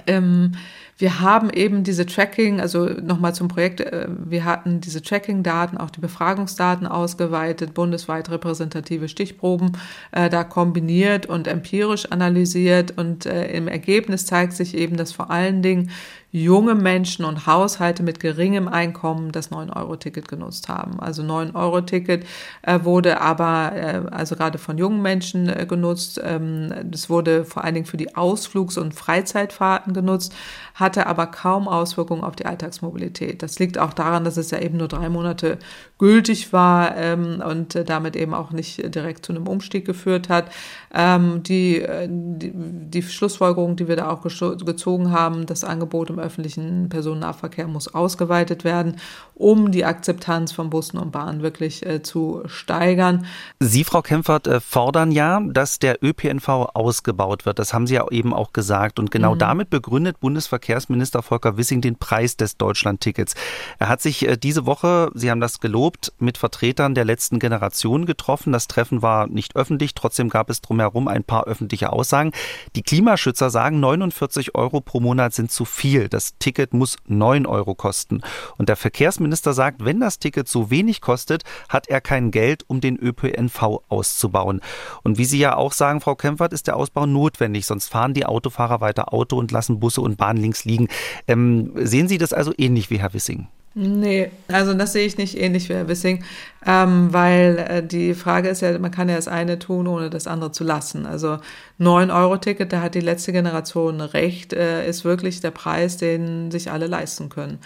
Ähm, 0.06 0.52
wir 0.98 1.20
haben 1.20 1.50
eben 1.50 1.84
diese 1.84 2.06
Tracking, 2.06 2.60
also 2.60 2.86
nochmal 2.86 3.34
zum 3.34 3.48
Projekt, 3.48 3.80
äh, 3.80 4.06
wir 4.08 4.44
hatten 4.44 4.80
diese 4.80 5.02
Tracking-Daten, 5.02 5.76
auch 5.78 5.90
die 5.90 6.00
Befragungsdaten 6.00 6.86
ausgeweitet, 6.86 7.74
bundesweit 7.74 8.30
repräsentative 8.30 9.08
Stichproben 9.08 9.72
äh, 10.12 10.28
da 10.28 10.44
kombiniert 10.44 11.26
und 11.26 11.48
empirisch 11.48 12.10
analysiert. 12.12 12.96
Und 12.98 13.26
äh, 13.26 13.50
im 13.52 13.68
Ergebnis 13.68 14.26
zeigt 14.26 14.52
sich 14.52 14.76
eben, 14.76 14.96
dass 14.96 15.12
vor 15.12 15.30
allen 15.30 15.62
Dingen 15.62 15.90
junge 16.34 16.74
Menschen 16.74 17.26
und 17.26 17.46
Haushalte 17.46 18.02
mit 18.02 18.18
geringem 18.18 18.66
Einkommen 18.66 19.32
das 19.32 19.52
9-Euro-Ticket 19.52 20.28
genutzt 20.28 20.70
haben. 20.70 20.98
Also 20.98 21.22
9-Euro-Ticket 21.22 22.24
äh, 22.62 22.80
wurde 22.84 23.20
aber, 23.20 23.72
äh, 23.74 24.02
also 24.10 24.34
gerade 24.34 24.56
von 24.56 24.78
jungen 24.78 25.02
Menschen 25.02 25.50
äh, 25.50 25.66
genutzt. 25.68 26.18
Ähm, 26.24 26.72
das 26.84 27.10
wurde 27.10 27.44
vor 27.44 27.64
allen 27.64 27.74
Dingen 27.74 27.86
für 27.86 27.98
die 27.98 28.16
Ausflugs- 28.16 28.78
und 28.78 28.94
Freizeitfahrten 28.94 29.92
genutzt, 29.92 30.34
hatte 30.74 31.06
aber 31.06 31.26
kaum 31.26 31.68
Auswirkungen 31.68 32.24
auf 32.24 32.34
die 32.34 32.46
Alltagsmobilität. 32.46 33.42
Das 33.42 33.58
liegt 33.58 33.76
auch 33.76 33.92
daran, 33.92 34.24
dass 34.24 34.38
es 34.38 34.50
ja 34.50 34.58
eben 34.58 34.78
nur 34.78 34.88
drei 34.88 35.10
Monate 35.10 35.58
gültig 35.98 36.54
war 36.54 36.96
ähm, 36.96 37.42
und 37.46 37.74
äh, 37.74 37.84
damit 37.84 38.16
eben 38.16 38.32
auch 38.32 38.52
nicht 38.52 38.94
direkt 38.94 39.26
zu 39.26 39.34
einem 39.34 39.46
Umstieg 39.46 39.84
geführt 39.84 40.30
hat. 40.30 40.50
Ähm, 40.94 41.42
die, 41.42 41.86
die, 42.06 42.52
die 42.54 43.02
Schlussfolgerung, 43.02 43.76
die 43.76 43.86
wir 43.86 43.96
da 43.96 44.08
auch 44.08 44.22
gezogen 44.22 45.10
haben, 45.10 45.44
das 45.44 45.62
Angebot 45.62 46.08
im 46.08 46.21
öffentlichen 46.22 46.88
Personennahverkehr 46.88 47.66
muss 47.66 47.92
ausgeweitet 47.92 48.64
werden, 48.64 48.96
um 49.34 49.72
die 49.72 49.84
Akzeptanz 49.84 50.52
von 50.52 50.70
Bussen 50.70 50.98
und 50.98 51.10
Bahnen 51.10 51.42
wirklich 51.42 51.84
äh, 51.84 52.02
zu 52.02 52.42
steigern. 52.46 53.26
Sie, 53.60 53.84
Frau 53.84 54.02
Kempfert, 54.02 54.46
äh, 54.46 54.60
fordern 54.60 55.10
ja, 55.10 55.40
dass 55.40 55.78
der 55.78 56.02
ÖPNV 56.02 56.48
ausgebaut 56.74 57.44
wird. 57.44 57.58
Das 57.58 57.74
haben 57.74 57.86
Sie 57.86 57.94
ja 57.94 58.08
eben 58.10 58.32
auch 58.32 58.52
gesagt. 58.52 58.98
Und 58.98 59.10
genau 59.10 59.34
mhm. 59.34 59.38
damit 59.38 59.70
begründet 59.70 60.20
Bundesverkehrsminister 60.20 61.22
Volker 61.22 61.56
Wissing 61.56 61.80
den 61.80 61.96
Preis 61.96 62.36
des 62.36 62.56
Deutschlandtickets. 62.56 63.34
Er 63.78 63.88
hat 63.88 64.00
sich 64.00 64.26
äh, 64.26 64.36
diese 64.36 64.66
Woche, 64.66 65.10
Sie 65.14 65.30
haben 65.30 65.40
das 65.40 65.60
gelobt, 65.60 66.12
mit 66.18 66.38
Vertretern 66.38 66.94
der 66.94 67.04
letzten 67.04 67.38
Generation 67.38 68.06
getroffen. 68.06 68.52
Das 68.52 68.68
Treffen 68.68 69.02
war 69.02 69.26
nicht 69.26 69.56
öffentlich, 69.56 69.94
trotzdem 69.94 70.28
gab 70.28 70.50
es 70.50 70.60
drumherum 70.60 71.08
ein 71.08 71.24
paar 71.24 71.44
öffentliche 71.44 71.92
Aussagen. 71.92 72.32
Die 72.76 72.82
Klimaschützer 72.82 73.50
sagen, 73.50 73.80
49 73.80 74.54
Euro 74.54 74.80
pro 74.80 75.00
Monat 75.00 75.34
sind 75.34 75.50
zu 75.50 75.64
viel. 75.64 76.08
Das 76.12 76.36
Ticket 76.38 76.74
muss 76.74 76.96
9 77.06 77.46
Euro 77.46 77.74
kosten. 77.74 78.22
Und 78.58 78.68
der 78.68 78.76
Verkehrsminister 78.76 79.52
sagt, 79.52 79.84
wenn 79.84 80.00
das 80.00 80.18
Ticket 80.18 80.48
so 80.48 80.70
wenig 80.70 81.00
kostet, 81.00 81.44
hat 81.68 81.88
er 81.88 82.00
kein 82.00 82.30
Geld, 82.30 82.64
um 82.66 82.80
den 82.80 82.96
ÖPNV 82.96 83.80
auszubauen. 83.88 84.60
Und 85.02 85.18
wie 85.18 85.24
Sie 85.24 85.38
ja 85.38 85.56
auch 85.56 85.72
sagen, 85.72 86.00
Frau 86.00 86.14
Kempfert, 86.14 86.52
ist 86.52 86.66
der 86.66 86.76
Ausbau 86.76 87.06
notwendig, 87.06 87.66
sonst 87.66 87.88
fahren 87.88 88.14
die 88.14 88.26
Autofahrer 88.26 88.80
weiter 88.80 89.12
Auto 89.12 89.38
und 89.38 89.52
lassen 89.52 89.80
Busse 89.80 90.00
und 90.00 90.16
Bahnen 90.16 90.40
links 90.40 90.64
liegen. 90.64 90.88
Ähm, 91.26 91.72
sehen 91.76 92.08
Sie 92.08 92.18
das 92.18 92.32
also 92.32 92.52
ähnlich 92.56 92.90
wie 92.90 92.98
Herr 92.98 93.14
Wissing? 93.14 93.48
Nee, 93.74 94.30
also 94.48 94.74
das 94.74 94.92
sehe 94.92 95.06
ich 95.06 95.16
nicht 95.16 95.38
ähnlich 95.38 95.70
wie 95.70 95.74
Herr 95.74 95.88
Wissing, 95.88 96.22
ähm, 96.66 97.10
weil 97.10 97.58
äh, 97.58 97.82
die 97.82 98.12
Frage 98.12 98.50
ist 98.50 98.60
ja, 98.60 98.78
man 98.78 98.90
kann 98.90 99.08
ja 99.08 99.16
das 99.16 99.28
eine 99.28 99.58
tun, 99.58 99.86
ohne 99.86 100.10
das 100.10 100.26
andere 100.26 100.52
zu 100.52 100.62
lassen. 100.62 101.06
Also 101.06 101.38
9-Euro-Ticket, 101.80 102.70
da 102.70 102.82
hat 102.82 102.94
die 102.94 103.00
letzte 103.00 103.32
Generation 103.32 104.02
recht, 104.02 104.52
äh, 104.52 104.86
ist 104.86 105.06
wirklich 105.06 105.40
der 105.40 105.52
Preis, 105.52 105.96
den 105.96 106.50
sich 106.50 106.70
alle 106.70 106.86
leisten 106.86 107.30
können 107.30 107.60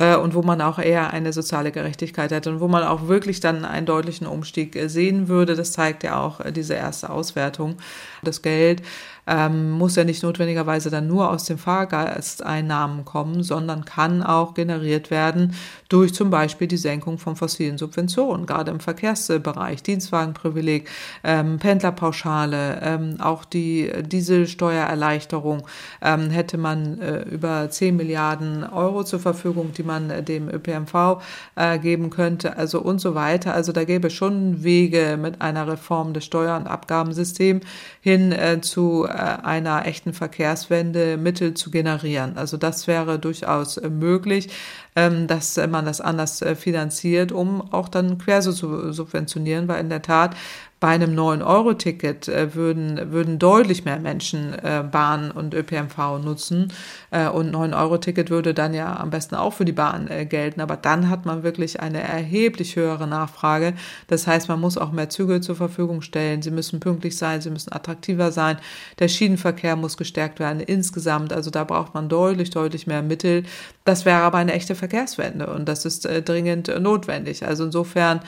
äh, 0.00 0.16
und 0.16 0.34
wo 0.34 0.42
man 0.42 0.60
auch 0.60 0.78
eher 0.78 1.12
eine 1.12 1.32
soziale 1.32 1.70
Gerechtigkeit 1.70 2.32
hat 2.32 2.46
und 2.48 2.60
wo 2.60 2.66
man 2.66 2.82
auch 2.82 3.06
wirklich 3.06 3.38
dann 3.38 3.64
einen 3.64 3.86
deutlichen 3.86 4.26
Umstieg 4.26 4.74
äh, 4.74 4.88
sehen 4.88 5.28
würde. 5.28 5.54
Das 5.54 5.72
zeigt 5.72 6.02
ja 6.02 6.20
auch 6.20 6.40
äh, 6.40 6.52
diese 6.52 6.74
erste 6.74 7.10
Auswertung. 7.10 7.76
Das 8.24 8.42
Geld 8.42 8.82
ähm, 9.30 9.70
muss 9.70 9.94
ja 9.94 10.02
nicht 10.02 10.24
notwendigerweise 10.24 10.90
dann 10.90 11.06
nur 11.06 11.30
aus 11.30 11.44
den 11.44 11.56
Fahrgasteinnahmen 11.56 13.04
kommen, 13.04 13.44
sondern 13.44 13.84
kann 13.84 14.22
auch 14.24 14.54
generiert 14.54 15.10
werden 15.10 15.54
durch 15.88 16.12
zum 16.12 16.30
Beispiel 16.30 16.66
die 16.66 16.76
Senkung 16.76 17.18
von 17.18 17.36
fossilen 17.36 17.78
Subventionen, 17.78 18.46
gerade 18.46 18.70
im 18.72 18.80
Verkehrsbereich, 18.80 19.82
Dienstwagenprivileg, 19.82 20.88
ähm, 21.22 21.58
Pendlerpauschale, 21.58 22.80
ähm, 22.82 23.16
auch 23.20 23.44
die 23.44 23.90
Dieselsteuererleichterung 24.02 25.66
ähm, 26.02 26.30
hätte 26.30 26.58
man 26.58 27.00
äh, 27.00 27.22
über 27.22 27.70
10 27.70 27.96
Milliarden 27.96 28.64
Euro 28.64 29.04
zur 29.04 29.20
Verfügung, 29.20 29.72
die 29.76 29.82
man 29.84 30.10
äh, 30.10 30.22
dem 30.22 30.48
ÖPNV 30.48 31.22
äh, 31.54 31.78
geben 31.78 32.10
könnte, 32.10 32.56
also 32.56 32.80
und 32.80 33.00
so 33.00 33.14
weiter. 33.14 33.54
Also 33.54 33.70
da 33.72 33.84
gäbe 33.84 34.08
es 34.08 34.12
schon 34.12 34.64
Wege 34.64 35.18
mit 35.20 35.40
einer 35.40 35.68
Reform 35.68 36.14
des 36.14 36.24
Steuer- 36.24 36.56
und 36.56 36.66
Abgabensystems 36.66 37.64
hin 38.00 38.32
äh, 38.32 38.60
zu 38.60 39.06
einer 39.20 39.86
echten 39.86 40.12
Verkehrswende 40.12 41.16
Mittel 41.16 41.54
zu 41.54 41.70
generieren. 41.70 42.36
Also 42.36 42.56
das 42.56 42.86
wäre 42.86 43.18
durchaus 43.18 43.76
äh, 43.76 43.88
möglich, 43.88 44.48
ähm, 44.96 45.26
dass 45.26 45.56
man 45.56 45.84
das 45.84 46.00
anders 46.00 46.42
äh, 46.42 46.54
finanziert, 46.54 47.32
um 47.32 47.72
auch 47.72 47.88
dann 47.88 48.18
quer 48.18 48.40
zu 48.40 48.92
subventionieren, 48.92 49.68
weil 49.68 49.80
in 49.80 49.88
der 49.88 50.02
Tat 50.02 50.36
bei 50.80 50.88
einem 50.88 51.14
9-Euro-Ticket 51.14 52.28
äh, 52.28 52.54
würden, 52.54 53.12
würden 53.12 53.38
deutlich 53.38 53.84
mehr 53.84 53.98
Menschen 53.98 54.54
äh, 54.54 54.82
Bahn 54.90 55.30
und 55.30 55.52
ÖPNV 55.52 56.24
nutzen. 56.24 56.72
Äh, 57.10 57.28
und 57.28 57.54
9-Euro-Ticket 57.54 58.30
würde 58.30 58.54
dann 58.54 58.72
ja 58.72 58.98
am 58.98 59.10
besten 59.10 59.34
auch 59.34 59.52
für 59.52 59.66
die 59.66 59.72
Bahn 59.72 60.08
gelten. 60.28 60.62
Aber 60.62 60.76
dann 60.78 61.10
hat 61.10 61.26
man 61.26 61.42
wirklich 61.42 61.80
eine 61.80 62.00
erheblich 62.00 62.76
höhere 62.76 63.06
Nachfrage. 63.06 63.74
Das 64.08 64.26
heißt, 64.26 64.48
man 64.48 64.58
muss 64.58 64.78
auch 64.78 64.90
mehr 64.90 65.10
Züge 65.10 65.42
zur 65.42 65.54
Verfügung 65.54 66.00
stellen. 66.00 66.40
Sie 66.40 66.50
müssen 66.50 66.80
pünktlich 66.80 67.18
sein, 67.18 67.42
sie 67.42 67.50
müssen 67.50 67.72
attraktiver 67.72 68.32
sein. 68.32 68.56
Der 68.98 69.08
Schienenverkehr 69.08 69.76
muss 69.76 69.98
gestärkt 69.98 70.40
werden 70.40 70.60
insgesamt. 70.60 71.32
Also 71.34 71.50
da 71.50 71.64
braucht 71.64 71.92
man 71.92 72.08
deutlich, 72.08 72.50
deutlich 72.50 72.86
mehr 72.86 73.02
Mittel. 73.02 73.42
Das 73.84 74.06
wäre 74.06 74.20
aber 74.20 74.38
eine 74.38 74.54
echte 74.54 74.74
Verkehrswende 74.74 75.46
und 75.48 75.68
das 75.68 75.84
ist 75.84 76.08
dringend 76.24 76.68
notwendig. 76.80 77.44
Also 77.46 77.64
insofern 77.64 78.20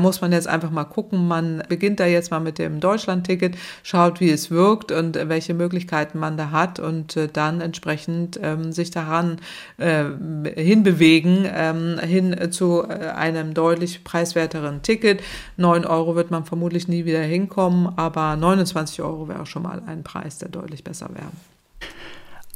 muss 0.00 0.20
man 0.20 0.32
jetzt 0.32 0.48
einfach 0.48 0.70
mal 0.70 0.84
gucken. 0.84 1.28
Man 1.28 1.62
beginnt 1.68 1.93
da 2.00 2.06
jetzt 2.06 2.30
mal 2.30 2.40
mit 2.40 2.58
dem 2.58 2.80
Deutschland-Ticket, 2.80 3.56
schaut, 3.82 4.20
wie 4.20 4.30
es 4.30 4.50
wirkt 4.50 4.92
und 4.92 5.16
äh, 5.16 5.28
welche 5.28 5.54
Möglichkeiten 5.54 6.18
man 6.18 6.36
da 6.36 6.50
hat 6.50 6.80
und 6.80 7.16
äh, 7.16 7.28
dann 7.32 7.60
entsprechend 7.60 8.38
ähm, 8.42 8.72
sich 8.72 8.90
daran 8.90 9.38
äh, 9.78 10.04
hinbewegen, 10.54 11.46
ähm, 11.52 11.98
hin 11.98 12.50
zu 12.50 12.86
einem 12.88 13.54
deutlich 13.54 14.04
preiswerteren 14.04 14.82
Ticket. 14.82 15.22
9 15.56 15.84
Euro 15.84 16.16
wird 16.16 16.30
man 16.30 16.44
vermutlich 16.44 16.88
nie 16.88 17.04
wieder 17.04 17.22
hinkommen, 17.22 17.92
aber 17.96 18.36
29 18.36 19.02
Euro 19.02 19.28
wäre 19.28 19.46
schon 19.46 19.62
mal 19.62 19.82
ein 19.86 20.02
Preis, 20.02 20.38
der 20.38 20.48
deutlich 20.48 20.84
besser 20.84 21.08
wäre. 21.12 21.53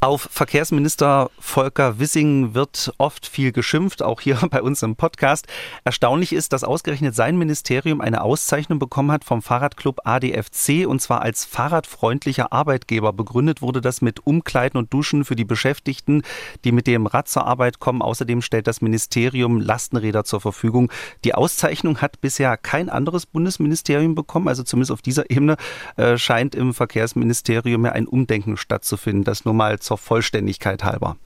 Auf 0.01 0.29
Verkehrsminister 0.31 1.29
Volker 1.39 1.99
Wissing 1.99 2.53
wird 2.53 2.93
oft 2.97 3.27
viel 3.27 3.51
geschimpft, 3.51 4.01
auch 4.01 4.21
hier 4.21 4.37
bei 4.49 4.61
uns 4.61 4.81
im 4.81 4.95
Podcast. 4.95 5.45
Erstaunlich 5.83 6.31
ist, 6.31 6.53
dass 6.53 6.63
ausgerechnet 6.63 7.15
sein 7.15 7.37
Ministerium 7.37 7.99
eine 7.99 8.21
Auszeichnung 8.21 8.79
bekommen 8.79 9.11
hat 9.11 9.25
vom 9.25 9.41
Fahrradclub 9.41 9.99
ADFC 10.05 10.87
und 10.87 11.01
zwar 11.01 11.21
als 11.21 11.43
fahrradfreundlicher 11.43 12.53
Arbeitgeber. 12.53 13.11
Begründet 13.11 13.61
wurde 13.61 13.81
das 13.81 14.01
mit 14.01 14.25
Umkleiden 14.25 14.77
und 14.77 14.93
Duschen 14.93 15.25
für 15.25 15.35
die 15.35 15.43
Beschäftigten, 15.43 16.21
die 16.63 16.71
mit 16.71 16.87
dem 16.87 17.05
Rad 17.05 17.27
zur 17.27 17.45
Arbeit 17.45 17.79
kommen. 17.79 18.01
Außerdem 18.01 18.41
stellt 18.41 18.67
das 18.67 18.79
Ministerium 18.79 19.59
Lastenräder 19.59 20.23
zur 20.23 20.39
Verfügung. 20.39 20.89
Die 21.25 21.35
Auszeichnung 21.35 21.97
hat 21.97 22.21
bisher 22.21 22.55
kein 22.55 22.87
anderes 22.87 23.25
Bundesministerium 23.25 24.15
bekommen. 24.15 24.47
Also 24.47 24.63
zumindest 24.63 24.93
auf 24.93 25.01
dieser 25.01 25.29
Ebene 25.29 25.57
äh, 25.97 26.17
scheint 26.17 26.55
im 26.55 26.73
Verkehrsministerium 26.73 27.83
ja 27.83 27.91
ein 27.91 28.07
Umdenken 28.07 28.55
stattzufinden. 28.55 29.25
Das 29.25 29.43
nur 29.43 29.53
mal 29.53 29.77
zur 29.89 29.97
Vollständigkeit 29.97 30.83
halber. 30.83 31.17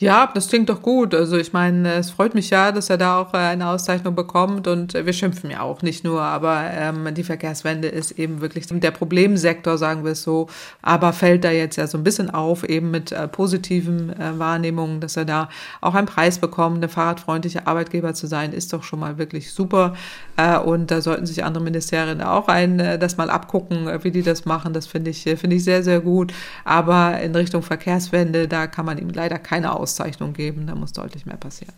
Ja, 0.00 0.30
das 0.32 0.46
klingt 0.46 0.68
doch 0.68 0.80
gut. 0.80 1.12
Also 1.12 1.36
ich 1.38 1.52
meine, 1.52 1.94
es 1.94 2.12
freut 2.12 2.32
mich 2.32 2.50
ja, 2.50 2.70
dass 2.70 2.88
er 2.88 2.98
da 2.98 3.20
auch 3.20 3.34
äh, 3.34 3.38
eine 3.38 3.66
Auszeichnung 3.66 4.14
bekommt 4.14 4.68
und 4.68 4.94
äh, 4.94 5.04
wir 5.04 5.12
schimpfen 5.12 5.50
ja 5.50 5.62
auch 5.62 5.82
nicht 5.82 6.04
nur, 6.04 6.22
aber 6.22 6.70
ähm, 6.70 7.12
die 7.16 7.24
Verkehrswende 7.24 7.88
ist 7.88 8.12
eben 8.12 8.40
wirklich 8.40 8.68
der 8.68 8.92
Problemsektor, 8.92 9.76
sagen 9.76 10.04
wir 10.04 10.12
es 10.12 10.22
so, 10.22 10.46
aber 10.82 11.12
fällt 11.12 11.42
da 11.42 11.50
jetzt 11.50 11.74
ja 11.74 11.88
so 11.88 11.98
ein 11.98 12.04
bisschen 12.04 12.30
auf, 12.30 12.62
eben 12.62 12.92
mit 12.92 13.10
äh, 13.10 13.26
positiven 13.26 14.10
äh, 14.10 14.38
Wahrnehmungen, 14.38 15.00
dass 15.00 15.16
er 15.16 15.24
da 15.24 15.48
auch 15.80 15.96
einen 15.96 16.06
Preis 16.06 16.38
bekommt, 16.38 16.76
eine 16.76 16.88
fahrradfreundliche 16.88 17.66
Arbeitgeber 17.66 18.14
zu 18.14 18.28
sein, 18.28 18.52
ist 18.52 18.72
doch 18.72 18.84
schon 18.84 19.00
mal 19.00 19.18
wirklich 19.18 19.52
super 19.52 19.94
äh, 20.36 20.58
und 20.58 20.92
da 20.92 21.00
sollten 21.00 21.26
sich 21.26 21.42
andere 21.42 21.64
Ministerien 21.64 22.22
auch 22.22 22.46
ein, 22.46 22.78
äh, 22.78 23.00
das 23.00 23.16
mal 23.16 23.30
abgucken, 23.30 23.88
wie 24.04 24.12
die 24.12 24.22
das 24.22 24.44
machen. 24.44 24.72
Das 24.72 24.86
finde 24.86 25.10
ich, 25.10 25.24
finde 25.24 25.56
ich 25.56 25.64
sehr, 25.64 25.82
sehr 25.82 25.98
gut. 25.98 26.32
Aber 26.64 27.20
in 27.20 27.34
Richtung 27.34 27.62
Verkehrswende, 27.62 28.46
da 28.46 28.68
kann 28.68 28.86
man 28.86 28.98
ihm 28.98 29.10
leider 29.10 29.40
keine 29.40 29.72
Auszeichnung 29.72 29.87
Auszeichnung 29.88 30.34
geben. 30.34 30.66
Da 30.66 30.74
muss 30.74 30.92
deutlich 30.92 31.24
mehr 31.24 31.38
passieren. 31.38 31.74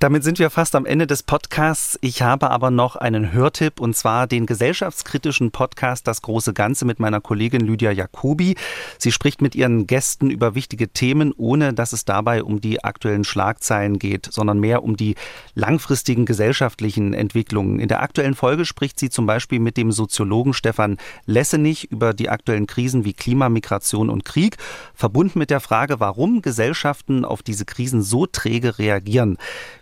Damit 0.00 0.22
sind 0.22 0.38
wir 0.38 0.48
fast 0.50 0.76
am 0.76 0.86
Ende 0.86 1.08
des 1.08 1.24
Podcasts. 1.24 1.98
Ich 2.02 2.22
habe 2.22 2.52
aber 2.52 2.70
noch 2.70 2.94
einen 2.94 3.32
Hörtipp 3.32 3.80
und 3.80 3.96
zwar 3.96 4.28
den 4.28 4.46
gesellschaftskritischen 4.46 5.50
Podcast 5.50 6.06
Das 6.06 6.22
große 6.22 6.54
Ganze 6.54 6.84
mit 6.84 7.00
meiner 7.00 7.20
Kollegin 7.20 7.62
Lydia 7.62 7.90
Jacobi. 7.90 8.54
Sie 8.96 9.10
spricht 9.10 9.42
mit 9.42 9.56
ihren 9.56 9.88
Gästen 9.88 10.30
über 10.30 10.54
wichtige 10.54 10.86
Themen, 10.86 11.34
ohne 11.36 11.74
dass 11.74 11.92
es 11.92 12.04
dabei 12.04 12.44
um 12.44 12.60
die 12.60 12.84
aktuellen 12.84 13.24
Schlagzeilen 13.24 13.98
geht, 13.98 14.28
sondern 14.30 14.60
mehr 14.60 14.84
um 14.84 14.96
die 14.96 15.16
langfristigen 15.56 16.26
gesellschaftlichen 16.26 17.12
Entwicklungen. 17.12 17.80
In 17.80 17.88
der 17.88 18.00
aktuellen 18.00 18.36
Folge 18.36 18.66
spricht 18.66 19.00
sie 19.00 19.10
zum 19.10 19.26
Beispiel 19.26 19.58
mit 19.58 19.76
dem 19.76 19.90
Soziologen 19.90 20.54
Stefan 20.54 20.98
Lessenich 21.26 21.90
über 21.90 22.14
die 22.14 22.28
aktuellen 22.28 22.68
Krisen 22.68 23.04
wie 23.04 23.14
Klima, 23.14 23.48
Migration 23.48 24.10
und 24.10 24.24
Krieg, 24.24 24.58
verbunden 24.94 25.40
mit 25.40 25.50
der 25.50 25.58
Frage, 25.58 25.98
warum 25.98 26.40
Gesellschaften 26.40 27.24
auf 27.24 27.42
diese 27.42 27.64
Krisen 27.64 28.00
so 28.00 28.26
träge 28.26 28.78
reagieren. 28.78 29.38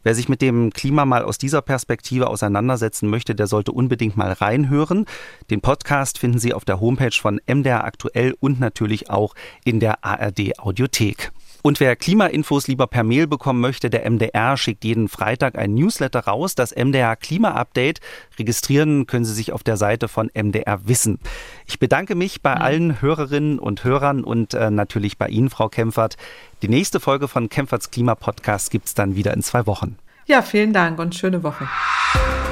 Wer 0.07 0.15
sich 0.15 0.29
mit 0.29 0.41
dem 0.41 0.71
Klima 0.73 1.05
mal 1.05 1.25
aus 1.25 1.37
dieser 1.37 1.63
Perspektive 1.63 2.29
auseinandersetzen 2.29 3.11
möchte, 3.11 3.35
der 3.35 3.49
sollte 3.49 3.73
unbedingt 3.73 4.17
mal 4.17 4.31
reinhören. 4.31 5.05
Den 5.51 5.61
Podcast 5.61 6.19
finden 6.19 6.39
Sie 6.39 6.55
auf 6.55 6.65
der 6.65 6.79
Homepage 6.79 7.11
von 7.11 7.41
MDR 7.45 7.83
aktuell 7.83 8.37
und 8.39 8.61
natürlich 8.61 9.11
auch 9.11 9.35
in 9.65 9.81
der 9.81 10.05
ARD 10.05 10.61
Audiothek. 10.61 11.33
Und 11.67 11.81
wer 11.81 11.97
Klimainfos 11.97 12.69
lieber 12.69 12.87
per 12.87 13.03
Mail 13.03 13.27
bekommen 13.27 13.61
möchte, 13.61 13.91
der 13.91 14.09
MDR 14.09 14.57
schickt 14.57 14.85
jeden 14.85 15.09
Freitag 15.09 15.59
ein 15.59 15.75
Newsletter 15.75 16.21
raus, 16.21 16.55
das 16.55 16.73
MDR 16.73 17.17
Klima 17.17 17.55
Update. 17.55 17.99
Registrieren 18.39 19.09
können 19.09 19.25
Sie 19.25 19.35
sich 19.35 19.53
auf 19.53 19.65
der 19.65 19.77
Seite 19.77 20.07
von 20.07 20.31
MDR 20.33 20.87
Wissen. 20.87 21.19
Ich 21.67 21.81
bedanke 21.81 22.15
mich 22.15 22.41
bei 22.41 22.55
allen 22.55 23.03
Hörerinnen 23.03 23.59
und 23.59 23.83
Hörern 23.83 24.23
und 24.23 24.55
äh, 24.55 24.71
natürlich 24.71 25.19
bei 25.19 25.27
Ihnen, 25.27 25.51
Frau 25.51 25.69
Kempfert. 25.69 26.17
Die 26.63 26.69
nächste 26.69 27.01
Folge 27.01 27.27
von 27.27 27.49
Kempferts 27.49 27.91
Klima 27.91 28.15
Podcast 28.15 28.71
gibt 28.71 28.87
es 28.87 28.95
dann 28.95 29.17
wieder 29.17 29.35
in 29.35 29.43
zwei 29.43 29.67
Wochen. 29.67 29.97
Ja, 30.27 30.43
vielen 30.43 30.73
Dank 30.73 31.01
und 31.01 31.17
schöne 31.17 31.43
Woche. 31.43 31.67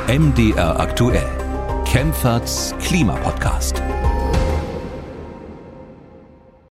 MDR 0.08 0.80
aktuell. 0.80 1.30
Kempferts 1.84 2.74
Klima 2.80 3.14
Podcast. 3.14 3.80